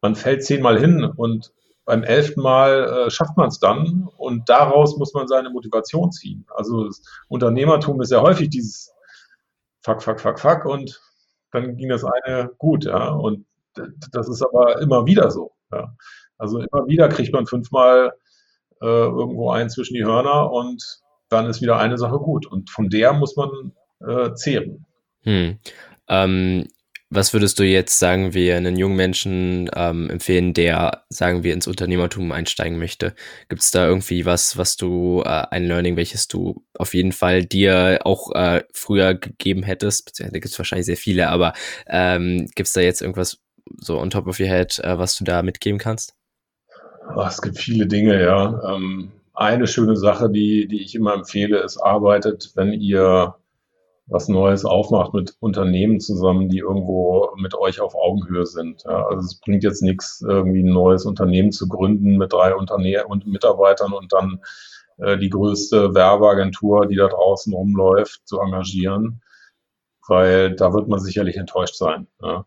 man 0.00 0.14
fällt 0.14 0.44
zehnmal 0.44 0.78
hin 0.78 1.04
und 1.04 1.52
beim 1.86 2.02
elften 2.02 2.42
Mal 2.42 3.06
äh, 3.06 3.10
schafft 3.10 3.36
man 3.36 3.48
es 3.48 3.58
dann 3.58 4.08
und 4.18 4.48
daraus 4.48 4.98
muss 4.98 5.14
man 5.14 5.28
seine 5.28 5.50
Motivation 5.50 6.12
ziehen. 6.12 6.44
Also 6.54 6.90
Unternehmertum 7.28 8.02
ist 8.02 8.12
ja 8.12 8.20
häufig 8.20 8.50
dieses 8.50 8.92
Fuck, 9.80 10.02
fuck, 10.02 10.20
fuck, 10.20 10.38
fuck 10.38 10.64
und 10.64 11.00
dann 11.52 11.76
ging 11.76 11.88
das 11.88 12.04
eine 12.04 12.50
gut, 12.58 12.84
ja. 12.84 13.10
Und 13.10 13.46
das 14.10 14.28
ist 14.28 14.42
aber 14.42 14.80
immer 14.80 15.06
wieder 15.06 15.30
so. 15.30 15.52
Ja. 15.72 15.94
Also 16.38 16.58
immer 16.58 16.86
wieder 16.86 17.08
kriegt 17.08 17.32
man 17.32 17.46
fünfmal 17.46 18.12
äh, 18.82 18.86
irgendwo 18.86 19.50
einen 19.50 19.70
zwischen 19.70 19.94
die 19.94 20.04
Hörner 20.04 20.50
und 20.50 21.00
dann 21.28 21.46
ist 21.46 21.62
wieder 21.62 21.78
eine 21.78 21.98
Sache 21.98 22.18
gut. 22.18 22.46
Und 22.46 22.70
von 22.70 22.90
der 22.90 23.12
muss 23.12 23.36
man 23.36 23.72
äh, 24.00 24.34
zehren. 24.34 24.86
Hm. 25.22 25.58
Ähm, 26.08 26.68
was 27.08 27.32
würdest 27.32 27.58
du 27.58 27.64
jetzt, 27.64 27.98
sagen 27.98 28.34
wir, 28.34 28.56
einen 28.56 28.76
jungen 28.76 28.96
Menschen 28.96 29.70
ähm, 29.74 30.10
empfehlen, 30.10 30.54
der, 30.54 31.04
sagen 31.08 31.44
wir, 31.44 31.54
ins 31.54 31.68
Unternehmertum 31.68 32.32
einsteigen 32.32 32.78
möchte? 32.78 33.14
Gibt 33.48 33.62
es 33.62 33.70
da 33.70 33.86
irgendwie 33.86 34.26
was, 34.26 34.56
was 34.56 34.76
du, 34.76 35.22
äh, 35.24 35.46
ein 35.50 35.66
Learning, 35.66 35.96
welches 35.96 36.26
du 36.26 36.64
auf 36.74 36.94
jeden 36.94 37.12
Fall 37.12 37.44
dir 37.44 38.00
auch 38.04 38.32
äh, 38.34 38.64
früher 38.72 39.14
gegeben 39.14 39.62
hättest? 39.62 40.20
Da 40.20 40.28
gibt 40.30 40.46
es 40.46 40.58
wahrscheinlich 40.58 40.86
sehr 40.86 40.96
viele, 40.96 41.28
aber 41.28 41.52
ähm, 41.86 42.48
gibt 42.56 42.66
es 42.66 42.72
da 42.72 42.80
jetzt 42.80 43.02
irgendwas 43.02 43.38
so 43.78 43.98
on 44.00 44.10
top 44.10 44.26
of 44.26 44.40
your 44.40 44.48
head, 44.48 44.78
äh, 44.80 44.98
was 44.98 45.16
du 45.16 45.24
da 45.24 45.42
mitgeben 45.42 45.78
kannst? 45.78 46.14
Oh, 47.14 47.24
es 47.26 47.40
gibt 47.40 47.58
viele 47.58 47.86
Dinge, 47.86 48.20
ja. 48.20 48.74
Ähm, 48.74 49.12
eine 49.32 49.66
schöne 49.68 49.96
Sache, 49.96 50.28
die, 50.30 50.66
die 50.66 50.82
ich 50.82 50.94
immer 50.94 51.14
empfehle, 51.14 51.58
ist, 51.58 51.76
arbeitet, 51.78 52.50
wenn 52.56 52.72
ihr 52.72 53.36
was 54.06 54.28
Neues 54.28 54.64
aufmacht 54.64 55.14
mit 55.14 55.36
Unternehmen 55.40 55.98
zusammen, 55.98 56.48
die 56.48 56.58
irgendwo 56.58 57.30
mit 57.36 57.54
euch 57.54 57.80
auf 57.80 57.94
Augenhöhe 57.94 58.46
sind. 58.46 58.84
Ja, 58.84 59.06
also 59.06 59.26
es 59.26 59.40
bringt 59.40 59.64
jetzt 59.64 59.82
nichts, 59.82 60.22
irgendwie 60.26 60.62
ein 60.62 60.72
neues 60.72 61.04
Unternehmen 61.04 61.50
zu 61.50 61.68
gründen 61.68 62.16
mit 62.16 62.32
drei 62.32 62.54
Unterne 62.54 63.04
und 63.06 63.26
Mitarbeitern 63.26 63.92
und 63.92 64.12
dann 64.12 64.40
äh, 64.98 65.18
die 65.18 65.30
größte 65.30 65.94
Werbeagentur, 65.94 66.86
die 66.86 66.96
da 66.96 67.08
draußen 67.08 67.52
rumläuft, 67.52 68.20
zu 68.26 68.40
engagieren, 68.40 69.22
weil 70.06 70.54
da 70.54 70.72
wird 70.72 70.88
man 70.88 71.00
sicherlich 71.00 71.36
enttäuscht 71.36 71.74
sein. 71.74 72.06
Ja. 72.22 72.46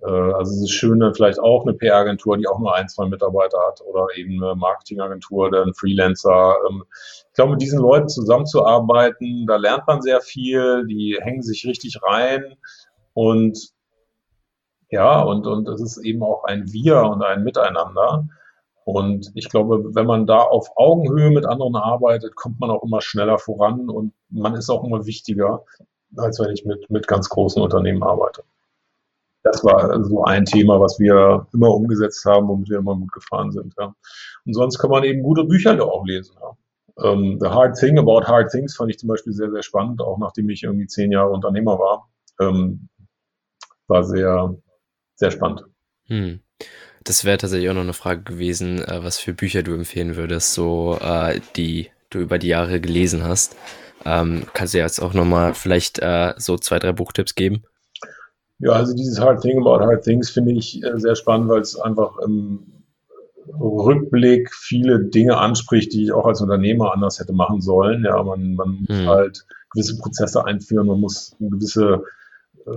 Äh, 0.00 0.06
also 0.06 0.52
es 0.52 0.62
ist 0.62 0.72
schön, 0.72 1.00
dann 1.00 1.14
vielleicht 1.14 1.38
auch 1.38 1.64
eine 1.64 1.74
PR-Agentur, 1.74 2.38
die 2.38 2.46
auch 2.46 2.58
nur 2.58 2.74
ein, 2.74 2.88
zwei 2.88 3.06
Mitarbeiter 3.06 3.58
hat 3.66 3.80
oder 3.82 4.06
eben 4.16 4.42
eine 4.42 4.54
Marketingagentur 4.54 5.48
oder 5.48 5.62
ein 5.62 5.74
Freelancer. 5.74 6.56
Ähm, 6.68 6.84
ich 6.92 7.34
glaube, 7.34 7.52
mit 7.52 7.62
diesen 7.62 7.80
Leuten 7.80 8.08
zusammenzuarbeiten, 8.08 9.46
da 9.46 9.56
lernt 9.56 9.86
man 9.86 10.02
sehr 10.02 10.20
viel, 10.20 10.86
die 10.86 11.18
hängen 11.20 11.42
sich 11.42 11.66
richtig 11.66 12.00
rein 12.02 12.56
und 13.14 13.72
ja, 14.90 15.22
und, 15.22 15.46
und 15.46 15.68
es 15.68 15.80
ist 15.80 16.04
eben 16.04 16.22
auch 16.22 16.44
ein 16.44 16.70
Wir 16.70 17.02
und 17.02 17.22
ein 17.22 17.42
Miteinander. 17.44 18.28
Und 18.84 19.30
ich 19.34 19.48
glaube, 19.48 19.94
wenn 19.94 20.06
man 20.06 20.26
da 20.26 20.40
auf 20.40 20.76
Augenhöhe 20.76 21.30
mit 21.30 21.46
anderen 21.46 21.76
arbeitet, 21.76 22.34
kommt 22.34 22.60
man 22.60 22.70
auch 22.70 22.82
immer 22.82 23.00
schneller 23.00 23.38
voran 23.38 23.88
und 23.88 24.12
man 24.28 24.54
ist 24.54 24.68
auch 24.68 24.84
immer 24.84 25.06
wichtiger, 25.06 25.64
als 26.16 26.40
wenn 26.40 26.50
ich 26.50 26.66
mit, 26.66 26.90
mit 26.90 27.06
ganz 27.06 27.28
großen 27.30 27.62
Unternehmen 27.62 28.02
arbeite. 28.02 28.42
Das 29.42 29.64
war 29.64 30.02
so 30.04 30.24
ein 30.24 30.44
Thema, 30.44 30.80
was 30.80 30.98
wir 30.98 31.46
immer 31.52 31.74
umgesetzt 31.74 32.24
haben, 32.24 32.48
womit 32.48 32.70
wir 32.70 32.78
immer 32.78 32.96
gut 32.96 33.12
gefahren 33.12 33.50
sind. 33.50 33.74
Ja. 33.78 33.94
Und 34.46 34.54
sonst 34.54 34.78
kann 34.78 34.90
man 34.90 35.04
eben 35.04 35.22
gute 35.22 35.44
Bücher 35.44 35.76
da 35.76 35.84
auch 35.84 36.04
lesen. 36.04 36.36
Ja. 36.40 36.56
Um, 36.94 37.22
ähm, 37.22 37.38
The 37.40 37.48
Hard 37.48 37.78
Thing 37.78 37.98
About 37.98 38.26
Hard 38.26 38.50
Things 38.50 38.76
fand 38.76 38.90
ich 38.90 38.98
zum 38.98 39.08
Beispiel 39.08 39.32
sehr, 39.32 39.50
sehr 39.50 39.62
spannend, 39.62 40.00
auch 40.02 40.18
nachdem 40.18 40.50
ich 40.50 40.62
irgendwie 40.62 40.86
zehn 40.86 41.10
Jahre 41.10 41.30
Unternehmer 41.30 41.78
war. 41.78 42.10
Ähm, 42.40 42.88
war 43.88 44.04
sehr, 44.04 44.54
sehr 45.16 45.30
spannend. 45.30 45.64
Hm. 46.06 46.40
Das 47.04 47.24
wäre 47.24 47.38
tatsächlich 47.38 47.68
auch 47.68 47.74
noch 47.74 47.82
eine 47.82 47.94
Frage 47.94 48.22
gewesen, 48.22 48.80
äh, 48.80 49.02
was 49.02 49.18
für 49.18 49.32
Bücher 49.32 49.62
du 49.62 49.74
empfehlen 49.74 50.16
würdest, 50.16 50.52
so 50.52 50.98
äh, 51.00 51.40
die 51.56 51.90
du 52.10 52.20
über 52.20 52.38
die 52.38 52.48
Jahre 52.48 52.80
gelesen 52.80 53.24
hast. 53.24 53.56
Ähm, 54.04 54.46
kannst 54.52 54.74
du 54.74 54.78
jetzt 54.78 55.00
auch 55.00 55.14
nochmal 55.14 55.54
vielleicht 55.54 55.98
äh, 56.00 56.34
so 56.36 56.58
zwei, 56.58 56.78
drei 56.78 56.92
Buchtipps 56.92 57.34
geben? 57.34 57.64
Ja, 58.62 58.70
also 58.70 58.94
dieses 58.94 59.20
Hard 59.20 59.42
Thing 59.42 59.58
About 59.58 59.84
Hard 59.84 60.04
Things 60.04 60.30
finde 60.30 60.52
ich 60.52 60.82
äh, 60.84 60.92
sehr 60.96 61.16
spannend, 61.16 61.48
weil 61.48 61.60
es 61.60 61.78
einfach 61.78 62.16
im 62.18 62.60
Rückblick 63.60 64.54
viele 64.54 65.00
Dinge 65.00 65.36
anspricht, 65.36 65.92
die 65.92 66.04
ich 66.04 66.12
auch 66.12 66.26
als 66.26 66.40
Unternehmer 66.40 66.94
anders 66.94 67.18
hätte 67.18 67.32
machen 67.32 67.60
sollen. 67.60 68.04
Ja, 68.04 68.22
man, 68.22 68.54
man 68.54 68.86
muss 68.88 68.98
hm. 69.00 69.08
halt 69.08 69.44
gewisse 69.72 69.98
Prozesse 69.98 70.44
einführen, 70.44 70.86
man 70.86 71.00
muss 71.00 71.34
gewisse 71.40 72.04
äh, 72.64 72.70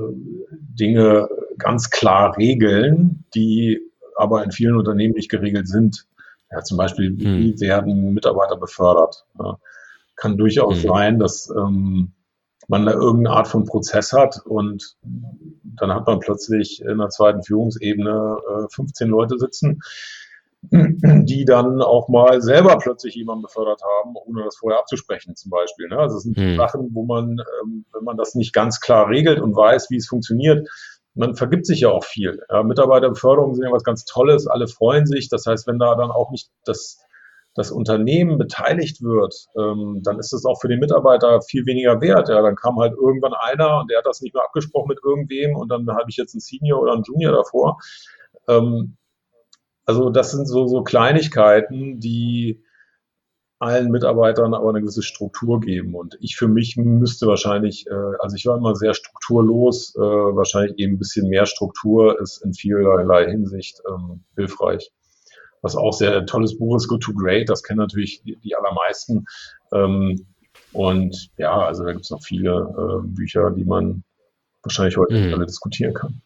Dinge 0.52 1.30
ganz 1.60 1.92
klar 1.92 2.36
regeln, 2.36 3.24
die 3.36 3.80
aber 4.18 4.44
in 4.44 4.52
vielen 4.52 4.78
Unternehmen 4.78 5.14
nicht 5.14 5.30
geregelt 5.30 5.68
sind. 5.68 6.08
Ja, 6.52 6.64
zum 6.64 6.78
Beispiel, 6.78 7.16
wie 7.16 7.52
hm. 7.52 7.60
werden 7.60 8.14
Mitarbeiter 8.16 8.58
befördert? 8.58 9.24
Ja, 9.38 9.60
kann 10.16 10.36
durchaus 10.36 10.82
hm. 10.82 10.90
sein, 10.90 11.20
dass 11.20 11.54
ähm, 11.56 12.15
man 12.68 12.86
da 12.86 12.94
irgendeine 12.94 13.36
Art 13.36 13.48
von 13.48 13.66
Prozess 13.66 14.14
hat 14.14 14.42
und 14.46 14.96
dann 15.02 15.94
hat 15.94 16.08
man 16.08 16.20
plötzlich 16.20 16.82
in 16.82 16.98
der 16.98 17.10
zweiten 17.10 17.44
Führungsebene 17.44 18.38
äh, 18.50 18.74
15 18.74 19.10
Leute 19.10 19.38
sitzen, 19.38 19.82
die 20.72 21.46
dann 21.46 21.82
auch 21.82 22.08
mal 22.08 22.42
selber 22.42 22.78
plötzlich 22.78 23.16
jemanden 23.16 23.44
befördert 23.44 23.82
haben, 23.84 24.16
ohne 24.16 24.44
das 24.44 24.58
vorher 24.58 24.80
abzusprechen 24.80 25.36
zum 25.36 25.52
Beispiel. 25.52 25.88
Ne? 25.90 25.98
Also 25.98 26.18
es 26.18 26.24
sind 26.24 26.38
hm. 26.38 26.56
Sachen, 26.56 26.90
wo 26.94 27.06
man, 27.06 27.38
ähm, 27.62 27.86
wenn 27.94 28.04
man 28.04 28.18
das 28.18 28.36
nicht 28.36 28.54
ganz 28.54 28.80
klar 28.80 29.10
regelt 29.10 29.40
und 29.40 29.56
weiß, 29.56 29.90
wie 29.90 29.98
es 29.98 30.08
funktioniert, 30.08 30.68
man 31.14 31.36
vergibt 31.36 31.66
sich 31.66 31.82
ja 31.82 31.90
auch 31.90 32.04
viel. 32.04 32.42
Ja, 32.50 32.64
Mitarbeiterbeförderungen 32.64 33.56
sind 33.56 33.66
ja 33.66 33.72
was 33.72 33.84
ganz 33.84 34.06
Tolles, 34.06 34.48
alle 34.48 34.68
freuen 34.68 35.06
sich. 35.06 35.30
Das 35.30 35.46
heißt, 35.46 35.66
wenn 35.68 35.80
da 35.80 35.96
dann 35.96 36.12
auch 36.12 36.32
nicht 36.32 36.50
das 36.66 37.05
das 37.56 37.72
Unternehmen 37.72 38.38
beteiligt 38.38 39.02
wird, 39.02 39.48
ähm, 39.58 40.02
dann 40.04 40.20
ist 40.20 40.34
es 40.34 40.46
auch 40.46 40.60
für 40.60 40.68
den 40.68 40.80
Mitarbeiter 40.80 41.42
viel 41.42 41.66
weniger 41.66 42.02
wert. 42.02 42.28
Ja, 42.28 42.42
dann 42.42 42.56
kam 42.56 42.78
halt 42.78 42.94
irgendwann 42.94 43.34
einer 43.34 43.80
und 43.80 43.90
der 43.90 44.00
hat 44.00 44.06
das 44.06 44.22
nicht 44.22 44.36
mehr 44.36 44.44
abgesprochen 44.44 44.90
mit 44.90 45.00
irgendwem 45.04 45.56
und 45.56 45.70
dann 45.70 45.88
habe 45.90 46.10
ich 46.10 46.18
jetzt 46.18 46.36
einen 46.36 46.42
Senior 46.42 46.82
oder 46.82 46.94
einen 46.94 47.04
Junior 47.04 47.32
davor. 47.32 47.80
Ähm, 48.50 48.98
also 49.86 50.10
das 50.10 50.32
sind 50.32 50.48
so, 50.48 50.68
so 50.68 50.84
Kleinigkeiten, 50.84 52.00
die 52.00 52.62
allen 53.60 53.90
Mitarbeitern 53.90 54.54
aber 54.54 54.70
eine 54.70 54.82
gewisse 54.82 55.02
Struktur 55.02 55.62
geben. 55.62 55.96
Und 55.96 56.18
ich 56.20 56.36
für 56.36 56.50
mich 56.50 56.76
müsste 56.76 57.28
wahrscheinlich, 57.28 57.88
äh, 57.88 58.18
also 58.20 58.36
ich 58.36 58.46
war 58.46 58.58
immer 58.58 58.76
sehr 58.76 58.94
strukturlos, 58.94 59.96
äh, 59.96 60.02
wahrscheinlich 60.02 60.78
eben 60.78 60.96
ein 60.96 61.00
bisschen 61.00 61.30
mehr 61.30 61.46
Struktur 61.46 62.20
ist 62.20 62.44
in 62.44 62.54
vielerlei 62.54 63.30
Hinsicht 63.30 63.82
ähm, 63.90 64.26
hilfreich 64.36 64.92
was 65.66 65.76
auch 65.76 65.94
sehr 65.94 66.26
tolles 66.28 66.58
Buch 66.58 66.78
ist, 66.78 66.88
Good 66.88 67.02
to 67.02 67.14
Great. 67.14 67.50
Das 67.50 67.64
kennen 67.64 67.80
natürlich 67.80 68.22
die, 68.22 68.38
die 68.38 68.56
allermeisten. 68.56 69.26
Ähm, 69.74 70.26
und 70.72 71.30
ja, 71.38 71.58
also 71.58 71.84
da 71.84 71.92
gibt 71.92 72.06
es 72.06 72.12
noch 72.12 72.24
viele 72.24 72.52
äh, 72.52 73.08
Bücher, 73.08 73.50
die 73.50 73.66
man 73.66 74.04
wahrscheinlich 74.62 74.96
heute 74.96 75.16
mhm. 75.16 75.34
alle 75.34 75.46
diskutieren 75.48 75.94
kann. 75.94 76.22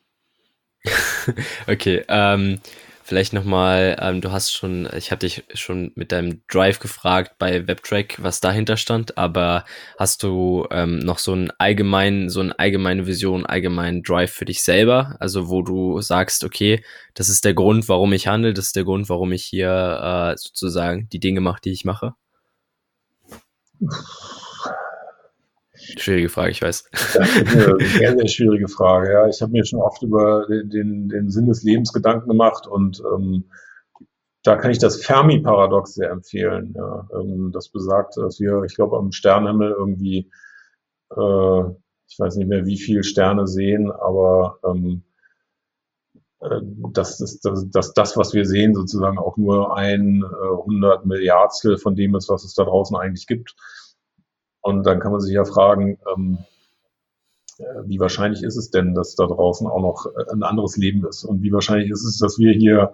okay, 1.68 2.04
ähm, 2.10 2.60
Vielleicht 3.10 3.34
nochmal, 3.34 3.98
ähm, 4.00 4.22
du 4.22 4.32
hast 4.32 4.54
schon, 4.54 4.88
ich 4.96 5.10
hatte 5.10 5.26
dich 5.26 5.44
schon 5.56 5.92
mit 5.96 6.12
deinem 6.12 6.44
Drive 6.48 6.78
gefragt 6.78 7.40
bei 7.40 7.68
WebTrack, 7.68 8.22
was 8.22 8.40
dahinter 8.40 8.78
stand, 8.78 9.18
aber 9.18 9.66
hast 9.98 10.22
du 10.22 10.68
ähm, 10.70 11.00
noch 11.00 11.18
so 11.18 11.32
einen 11.32 11.50
allgemeinen, 11.58 12.30
so 12.30 12.42
eine 12.42 12.60
allgemeine 12.60 13.08
Vision, 13.08 13.48
allgemeinen 13.48 14.04
Drive 14.04 14.32
für 14.32 14.46
dich 14.46 14.62
selber? 14.62 15.16
Also 15.20 15.50
wo 15.50 15.64
du 15.64 16.00
sagst, 16.02 16.44
okay, 16.44 16.84
das 17.16 17.30
ist 17.30 17.46
der 17.46 17.56
Grund, 17.56 17.90
warum 17.90 18.14
ich 18.14 18.28
handle, 18.28 18.54
das 18.54 18.68
ist 18.68 18.76
der 18.76 18.84
Grund, 18.84 19.10
warum 19.10 19.32
ich 19.32 19.44
hier 19.44 19.72
äh, 19.74 20.38
sozusagen 20.38 21.10
die 21.10 21.20
Dinge 21.20 21.42
mache, 21.42 21.62
die 21.64 21.72
ich 21.72 21.86
mache? 21.86 22.14
Schwierige 25.98 26.30
Frage, 26.30 26.52
ich 26.52 26.62
weiß. 26.62 26.90
Das 26.92 27.16
ist 27.36 27.56
eine 27.56 27.80
sehr, 27.80 28.18
sehr 28.18 28.28
schwierige 28.28 28.68
Frage. 28.68 29.12
Ja, 29.12 29.28
ich 29.28 29.42
habe 29.42 29.52
mir 29.52 29.66
schon 29.66 29.82
oft 29.82 30.02
über 30.04 30.48
den, 30.48 31.10
den 31.10 31.30
Sinn 31.30 31.48
des 31.48 31.64
Lebens 31.64 31.94
Gedanken 31.94 32.28
gemacht 32.30 32.68
und 32.68 33.02
ähm, 33.14 33.46
da 34.44 34.56
kann 34.56 34.72
ich 34.72 34.80
das 34.80 35.04
Fermi-Paradox 35.04 35.96
sehr 35.96 36.12
empfehlen. 36.12 36.74
Ja. 36.76 37.08
Ähm, 37.14 37.52
das 37.52 37.70
besagt, 37.70 38.18
dass 38.18 38.40
wir, 38.40 38.64
ich 38.64 38.76
glaube, 38.76 38.98
am 38.98 39.12
Sternenhimmel 39.12 39.72
irgendwie, 39.78 40.32
äh, 41.12 41.62
ich 42.08 42.18
weiß 42.18 42.38
nicht 42.38 42.48
mehr, 42.48 42.66
wie 42.66 42.80
viele 42.80 43.04
Sterne 43.04 43.48
sehen, 43.48 43.92
aber 43.92 44.60
ähm, 44.66 45.04
äh, 46.40 46.62
dass, 46.94 47.18
dass, 47.18 47.40
dass, 47.42 47.70
dass 47.70 47.94
das, 47.94 48.16
was 48.16 48.34
wir 48.34 48.46
sehen, 48.46 48.74
sozusagen 48.76 49.18
auch 49.18 49.38
nur 49.38 49.76
ein 49.76 50.24
äh, 50.24 50.56
hundert 50.64 51.06
Milliardstel 51.06 51.78
von 51.78 51.96
dem 51.96 52.16
ist, 52.16 52.30
was 52.30 52.46
es 52.46 52.54
da 52.54 52.64
draußen 52.64 52.96
eigentlich 52.96 53.28
gibt. 53.28 53.56
Und 54.62 54.86
dann 54.86 55.00
kann 55.00 55.12
man 55.12 55.22
sich 55.22 55.34
ja 55.34 55.46
fragen, 55.46 56.00
ähm, 56.14 56.40
äh, 57.60 57.64
wie 57.86 58.00
wahrscheinlich 58.00 58.44
ist 58.44 58.58
es 58.58 58.72
denn, 58.72 58.94
dass 58.94 59.16
da 59.16 59.26
draußen 59.26 59.68
auch 59.68 59.82
noch 59.82 60.06
äh, 60.06 60.32
ein 60.32 60.44
anderes 60.44 60.78
Leben 60.78 61.06
ist? 61.06 61.24
Und 61.24 61.42
wie 61.44 61.52
wahrscheinlich 61.52 61.90
ist 61.92 62.06
es, 62.06 62.18
dass 62.18 62.40
wir 62.40 62.54
hier 62.54 62.94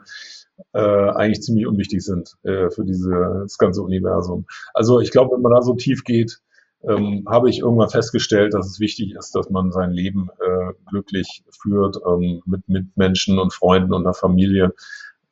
äh, 0.74 0.80
eigentlich 0.80 1.42
ziemlich 1.42 1.68
unwichtig 1.68 2.04
sind 2.04 2.36
äh, 2.44 2.70
für 2.70 2.86
diese, 2.86 3.42
das 3.44 3.58
ganze 3.58 3.82
Universum? 3.82 4.46
Also 4.74 5.00
ich 5.00 5.12
glaube, 5.12 5.36
wenn 5.36 5.42
man 5.42 5.54
da 5.54 5.62
so 5.62 5.74
tief 5.76 6.04
geht, 6.04 6.42
ähm, 6.88 7.26
habe 7.28 7.50
ich 7.50 7.60
irgendwann 7.60 7.90
festgestellt, 7.90 8.54
dass 8.54 8.68
es 8.68 8.80
wichtig 8.80 9.16
ist, 9.16 9.36
dass 9.36 9.50
man 9.50 9.72
sein 9.72 9.92
Leben 9.92 10.30
äh, 10.40 10.74
glücklich 10.88 11.44
führt 11.50 11.98
ähm, 12.08 12.42
mit 12.46 12.68
Mitmenschen 12.70 13.40
und 13.40 13.54
Freunden 13.54 13.94
und 13.94 14.04
einer 14.04 14.14
Familie. 14.14 14.74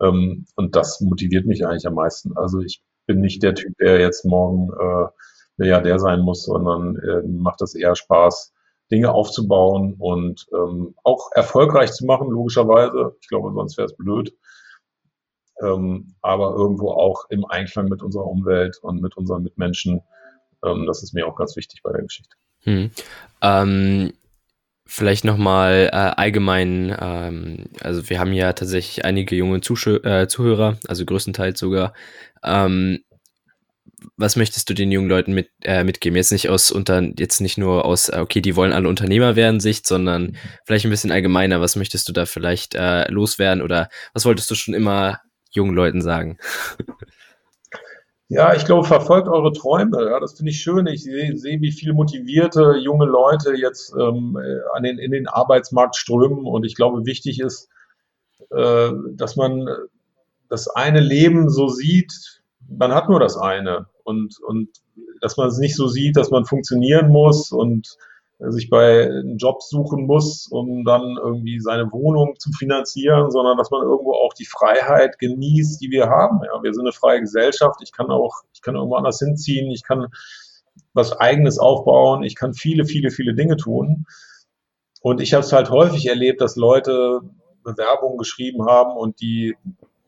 Ähm, 0.02 0.46
und 0.56 0.76
das 0.76 1.02
motiviert 1.02 1.46
mich 1.46 1.66
eigentlich 1.66 1.88
am 1.88 1.96
meisten. 1.96 2.36
Also 2.38 2.60
ich 2.60 2.82
bin 3.06 3.22
nicht 3.22 3.44
der 3.44 3.54
Typ, 3.54 3.78
der 3.78 4.00
jetzt 4.00 4.26
morgen 4.26 4.72
äh, 4.72 5.08
Milliardär 5.58 6.00
sein 6.00 6.22
muss, 6.22 6.46
sondern 6.46 6.98
äh, 6.98 7.22
macht 7.28 7.62
das 7.62 7.76
eher 7.76 7.96
Spaß, 7.96 8.54
Dinge 8.92 9.12
aufzubauen 9.12 9.96
und 9.98 10.46
ähm, 10.54 10.96
auch 11.04 11.32
erfolgreich 11.34 11.92
zu 11.92 12.06
machen, 12.06 12.30
logischerweise. 12.30 13.16
Ich 13.22 13.28
glaube, 13.28 13.52
sonst 13.54 13.78
wäre 13.78 13.86
es 13.86 13.96
blöd. 13.96 14.34
Ähm, 15.62 16.16
aber 16.22 16.56
irgendwo 16.56 16.92
auch 16.92 17.26
im 17.30 17.46
Einklang 17.46 17.88
mit 17.88 18.02
unserer 18.02 18.26
Umwelt 18.26 18.78
und 18.82 19.02
mit 19.02 19.16
unseren 19.16 19.44
Mitmenschen. 19.44 20.02
Ähm, 20.64 20.86
das 20.86 21.04
ist 21.04 21.14
mir 21.14 21.28
auch 21.28 21.36
ganz 21.36 21.56
wichtig 21.56 21.82
bei 21.84 21.92
der 21.92 22.02
Geschichte. 22.02 22.36
Hm. 22.64 22.92
Ähm, 23.42 24.14
vielleicht 24.86 25.26
nochmal 25.26 25.90
äh, 25.92 25.96
allgemein, 25.96 26.96
ähm, 27.00 27.66
also 27.82 28.10
wir 28.10 28.20
haben 28.20 28.34
ja 28.34 28.54
tatsächlich 28.54 29.06
einige 29.06 29.36
junge 29.36 29.62
Zuschö 29.62 29.98
äh, 30.04 30.28
Zuhörer, 30.28 30.78
also 30.88 31.06
größtenteils 31.06 31.60
sogar. 31.60 31.94
Ähm, 32.44 33.04
was 34.18 34.36
möchtest 34.36 34.70
du 34.70 34.74
den 34.74 34.92
jungen 34.92 35.10
Leuten 35.10 35.34
mit, 35.34 35.50
äh, 35.64 35.84
mitgeben? 35.84 36.16
Jetzt 36.16 36.32
nicht 36.32 36.50
aus 36.50 36.72
unter, 36.72 37.02
jetzt 37.18 37.42
nicht 37.42 37.58
nur 37.58 37.86
aus, 37.86 38.10
äh, 38.10 38.20
okay, 38.20 38.42
die 38.42 38.56
wollen 38.56 38.74
alle 38.74 38.88
Unternehmer 38.88 39.36
werden 39.36 39.60
Sicht, 39.60 39.88
sondern 39.88 40.24
mhm. 40.24 40.36
vielleicht 40.66 40.86
ein 40.86 40.92
bisschen 40.92 41.12
allgemeiner. 41.12 41.62
Was 41.62 41.76
möchtest 41.76 42.08
du 42.10 42.14
da 42.14 42.26
vielleicht 42.26 42.76
äh, 42.76 43.10
loswerden 43.12 43.62
oder 43.62 43.90
was 44.14 44.26
wolltest 44.26 44.50
du 44.52 44.56
schon 44.56 44.74
immer 44.74 45.20
jungen 45.52 45.76
Leuten 45.76 46.02
sagen? 46.02 46.38
Ja, 48.30 48.56
ich 48.56 48.66
glaube, 48.66 48.88
verfolgt 48.88 49.28
eure 49.28 49.52
Träume. 49.52 50.10
Ja, 50.10 50.20
das 50.20 50.34
finde 50.34 50.52
ich 50.52 50.60
schön. 50.60 50.88
Ich 50.88 51.04
sehe, 51.04 51.38
seh, 51.38 51.62
wie 51.62 51.72
viele 51.72 51.94
motivierte 51.94 52.78
junge 52.80 53.06
Leute 53.06 53.54
jetzt 53.56 53.94
ähm, 53.94 54.38
an 54.74 54.84
den, 54.84 54.98
in 54.98 55.12
den 55.12 55.28
Arbeitsmarkt 55.28 55.96
strömen. 55.96 56.46
Und 56.46 56.66
ich 56.66 56.76
glaube, 56.76 57.06
wichtig 57.06 57.40
ist, 57.40 57.70
äh, 58.50 58.92
dass 59.12 59.36
man 59.36 59.68
das 60.50 60.68
eine 60.68 61.00
Leben 61.00 61.50
so 61.50 61.68
sieht, 61.68 62.42
man 62.68 62.94
hat 62.94 63.10
nur 63.10 63.20
das 63.20 63.38
eine. 63.38 63.88
Und, 64.04 64.40
und 64.46 64.70
dass 65.22 65.38
man 65.38 65.48
es 65.48 65.58
nicht 65.58 65.76
so 65.76 65.88
sieht, 65.88 66.18
dass 66.18 66.30
man 66.30 66.46
funktionieren 66.46 67.10
muss 67.10 67.52
und 67.52 67.98
sich 68.40 68.70
bei 68.70 69.06
einem 69.06 69.38
Job 69.38 69.62
suchen 69.62 70.06
muss, 70.06 70.48
um 70.48 70.84
dann 70.84 71.18
irgendwie 71.18 71.60
seine 71.60 71.92
Wohnung 71.92 72.36
zu 72.40 72.52
finanzieren, 72.52 73.32
sondern 73.32 73.58
dass 73.58 73.72
man 73.72 73.84
irgendwo 73.84 74.14
auch 74.14 74.34
die 74.34 74.46
Freiheit 74.46 75.20
genießt, 75.20 75.82
die 75.82 75.92
wir 75.92 76.08
haben. 76.08 76.42
Ja, 76.44 76.62
wir 76.62 76.74
sind 76.74 76.84
eine 76.84 76.92
freie 76.92 77.22
Gesellschaft. 77.22 77.80
Ich 77.82 77.92
kann 77.92 78.08
auch, 78.08 78.42
ich 78.54 78.62
kann 78.62 78.76
irgendwo 78.76 78.96
anders 78.96 79.20
hinziehen. 79.20 79.72
Ich 79.72 79.84
kann 79.84 80.08
was 80.94 81.14
Eigenes 81.14 81.58
aufbauen. 81.58 82.24
Ich 82.24 82.36
kann 82.36 82.54
viele, 82.54 82.86
viele, 82.86 83.12
viele 83.12 83.34
Dinge 83.34 83.56
tun. 83.56 84.06
Und 85.02 85.22
ich 85.22 85.34
habe 85.34 85.44
es 85.44 85.54
halt 85.54 85.70
häufig 85.70 86.08
erlebt, 86.08 86.42
dass 86.42 86.56
Leute 86.56 87.22
Bewerbungen 87.64 88.18
geschrieben 88.18 88.66
haben 88.66 88.98
und 88.98 89.22
die 89.22 89.56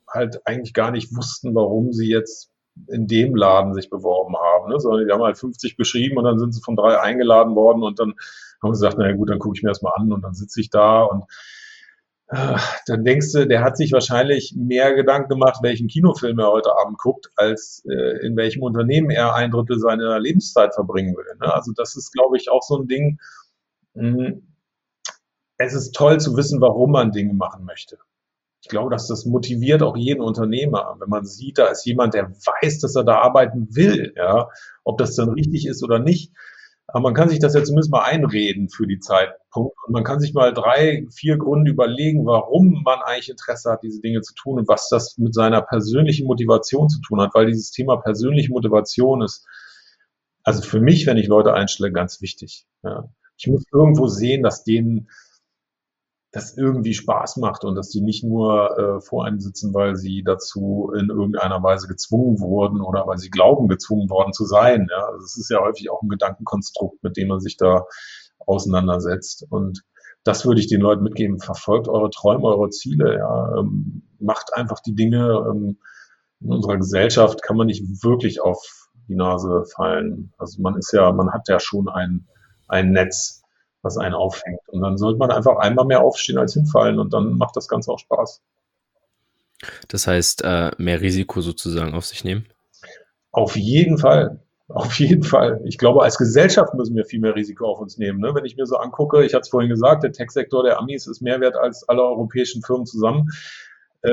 halt 0.08 0.46
eigentlich 0.46 0.74
gar 0.74 0.92
nicht 0.92 1.16
wussten, 1.16 1.56
warum 1.56 1.94
sie 1.94 2.10
jetzt 2.10 2.50
in 2.88 3.08
dem 3.08 3.36
Laden 3.36 3.74
sich 3.74 3.90
beworben 3.90 4.36
haben, 4.36 4.70
ne? 4.70 4.80
sondern 4.80 5.08
die 5.08 5.14
haben 5.14 5.24
halt 5.24 5.38
50 5.38 5.78
beschrieben 5.78 6.18
und 6.18 6.26
dann 6.26 6.40
sind 6.40 6.54
sie 6.54 6.62
von 6.62 6.76
drei 6.76 7.00
eingeladen 7.00 7.56
worden 7.56 7.84
und 7.84 8.00
dann 8.00 8.14
haben 8.62 8.74
sie 8.74 8.82
gesagt, 8.82 8.98
naja 8.98 9.16
gut, 9.16 9.30
dann 9.30 9.40
gucke 9.40 9.58
ich 9.58 9.64
mir 9.64 9.70
das 9.70 9.82
mal 9.82 9.94
an 9.96 10.12
und 10.12 10.22
dann 10.22 10.34
sitze 10.34 10.60
ich 10.60 10.70
da 10.70 11.04
und 11.04 11.24
äh, 12.28 12.58
dann 12.88 13.06
denkst 13.06 13.32
du, 13.32 13.48
der 13.48 13.64
hat 13.64 13.78
sich 13.78 13.92
wahrscheinlich 13.92 14.56
mehr 14.58 14.94
Gedanken 14.94 15.30
gemacht, 15.30 15.60
welchen 15.62 15.88
Kinofilm 15.88 16.40
er 16.40 16.52
heute 16.52 16.76
Abend 16.76 16.98
guckt, 16.98 17.30
als 17.36 17.84
äh, 17.90 18.26
in 18.26 18.36
welchem 18.36 18.64
Unternehmen 18.64 19.10
er 19.10 19.36
ein 19.36 19.52
Drittel 19.52 19.80
seiner 19.80 20.20
Lebenszeit 20.20 20.74
verbringen 20.74 21.16
will. 21.16 21.38
Ne? 21.40 21.54
Also 21.54 21.72
das 21.76 21.96
ist, 21.96 22.12
glaube 22.12 22.38
ich, 22.38 22.50
auch 22.50 22.64
so 22.64 22.80
ein 22.80 22.88
Ding. 22.88 23.20
Mh, 23.94 24.26
hm, 24.26 24.48
es 25.58 25.74
ist 25.74 25.96
toll 25.96 26.20
zu 26.20 26.36
wissen, 26.36 26.60
warum 26.60 26.92
man 26.92 27.12
Dinge 27.12 27.34
machen 27.34 27.64
möchte 27.64 27.98
ich 28.66 28.70
glaube, 28.70 28.90
dass 28.90 29.08
das 29.08 29.26
motiviert 29.26 29.84
auch 29.84 29.96
jeden 29.96 30.22
Unternehmer, 30.22 30.96
wenn 31.00 31.08
man 31.08 31.24
sieht, 31.24 31.60
da 31.60 31.68
ist 31.68 31.86
jemand, 31.86 32.16
der 32.16 32.32
weiß, 32.32 32.80
dass 32.80 32.96
er 32.96 33.04
da 33.04 33.20
arbeiten 33.20 33.68
will, 33.76 34.12
ja, 34.18 34.50
ob 34.84 34.98
das 34.98 35.16
dann 35.16 35.30
richtig 35.30 35.68
ist 35.68 35.84
oder 35.84 36.00
nicht. 36.00 36.34
Aber 36.88 37.02
man 37.02 37.14
kann 37.14 37.30
sich 37.30 37.38
das 37.38 37.54
ja 37.54 37.64
zumindest 37.64 37.92
mal 37.92 38.06
einreden 38.06 38.70
für 38.70 38.88
die 38.88 38.98
Zeitpunkt 38.98 39.76
und 39.86 39.94
man 39.94 40.04
kann 40.04 40.20
sich 40.20 40.34
mal 40.34 40.52
drei, 40.52 41.06
vier 41.14 41.38
Gründe 41.38 41.70
überlegen, 41.70 42.26
warum 42.26 42.82
man 42.84 43.04
eigentlich 43.04 43.30
Interesse 43.30 43.70
hat, 43.70 43.84
diese 43.84 44.02
Dinge 44.02 44.22
zu 44.22 44.34
tun 44.34 44.58
und 44.58 44.68
was 44.68 44.90
das 44.90 45.16
mit 45.20 45.36
seiner 45.36 45.62
persönlichen 45.62 46.26
Motivation 46.26 46.90
zu 46.90 47.00
tun 47.02 47.22
hat, 47.22 47.36
weil 47.36 47.46
dieses 47.46 47.70
Thema 47.70 47.98
persönliche 47.98 48.50
Motivation 48.50 49.22
ist, 49.22 49.46
also 50.44 50.64
für 50.64 50.82
mich, 50.82 51.06
wenn 51.06 51.18
ich 51.18 51.28
Leute 51.28 51.54
einstelle, 51.54 51.92
ganz 51.92 52.20
wichtig. 52.20 52.66
Ja. 52.82 53.10
Ich 53.38 53.46
muss 53.46 53.64
irgendwo 53.72 54.08
sehen, 54.08 54.42
dass 54.42 54.64
denen 54.64 55.08
das 56.36 56.58
irgendwie 56.58 56.94
Spaß 56.94 57.38
macht 57.38 57.64
und 57.64 57.76
dass 57.76 57.90
die 57.90 58.02
nicht 58.02 58.24
nur 58.24 58.78
äh, 58.78 59.02
vor 59.02 59.26
einem 59.26 59.40
sitzen, 59.40 59.74
weil 59.74 59.96
sie 59.96 60.22
dazu 60.22 60.92
in 60.94 61.08
irgendeiner 61.10 61.64
Weise 61.64 61.88
gezwungen 61.88 62.42
wurden 62.42 62.82
oder 62.82 63.08
weil 63.08 63.18
sie 63.18 63.30
glauben, 63.30 63.70
gezwungen 63.70 64.10
worden 64.10 64.34
zu 64.34 64.44
sein. 64.44 64.88
Ja, 64.92 65.06
also 65.06 65.24
es 65.24 65.38
ist 65.38 65.50
ja 65.50 65.62
häufig 65.62 65.90
auch 65.90 66.02
ein 66.02 66.10
Gedankenkonstrukt, 66.10 67.02
mit 67.04 67.16
dem 67.16 67.30
man 67.30 67.40
sich 67.40 67.56
da 67.56 67.86
auseinandersetzt. 68.40 69.48
Und 69.50 69.84
das 70.26 70.46
würde 70.46 70.60
ich 70.60 70.68
den 70.68 70.82
Leuten 70.82 71.04
mitgeben. 71.04 71.40
Verfolgt 71.40 71.88
eure 71.88 72.10
Träume, 72.10 72.48
eure 72.48 72.70
Ziele. 72.70 73.16
Ja, 73.16 73.58
ähm, 73.58 74.04
macht 74.20 74.54
einfach 74.54 74.82
die 74.82 74.96
Dinge. 74.96 75.46
Ähm, 75.50 75.78
in 76.42 76.52
unserer 76.52 76.76
Gesellschaft 76.76 77.44
kann 77.44 77.56
man 77.56 77.68
nicht 77.68 78.04
wirklich 78.04 78.42
auf 78.42 78.90
die 79.08 79.16
Nase 79.16 79.64
fallen. 79.74 80.34
Also 80.38 80.62
man 80.62 80.76
ist 80.76 80.92
ja, 80.92 81.14
man 81.14 81.32
hat 81.32 81.48
ja 81.48 81.62
schon 81.62 81.88
ein, 81.88 82.28
ein 82.68 82.92
Netz 82.92 83.45
was 83.86 83.98
einen 83.98 84.16
auffängt. 84.16 84.60
Und 84.68 84.82
dann 84.82 84.98
sollte 84.98 85.20
man 85.20 85.32
einfach 85.32 85.58
einmal 85.58 85.86
mehr 85.86 86.02
aufstehen 86.02 86.38
als 86.38 86.54
hinfallen 86.54 87.00
und 87.00 87.14
dann 87.14 87.38
macht 87.38 87.56
das 87.56 87.68
Ganze 87.68 87.92
auch 87.92 88.00
Spaß. 88.00 88.42
Das 89.88 90.08
heißt, 90.08 90.44
äh, 90.44 90.72
mehr 90.78 91.00
Risiko 91.00 91.40
sozusagen 91.42 91.94
auf 91.94 92.06
sich 92.06 92.24
nehmen? 92.24 92.46
Auf 93.32 93.56
jeden 93.56 93.98
Fall. 93.98 94.40
Auf 94.68 95.00
jeden 95.00 95.24
Fall. 95.24 95.62
Ich 95.64 95.78
glaube, 95.78 96.02
als 96.02 96.18
Gesellschaft 96.18 96.74
müssen 96.74 96.96
wir 96.96 97.06
viel 97.06 97.20
mehr 97.20 97.36
Risiko 97.36 97.68
auf 97.68 97.80
uns 97.80 97.98
nehmen. 97.98 98.20
Ne? 98.20 98.34
Wenn 98.34 98.46
ich 98.46 98.58
mir 98.58 98.66
so 98.66 98.78
angucke, 98.78 99.24
ich 99.24 99.34
hatte 99.34 99.44
es 99.44 99.50
vorhin 99.50 99.70
gesagt, 99.70 100.04
der 100.04 100.12
Tech-Sektor 100.12 100.64
der 100.64 100.80
Amis 100.80 101.06
ist 101.06 101.22
mehr 101.22 101.40
wert 101.40 101.56
als 101.56 101.88
alle 101.88 102.02
europäischen 102.02 102.64
Firmen 102.64 102.88
zusammen. 102.88 103.30
Äh, 104.02 104.12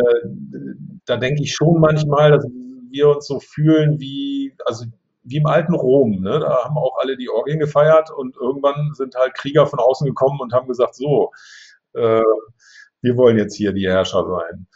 da 1.06 1.16
denke 1.16 1.42
ich 1.42 1.54
schon 1.54 1.80
manchmal, 1.80 2.32
dass 2.32 2.46
wir 2.90 3.08
uns 3.08 3.26
so 3.26 3.40
fühlen 3.40 3.98
wie, 3.98 4.54
also 4.66 4.84
wie 5.24 5.36
im 5.36 5.46
alten 5.46 5.74
Rom. 5.74 6.20
Ne? 6.20 6.40
Da 6.40 6.64
haben 6.64 6.76
auch 6.76 6.98
alle 7.00 7.16
die 7.16 7.30
Orgien 7.30 7.58
gefeiert 7.58 8.10
und 8.10 8.36
irgendwann 8.36 8.92
sind 8.94 9.14
halt 9.14 9.34
Krieger 9.34 9.66
von 9.66 9.78
außen 9.78 10.06
gekommen 10.06 10.40
und 10.40 10.52
haben 10.52 10.68
gesagt, 10.68 10.94
so, 10.94 11.30
äh, 11.94 12.22
wir 13.00 13.16
wollen 13.16 13.38
jetzt 13.38 13.56
hier 13.56 13.72
die 13.72 13.88
Herrscher 13.88 14.26
sein. 14.26 14.66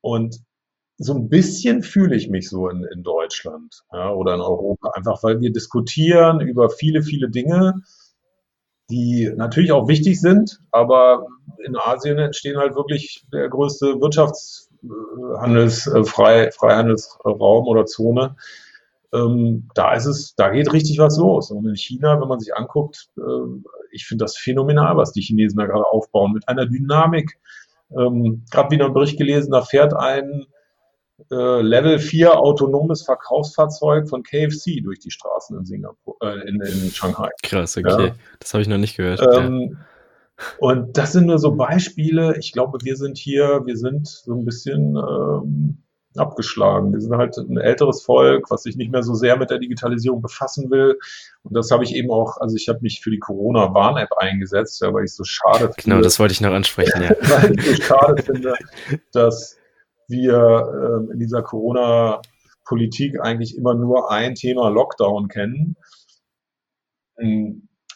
Und 0.00 0.40
so 0.98 1.14
ein 1.14 1.28
bisschen 1.28 1.82
fühle 1.82 2.16
ich 2.16 2.28
mich 2.28 2.48
so 2.48 2.68
in, 2.68 2.84
in 2.84 3.02
Deutschland 3.02 3.82
ja, 3.92 4.10
oder 4.10 4.34
in 4.34 4.40
Europa, 4.40 4.90
einfach 4.94 5.22
weil 5.22 5.40
wir 5.40 5.52
diskutieren 5.52 6.40
über 6.40 6.70
viele, 6.70 7.02
viele 7.02 7.28
Dinge, 7.28 7.74
die 8.88 9.30
natürlich 9.34 9.72
auch 9.72 9.88
wichtig 9.88 10.20
sind, 10.20 10.60
aber 10.70 11.26
in 11.64 11.76
Asien 11.76 12.18
entstehen 12.18 12.56
halt 12.56 12.76
wirklich 12.76 13.26
der 13.32 13.48
größte 13.48 14.00
Wirtschaftshandels, 14.00 15.86
äh, 15.88 16.04
Freihandelsraum 16.04 17.66
oder 17.66 17.84
Zone 17.84 18.36
ähm, 19.16 19.68
da 19.74 19.94
ist 19.94 20.06
es, 20.06 20.34
da 20.34 20.50
geht 20.50 20.72
richtig 20.72 20.98
was 20.98 21.18
los. 21.18 21.50
Und 21.50 21.66
in 21.66 21.76
China, 21.76 22.20
wenn 22.20 22.28
man 22.28 22.40
sich 22.40 22.54
anguckt, 22.54 23.08
äh, 23.16 23.22
ich 23.90 24.06
finde 24.06 24.24
das 24.24 24.36
phänomenal, 24.36 24.96
was 24.96 25.12
die 25.12 25.22
Chinesen 25.22 25.58
da 25.58 25.66
gerade 25.66 25.86
aufbauen, 25.86 26.32
mit 26.32 26.48
einer 26.48 26.66
Dynamik. 26.66 27.38
Ähm, 27.96 28.44
Gerade 28.50 28.70
wieder 28.70 28.86
einen 28.86 28.94
Bericht 28.94 29.16
gelesen, 29.16 29.52
da 29.52 29.62
fährt 29.62 29.94
ein 29.94 30.46
äh, 31.30 31.62
Level 31.62 31.98
4 31.98 32.38
autonomes 32.38 33.02
Verkaufsfahrzeug 33.02 34.08
von 34.08 34.22
KFC 34.22 34.82
durch 34.82 34.98
die 34.98 35.10
Straßen 35.10 35.56
in 35.56 35.64
Singapur, 35.64 36.16
äh, 36.20 36.48
in, 36.48 36.60
in 36.60 36.90
Shanghai. 36.90 37.30
Krass, 37.42 37.76
okay. 37.76 38.08
Ja. 38.08 38.14
Das 38.40 38.52
habe 38.54 38.62
ich 38.62 38.68
noch 38.68 38.78
nicht 38.78 38.96
gehört. 38.96 39.20
Ähm, 39.34 39.70
ja. 39.72 40.44
Und 40.58 40.98
das 40.98 41.12
sind 41.12 41.26
nur 41.26 41.38
so 41.38 41.54
Beispiele. 41.54 42.36
Ich 42.38 42.52
glaube, 42.52 42.78
wir 42.82 42.96
sind 42.96 43.16
hier, 43.16 43.62
wir 43.64 43.76
sind 43.76 44.06
so 44.06 44.34
ein 44.34 44.44
bisschen 44.44 44.96
ähm, 44.96 45.78
abgeschlagen. 46.18 46.92
Wir 46.92 47.00
sind 47.00 47.16
halt 47.16 47.36
ein 47.36 47.58
älteres 47.58 48.02
Volk, 48.02 48.50
was 48.50 48.62
sich 48.62 48.76
nicht 48.76 48.90
mehr 48.90 49.02
so 49.02 49.14
sehr 49.14 49.36
mit 49.36 49.50
der 49.50 49.58
Digitalisierung 49.58 50.22
befassen 50.22 50.70
will. 50.70 50.98
Und 51.42 51.54
das 51.54 51.70
habe 51.70 51.84
ich 51.84 51.94
eben 51.94 52.10
auch, 52.10 52.38
also 52.38 52.56
ich 52.56 52.68
habe 52.68 52.80
mich 52.82 53.00
für 53.00 53.10
die 53.10 53.18
Corona-Warn-App 53.18 54.12
eingesetzt, 54.18 54.80
weil 54.82 55.04
ich 55.04 55.14
so 55.14 55.24
schade 55.24 55.58
genau, 55.58 55.72
finde. 55.72 55.82
Genau, 55.82 56.00
das 56.02 56.18
wollte 56.18 56.32
ich 56.32 56.40
noch 56.40 56.52
ansprechen, 56.52 57.02
ja. 57.02 57.10
weil 57.20 57.58
ich 57.58 57.64
so 57.64 57.82
schade 57.82 58.22
finde, 58.22 58.54
dass 59.12 59.56
wir 60.08 61.08
äh, 61.08 61.12
in 61.12 61.18
dieser 61.18 61.42
Corona-Politik 61.42 63.20
eigentlich 63.20 63.56
immer 63.56 63.74
nur 63.74 64.10
ein 64.10 64.34
Thema 64.34 64.68
Lockdown 64.68 65.28
kennen. 65.28 65.76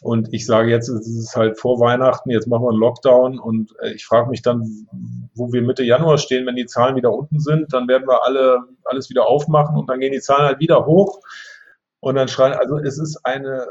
Und 0.01 0.33
ich 0.33 0.47
sage 0.47 0.71
jetzt, 0.71 0.89
es 0.89 1.07
ist 1.07 1.35
halt 1.35 1.59
vor 1.59 1.79
Weihnachten, 1.79 2.31
jetzt 2.31 2.47
machen 2.47 2.63
wir 2.63 2.69
einen 2.69 2.79
Lockdown 2.79 3.39
und 3.39 3.73
äh, 3.81 3.93
ich 3.93 4.05
frage 4.05 4.29
mich 4.29 4.41
dann, 4.41 4.87
wo 5.33 5.51
wir 5.51 5.61
Mitte 5.61 5.83
Januar 5.83 6.17
stehen, 6.17 6.45
wenn 6.45 6.55
die 6.55 6.65
Zahlen 6.65 6.95
wieder 6.95 7.13
unten 7.13 7.39
sind, 7.39 7.73
dann 7.73 7.87
werden 7.87 8.07
wir 8.07 8.23
alle 8.23 8.59
alles 8.83 9.09
wieder 9.09 9.27
aufmachen 9.27 9.77
und 9.77 9.89
dann 9.89 9.99
gehen 9.99 10.11
die 10.11 10.19
Zahlen 10.19 10.45
halt 10.45 10.59
wieder 10.59 10.85
hoch 10.85 11.21
und 11.99 12.15
dann 12.15 12.27
schreien, 12.27 12.53
also 12.53 12.77
es 12.77 12.99
ist 12.99 13.19
eine 13.23 13.67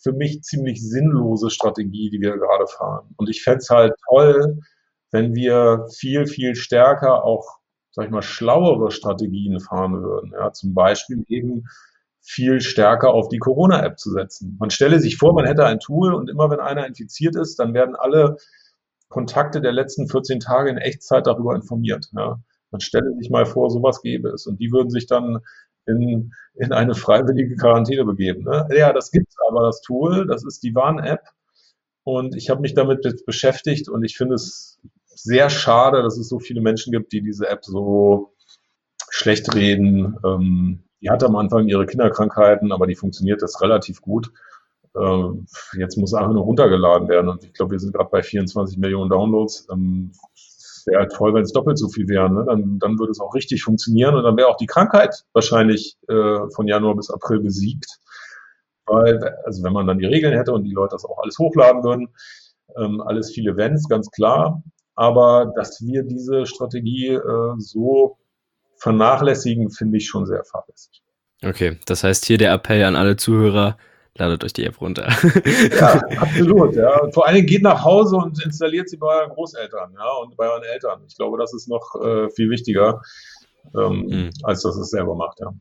für 0.00 0.12
mich 0.12 0.42
ziemlich 0.42 0.82
sinnlose 0.82 1.50
Strategie, 1.50 2.10
die 2.10 2.20
wir 2.20 2.36
gerade 2.36 2.66
fahren. 2.66 3.14
Und 3.16 3.28
ich 3.28 3.42
fände 3.42 3.58
es 3.58 3.70
halt 3.70 3.94
toll, 4.08 4.60
wenn 5.10 5.34
wir 5.34 5.86
viel, 5.96 6.26
viel 6.26 6.54
stärker 6.54 7.24
auch, 7.24 7.58
sag 7.90 8.06
ich 8.06 8.10
mal, 8.10 8.22
schlauere 8.22 8.90
Strategien 8.90 9.58
fahren 9.60 10.02
würden. 10.02 10.32
Ja, 10.32 10.52
zum 10.52 10.74
Beispiel 10.74 11.24
eben 11.28 11.64
viel 12.20 12.60
stärker 12.60 13.10
auf 13.10 13.28
die 13.28 13.38
Corona-App 13.38 13.98
zu 13.98 14.10
setzen. 14.10 14.56
Man 14.60 14.70
stelle 14.70 15.00
sich 15.00 15.16
vor, 15.16 15.32
man 15.32 15.46
hätte 15.46 15.64
ein 15.64 15.80
Tool 15.80 16.14
und 16.14 16.28
immer 16.28 16.50
wenn 16.50 16.60
einer 16.60 16.86
infiziert 16.86 17.36
ist, 17.36 17.58
dann 17.58 17.74
werden 17.74 17.96
alle 17.96 18.36
Kontakte 19.08 19.60
der 19.60 19.72
letzten 19.72 20.08
14 20.08 20.40
Tage 20.40 20.70
in 20.70 20.78
Echtzeit 20.78 21.26
darüber 21.26 21.54
informiert. 21.54 22.08
Ja. 22.12 22.40
Man 22.70 22.80
stelle 22.80 23.14
sich 23.16 23.30
mal 23.30 23.46
vor, 23.46 23.70
sowas 23.70 24.02
gäbe 24.02 24.28
es. 24.28 24.46
Und 24.46 24.60
die 24.60 24.70
würden 24.70 24.90
sich 24.90 25.06
dann 25.06 25.38
in, 25.86 26.32
in 26.54 26.72
eine 26.72 26.94
freiwillige 26.94 27.56
Quarantäne 27.56 28.04
begeben. 28.04 28.44
Ne? 28.44 28.68
Ja, 28.76 28.92
das 28.92 29.10
gibt 29.10 29.28
es 29.28 29.36
aber, 29.48 29.62
das 29.62 29.80
Tool. 29.80 30.26
Das 30.26 30.44
ist 30.44 30.62
die 30.62 30.74
Warn-App. 30.74 31.22
Und 32.04 32.36
ich 32.36 32.50
habe 32.50 32.60
mich 32.60 32.74
damit 32.74 33.24
beschäftigt 33.26 33.88
und 33.88 34.02
ich 34.02 34.16
finde 34.16 34.34
es 34.34 34.80
sehr 35.06 35.50
schade, 35.50 36.02
dass 36.02 36.16
es 36.16 36.28
so 36.28 36.38
viele 36.38 36.60
Menschen 36.60 36.92
gibt, 36.92 37.12
die 37.12 37.20
diese 37.20 37.48
App 37.48 37.64
so 37.64 38.34
schlecht 39.10 39.54
reden. 39.54 40.16
Ähm, 40.24 40.84
die 41.00 41.10
hat 41.10 41.22
am 41.22 41.36
Anfang 41.36 41.68
ihre 41.68 41.86
Kinderkrankheiten, 41.86 42.72
aber 42.72 42.86
die 42.86 42.94
funktioniert 42.94 43.42
das 43.42 43.60
relativ 43.60 44.00
gut. 44.00 44.32
Ähm, 45.00 45.46
jetzt 45.76 45.96
muss 45.96 46.14
einfach 46.14 46.32
nur 46.32 46.44
runtergeladen 46.44 47.08
werden 47.08 47.28
und 47.28 47.44
ich 47.44 47.52
glaube, 47.52 47.72
wir 47.72 47.78
sind 47.78 47.94
gerade 47.94 48.10
bei 48.10 48.22
24 48.22 48.78
Millionen 48.78 49.10
Downloads. 49.10 49.66
Ähm, 49.70 50.12
wäre 50.88 51.00
halt 51.00 51.12
toll, 51.12 51.34
wenn 51.34 51.42
es 51.42 51.52
doppelt 51.52 51.78
so 51.78 51.88
viel 51.88 52.08
wären. 52.08 52.34
Ne? 52.34 52.44
Dann, 52.46 52.78
dann 52.78 52.98
würde 52.98 53.12
es 53.12 53.20
auch 53.20 53.34
richtig 53.34 53.62
funktionieren 53.62 54.14
und 54.14 54.24
dann 54.24 54.36
wäre 54.36 54.48
auch 54.48 54.56
die 54.56 54.66
Krankheit 54.66 55.24
wahrscheinlich 55.32 55.96
äh, 56.08 56.50
von 56.54 56.66
Januar 56.66 56.96
bis 56.96 57.10
April 57.10 57.40
besiegt. 57.40 57.98
Weil, 58.86 59.36
also 59.44 59.62
wenn 59.62 59.72
man 59.72 59.86
dann 59.86 59.98
die 59.98 60.06
Regeln 60.06 60.34
hätte 60.34 60.52
und 60.52 60.64
die 60.64 60.72
Leute 60.72 60.92
das 60.92 61.04
auch 61.04 61.18
alles 61.22 61.38
hochladen 61.38 61.84
würden, 61.84 62.08
ähm, 62.76 63.00
alles 63.02 63.30
viele 63.30 63.52
Events, 63.52 63.88
ganz 63.88 64.10
klar. 64.10 64.62
Aber 64.94 65.52
dass 65.54 65.80
wir 65.82 66.02
diese 66.02 66.46
Strategie 66.46 67.08
äh, 67.08 67.54
so 67.58 68.18
vernachlässigen, 68.76 69.70
finde 69.70 69.98
ich 69.98 70.08
schon 70.08 70.26
sehr 70.26 70.44
fahrlässig. 70.44 71.02
Okay, 71.44 71.78
das 71.86 72.02
heißt 72.02 72.24
hier 72.24 72.38
der 72.38 72.52
Appell 72.52 72.82
an 72.82 72.96
alle 72.96 73.16
Zuhörer, 73.16 73.76
ladet 74.16 74.44
euch 74.44 74.52
die 74.52 74.64
App 74.64 74.80
runter. 74.80 75.08
ja, 75.78 76.00
absolut. 76.20 76.74
Ja. 76.74 77.10
Vor 77.12 77.26
allen 77.26 77.36
Dingen 77.36 77.46
geht 77.46 77.62
nach 77.62 77.84
Hause 77.84 78.16
und 78.16 78.42
installiert 78.44 78.88
sie 78.88 78.96
bei 78.96 79.06
euren 79.06 79.30
Großeltern 79.30 79.94
ja, 79.94 80.10
und 80.22 80.36
bei 80.36 80.48
euren 80.48 80.64
Eltern. 80.64 81.02
Ich 81.06 81.16
glaube, 81.16 81.38
das 81.38 81.52
ist 81.54 81.68
noch 81.68 81.94
äh, 82.02 82.28
viel 82.30 82.50
wichtiger, 82.50 83.00
ähm, 83.74 84.06
mhm. 84.06 84.30
als 84.42 84.62
dass 84.62 84.76
es 84.76 84.90
selber 84.90 85.14
macht. 85.14 85.40
Ja. 85.40 85.52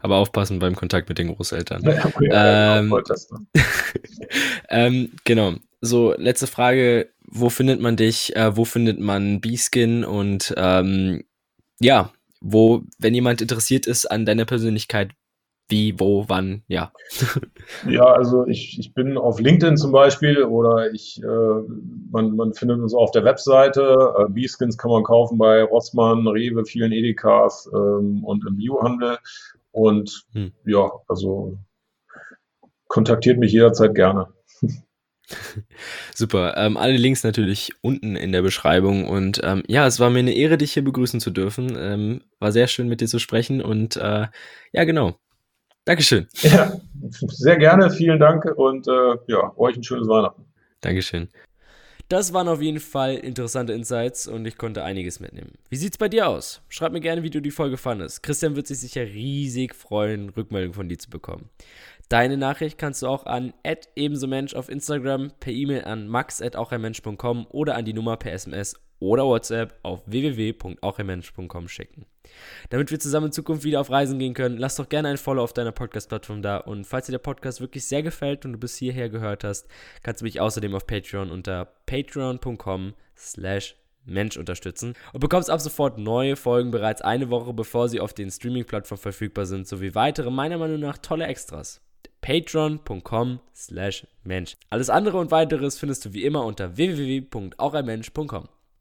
Aber 0.00 0.16
aufpassen 0.16 0.58
beim 0.58 0.74
Kontakt 0.74 1.08
mit 1.08 1.18
den 1.18 1.34
Großeltern. 1.34 1.82
Ja, 1.82 2.06
okay, 2.06 2.28
ähm, 2.32 2.94
ja, 3.54 3.62
ähm, 4.68 5.12
genau. 5.24 5.54
So, 5.80 6.14
letzte 6.16 6.46
Frage. 6.46 7.10
Wo 7.26 7.50
findet 7.50 7.80
man 7.80 7.96
dich? 7.96 8.34
Äh, 8.36 8.56
wo 8.56 8.64
findet 8.64 9.00
man 9.00 9.40
B-Skin? 9.40 10.04
Und 10.04 10.54
ähm, 10.56 11.24
ja, 11.80 12.12
wo, 12.40 12.82
wenn 12.98 13.14
jemand 13.14 13.42
interessiert 13.42 13.86
ist 13.86 14.06
an 14.06 14.24
deiner 14.24 14.44
Persönlichkeit, 14.44 15.12
wie, 15.68 15.98
wo, 15.98 16.28
wann, 16.28 16.62
ja. 16.68 16.92
ja, 17.88 18.04
also 18.04 18.46
ich, 18.46 18.78
ich 18.78 18.92
bin 18.92 19.16
auf 19.16 19.40
LinkedIn 19.40 19.76
zum 19.76 19.92
Beispiel 19.92 20.42
oder 20.42 20.92
ich, 20.92 21.22
äh, 21.22 21.62
man, 22.10 22.36
man 22.36 22.52
findet 22.52 22.80
uns 22.80 22.94
auf 22.94 23.10
der 23.12 23.24
Webseite. 23.24 24.14
Äh, 24.18 24.28
B-Skins 24.28 24.76
kann 24.76 24.90
man 24.90 25.04
kaufen 25.04 25.38
bei 25.38 25.62
Rossmann, 25.62 26.26
Rewe, 26.28 26.64
vielen 26.64 26.92
Edekas 26.92 27.68
ähm, 27.72 28.24
und 28.24 28.46
im 28.46 28.56
Biohandel. 28.56 29.18
Und 29.72 30.26
hm. 30.32 30.52
ja, 30.66 30.90
also 31.08 31.58
kontaktiert 32.88 33.38
mich 33.38 33.52
jederzeit 33.52 33.94
gerne. 33.94 34.28
Super. 36.14 36.54
Ähm, 36.56 36.76
alle 36.76 36.96
Links 36.96 37.24
natürlich 37.24 37.72
unten 37.80 38.16
in 38.16 38.32
der 38.32 38.42
Beschreibung. 38.42 39.08
Und 39.08 39.40
ähm, 39.42 39.62
ja, 39.66 39.86
es 39.86 39.98
war 39.98 40.10
mir 40.10 40.20
eine 40.20 40.34
Ehre, 40.34 40.58
dich 40.58 40.74
hier 40.74 40.84
begrüßen 40.84 41.20
zu 41.20 41.30
dürfen. 41.30 41.76
Ähm, 41.78 42.20
war 42.38 42.52
sehr 42.52 42.66
schön, 42.66 42.88
mit 42.88 43.00
dir 43.00 43.08
zu 43.08 43.18
sprechen. 43.18 43.62
Und 43.62 43.96
äh, 43.96 44.26
ja, 44.72 44.84
genau. 44.84 45.18
Dankeschön. 45.84 46.26
Ja, 46.42 46.72
sehr 47.10 47.56
gerne. 47.56 47.90
Vielen 47.90 48.18
Dank 48.18 48.44
und 48.56 48.88
äh, 48.88 49.16
ja, 49.26 49.52
euch 49.56 49.76
ein 49.76 49.82
schönes 49.82 50.08
Weihnachten. 50.08 50.44
Dankeschön. 50.80 51.28
Das 52.08 52.34
waren 52.34 52.48
auf 52.48 52.60
jeden 52.60 52.80
Fall 52.80 53.14
interessante 53.14 53.72
Insights 53.72 54.28
und 54.28 54.44
ich 54.46 54.58
konnte 54.58 54.84
einiges 54.84 55.20
mitnehmen. 55.20 55.52
Wie 55.70 55.76
sieht's 55.76 55.96
bei 55.96 56.08
dir 56.08 56.28
aus? 56.28 56.60
Schreib 56.68 56.92
mir 56.92 57.00
gerne, 57.00 57.22
wie 57.22 57.30
du 57.30 57.40
die 57.40 57.50
Folge 57.50 57.78
fandest. 57.78 58.22
Christian 58.22 58.56
wird 58.56 58.66
sich 58.66 58.78
sicher 58.78 59.02
riesig 59.02 59.74
freuen, 59.74 60.28
Rückmeldung 60.28 60.74
von 60.74 60.88
dir 60.88 60.98
zu 60.98 61.08
bekommen. 61.08 61.48
Deine 62.10 62.36
Nachricht 62.36 62.76
kannst 62.76 63.02
du 63.02 63.06
auch 63.06 63.24
an 63.24 63.54
ebensomensch 63.96 64.54
auf 64.54 64.68
Instagram, 64.68 65.32
per 65.40 65.52
E-Mail 65.52 65.84
an 65.84 66.06
max.auchermensch.com 66.06 67.46
oder 67.48 67.74
an 67.74 67.86
die 67.86 67.94
Nummer 67.94 68.18
per 68.18 68.32
SMS 68.32 68.74
oder 69.04 69.24
WhatsApp 69.24 69.74
auf 69.82 70.02
www.auchermensch.com 70.06 71.68
schicken. 71.68 72.06
Damit 72.70 72.90
wir 72.90 72.98
zusammen 72.98 73.26
in 73.26 73.32
Zukunft 73.32 73.64
wieder 73.64 73.80
auf 73.80 73.90
Reisen 73.90 74.18
gehen 74.18 74.34
können, 74.34 74.56
lass 74.56 74.76
doch 74.76 74.88
gerne 74.88 75.08
ein 75.08 75.18
Follow 75.18 75.42
auf 75.42 75.52
deiner 75.52 75.72
Podcast-Plattform 75.72 76.42
da. 76.42 76.56
Und 76.56 76.86
falls 76.86 77.06
dir 77.06 77.12
der 77.12 77.18
Podcast 77.18 77.60
wirklich 77.60 77.84
sehr 77.84 78.02
gefällt 78.02 78.44
und 78.44 78.52
du 78.52 78.58
bis 78.58 78.76
hierher 78.76 79.08
gehört 79.08 79.44
hast, 79.44 79.68
kannst 80.02 80.22
du 80.22 80.24
mich 80.24 80.40
außerdem 80.40 80.74
auf 80.74 80.86
Patreon 80.86 81.30
unter 81.30 81.66
patreon.com 81.86 82.94
slash 83.16 83.76
Mensch 84.06 84.36
unterstützen 84.36 84.94
und 85.12 85.20
bekommst 85.20 85.48
ab 85.48 85.60
sofort 85.60 85.98
neue 85.98 86.36
Folgen 86.36 86.70
bereits 86.70 87.00
eine 87.00 87.30
Woche 87.30 87.54
bevor 87.54 87.88
sie 87.88 88.00
auf 88.00 88.12
den 88.12 88.30
Streaming-Plattformen 88.30 89.00
verfügbar 89.00 89.46
sind, 89.46 89.66
sowie 89.66 89.94
weitere 89.94 90.30
meiner 90.30 90.58
Meinung 90.58 90.80
nach 90.80 90.98
tolle 90.98 91.26
Extras 91.26 91.80
patreon.com 92.24 93.40
slash 93.54 94.06
Mensch. 94.24 94.56
Alles 94.70 94.88
andere 94.88 95.18
und 95.18 95.30
weiteres 95.30 95.78
findest 95.78 96.06
du 96.06 96.14
wie 96.14 96.24
immer 96.24 96.46
unter 96.46 96.76
www.aucheinmensch.com. 96.76 98.48